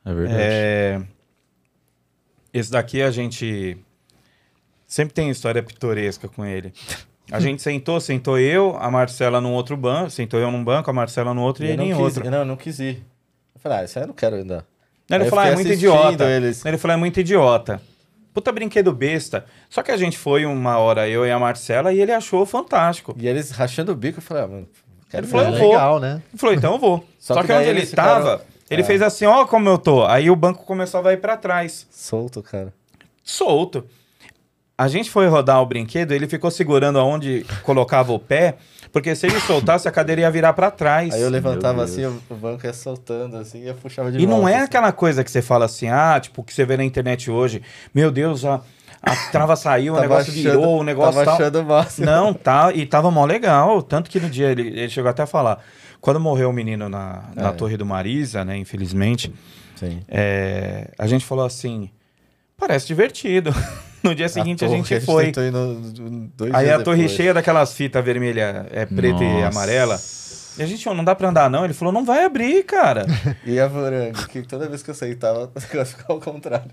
[0.06, 0.40] É verdade.
[0.42, 1.02] É,
[2.54, 3.78] Esse daqui a gente
[4.88, 6.74] sempre tem história pitoresca com ele.
[7.32, 10.94] A gente sentou, sentou eu, a Marcela num outro banco, sentou eu num banco, a
[10.94, 12.30] Marcela no outro e eu ele não em quis, outro.
[12.30, 13.04] Não, eu não quis ir.
[13.56, 14.66] Eu falei, ah, isso aí eu não quero ainda.
[15.10, 16.26] Ele falou, ah, é muito idiota.
[16.30, 16.66] eles.
[16.66, 17.82] Ele falou, é muito idiota.
[18.34, 19.46] Puta brinquedo besta.
[19.70, 23.16] Só que a gente foi uma hora, eu e a Marcela, e ele achou fantástico.
[23.20, 24.68] E eles rachando o bico, eu falei, ah, mano,
[25.10, 25.60] quero Ele falou, eu É né?
[25.60, 25.72] vou.
[25.72, 26.22] legal, né?
[26.32, 27.06] Ele falou, então eu vou.
[27.20, 28.86] Só Só, que que, onde ele eles ficaram- tava, ele É.
[28.86, 30.04] fez assim, ó como eu tô.
[30.06, 31.86] Aí o banco começava a ir pra trás.
[31.92, 32.74] Solto, cara.
[33.24, 33.86] solto.
[34.78, 38.56] A gente foi rodar o brinquedo, ele ficou segurando aonde colocava o pé,
[38.94, 41.14] porque se ele soltasse, a cadeira ia virar pra trás.
[41.14, 44.38] Aí eu levantava assim, o banco ia soltando assim, e eu puxava de E não
[44.38, 44.64] volta, é assim.
[44.64, 47.62] aquela coisa que você fala assim, ah, tipo, que você vê na internet hoje,
[47.94, 48.62] meu Deus, a,
[49.02, 51.34] a trava saiu, o negócio achando- virou, o negócio Tava tal.
[51.36, 52.06] achando máximo.
[52.06, 53.82] Não, tá, e tava mó legal.
[53.82, 55.60] Tanto que no dia ele, ele chegou até a falar.
[56.00, 57.52] Quando morreu o menino na, na É.
[57.54, 58.56] Torre do Marisa, né?
[58.58, 59.34] Infelizmente,
[59.76, 60.02] Sim.
[60.08, 61.90] é, a gente falou assim:
[62.68, 63.54] parece divertido.
[64.04, 65.32] No dia seguinte a, torre, gente foi.
[65.50, 67.16] no- dois Aí a torre depois.
[67.16, 69.48] cheia daquelas fitas vermelha, é preta e Nossa.
[69.48, 69.98] amarela.
[70.58, 71.64] E a gente, "Ô, não dá pra andar não.
[71.64, 73.06] Ele falou, não vai abrir, cara.
[73.48, 74.94] E a varanga, que toda vez que eu
[75.46, 76.70] o negócio ficava ao contrário.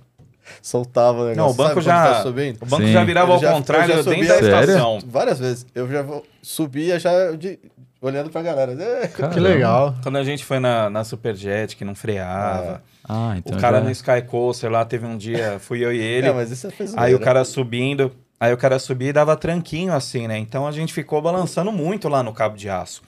[0.60, 1.36] Soltava o negócio.
[1.36, 2.14] Não, o banco Sabe já.
[2.16, 2.58] tá subindo?
[2.62, 2.92] O banco Sim.
[2.94, 4.98] já virava Ele ao já- contrário já dentro da estação.
[5.06, 5.66] Várias vezes.
[5.72, 7.60] Eu já vou- subia já de-
[8.00, 8.72] olhando pra galera.
[8.72, 9.40] É, Que Caramba.
[9.40, 9.94] legal.
[10.02, 12.82] Quando a gente foi na, na Superjet, que não freava.
[13.08, 13.56] Ah, então.
[13.56, 16.28] o cara já- no Sky Coaster lá, teve um dia, fui eu e ele.
[16.28, 19.36] Não, mas isso é fez Aí o cara subindo, aí o cara subia e dava
[19.36, 20.38] tranquinho assim, né?
[20.38, 23.02] Então a gente ficou balançando muito lá no cabo de aço.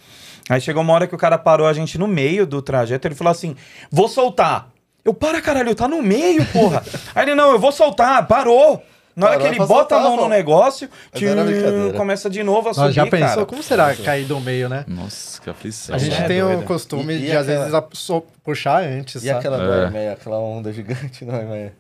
[0.49, 3.15] Aí chegou uma hora que o cara parou a gente no meio do trajeto, ele
[3.15, 3.55] falou assim:
[3.91, 4.69] "Vou soltar".
[5.05, 6.81] Eu, para caralho, tá no meio, porra.
[7.15, 8.81] Aí ele, não, eu vou soltar, parou.
[9.15, 11.93] Na hora que ele bota a mão no negócio, brincadeira.
[11.99, 13.29] começa de novo a subir, já pensou?
[13.29, 13.47] cara.
[13.47, 14.85] Como será cair do meio, né?
[14.89, 15.95] Nossa, que aflição.
[15.95, 16.63] A gente é tem o doido.
[16.65, 17.59] costume E- e de, às aquela-
[17.89, 19.23] vezes, a- puxar antes.
[19.23, 19.39] E sabe?
[19.39, 19.67] aquela É.
[19.67, 21.75] do Aimeia, aquela onda gigante no Aimeia.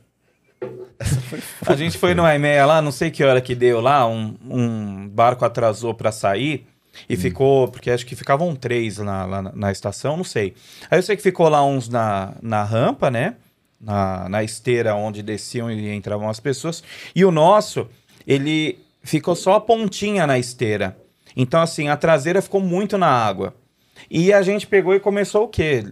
[1.66, 5.08] A gente foi no Aimeia lá, não sei que hora que deu lá, um, um
[5.08, 6.66] barco atrasou pra sair
[7.08, 10.54] e ficou, porque acho que ficavam três na, lá na, na estação, não sei.
[10.90, 13.34] Aí eu sei que ficou lá uns na, na rampa, né?
[13.82, 16.84] Na, na esteira onde desciam e entravam as pessoas.
[17.16, 17.88] E o nosso,
[18.24, 20.96] ele ficou só a pontinha na esteira.
[21.36, 23.54] Então, assim, a traseira ficou muito na água.
[24.10, 25.84] E a gente pegou e começou o quê?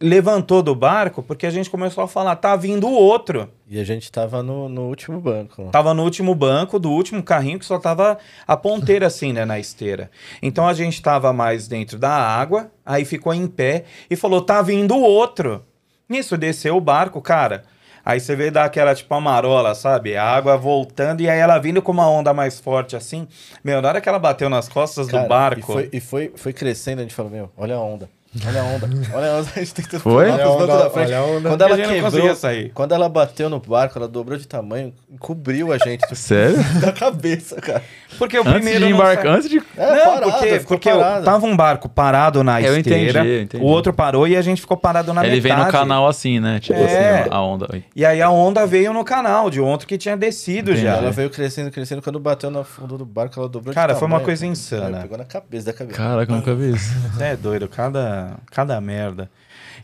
[0.00, 3.50] Levantou do barco porque a gente começou a falar, tá vindo o outro.
[3.68, 5.70] E a gente tava no, no último banco.
[5.72, 9.58] Tava no último banco do último carrinho que só tava a ponteira assim, né, na
[9.58, 10.08] esteira.
[10.40, 14.62] Então a gente tava mais dentro da água, aí ficou em pé e falou: tá
[14.62, 15.64] vindo outro.
[16.08, 17.64] Nisso desceu o barco, cara.
[18.04, 20.16] Aí você vê dar aquela tipo amarola, sabe?
[20.16, 23.28] A água voltando e aí ela vindo com uma onda mais forte assim.
[23.62, 25.60] Meu, na hora que ela bateu nas costas Cara, do barco.
[25.60, 28.08] E foi, e foi, foi crescendo, a gente falou, meu, olha a onda.
[28.46, 30.26] Olha a onda, olha a onda, a gente tentando Foi?
[30.26, 31.06] pular pros Olha a bancos onda, da frente.
[31.06, 31.48] olha a onda.
[31.48, 32.70] Quando ela A gente não quebrou, sair.
[32.74, 36.58] quando ela bateu no barco, ela dobrou de tamanho, encobriu a gente tipo, Sério?
[36.80, 37.82] da cabeça, cara.
[38.16, 39.58] Porque o Antes primeiro de não embarcar, sa- antes de.
[39.76, 41.24] É, não, parada, porque, porque parada.
[41.24, 43.62] tava um barco parado na Eu esteira, entendi, eu entendi.
[43.64, 45.66] o outro parou e a gente ficou parado na Ele vem metade.
[45.66, 46.58] no canal assim, né?
[46.58, 47.20] Tipo É.
[47.20, 47.68] assim, a onda.
[47.94, 50.86] E aí a onda veio no canal, de outro que tinha descido Entendi.
[50.86, 50.96] já.
[50.96, 54.08] Ela veio crescendo, crescendo, quando bateu no fundo do barco, ela dobrou Cara, de foi
[54.08, 54.96] uma coisa insana.
[54.98, 55.96] Aí Pegou na cabeça da cabeça.
[55.98, 56.94] Caraca, eu vi isso.
[57.20, 59.30] É doido, cada, cada merda.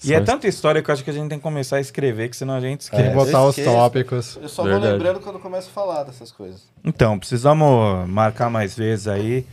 [0.04, 1.80] E Só é tanta história que eu acho que a gente tem que começar a
[1.80, 3.10] escrever, que senão a gente Tem que esquece.
[3.10, 3.14] É.
[3.14, 4.38] botar os tópicos.
[4.40, 4.84] Eu só Verdade.
[4.84, 6.62] vou lembrando quando começo a falar dessas coisas.
[6.84, 9.46] Então, precisamos marcar mais vezes aí.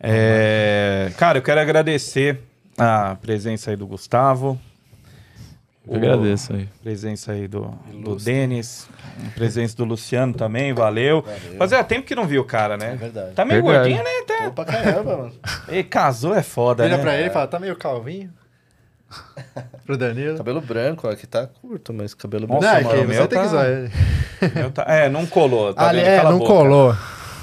[0.00, 2.40] É, Cara, eu quero agradecer
[2.76, 4.58] a presença aí do Gustavo.
[5.88, 6.68] Eu agradeço aí.
[6.82, 7.74] Presença aí do,
[8.04, 8.86] do Denis,
[9.34, 11.24] presença do Luciano também, valeu.
[11.56, 12.92] Fazia tempo que não viu o cara, né?
[12.92, 13.32] É verdade.
[13.32, 13.94] Tá meio Verdade.
[13.94, 14.22] gordinho, né?
[14.26, 14.44] Tá...
[14.44, 15.32] Pô, pra caramba, mano.
[15.72, 17.02] E casou é foda, Vira né?
[17.02, 18.30] pra ele e fala, tá meio calvinho.
[19.86, 20.36] Pro Danilo.
[20.36, 23.28] Cabelo branco, aqui tá curto, mas cabelo Nossa, não, é mano, que o meu você
[23.28, 23.90] tem que tá- usar ele.
[24.74, 25.72] Tá- É, não colou.
[25.74, 26.52] Tá Ali, é, não boca.
[26.52, 26.96] colou.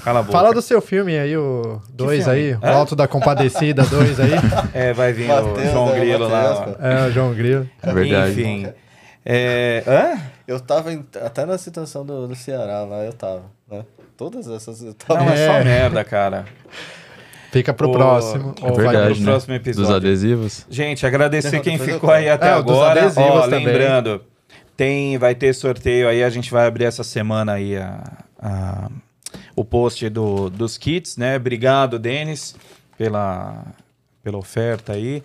[0.04, 0.32] Cala a boca.
[0.38, 2.38] Fala do seu filme aí, o 2 filme?
[2.40, 2.70] aí, o Hã?
[2.70, 4.30] Alto da Compadecida 2 aí.
[4.72, 6.76] É, vai vir Matheus, o João Grilo Matheus, lá.
[6.80, 6.86] ó.
[6.86, 7.68] É, o João Grilo.
[7.82, 8.30] É verdade.
[8.40, 8.68] Enfim.
[9.24, 9.82] É...
[9.86, 10.20] Hã?
[10.46, 13.84] Eu tava em- até na situação do, do Ceará lá, eu tava, né?
[14.16, 15.18] Todas essas eu tava.
[15.24, 15.64] Não, é só É.
[15.64, 16.44] merda, cara.
[17.56, 18.54] Fica pro Ô, próximo.
[18.60, 19.30] é ou vai verdade, pro né?
[19.30, 19.88] próximo episódio.
[19.88, 20.66] Dos adesivos.
[20.70, 23.00] Gente, agradecer quem ficou aí até É, o dos agora.
[23.00, 24.22] adesivos Ó, lembrando,
[24.76, 28.02] tem, vai ter sorteio aí, a gente vai abrir essa semana aí a,
[28.38, 28.90] a-
[29.54, 31.36] o post do, dos kits, né?
[31.36, 32.54] Obrigado, Denis,
[32.98, 33.64] pela,
[34.22, 35.22] pela oferta aí.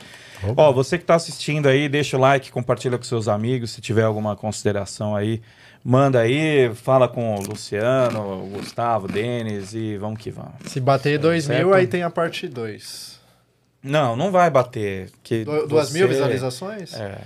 [0.56, 4.04] Ó, você que tá assistindo aí, deixa o like, compartilha com seus amigos, se tiver
[4.04, 5.42] alguma consideração aí,
[5.84, 10.54] manda aí, fala com o Luciano, o Gustavo, o Denis e vamos que vamos.
[10.66, 11.58] Se bater 2 Certo.
[11.66, 13.20] mil, aí tem a parte 2.
[13.84, 15.10] Não, não vai bater.
[15.24, 16.94] Que Duas você- mil visualizações?
[16.94, 17.18] É.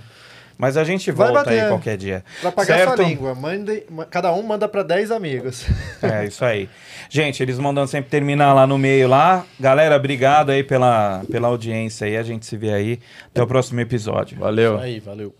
[0.58, 1.68] Mas a gente Vai volta aí bater.
[1.68, 2.24] qualquer dia.
[2.40, 2.96] Pra pagar certo?
[2.96, 3.34] sua língua.
[3.34, 5.66] Mande, ma- cada um manda pra 10 amigos.
[6.02, 6.66] É, isso aí.
[7.10, 9.44] Gente, eles mandando sempre terminar lá no meio lá.
[9.60, 12.16] Galera, obrigado aí pela, pela audiência aí.
[12.16, 13.00] A gente se vê aí.
[13.26, 14.38] Até o próximo episódio.
[14.38, 14.78] Valeu.
[14.78, 15.34] Aí, valeu.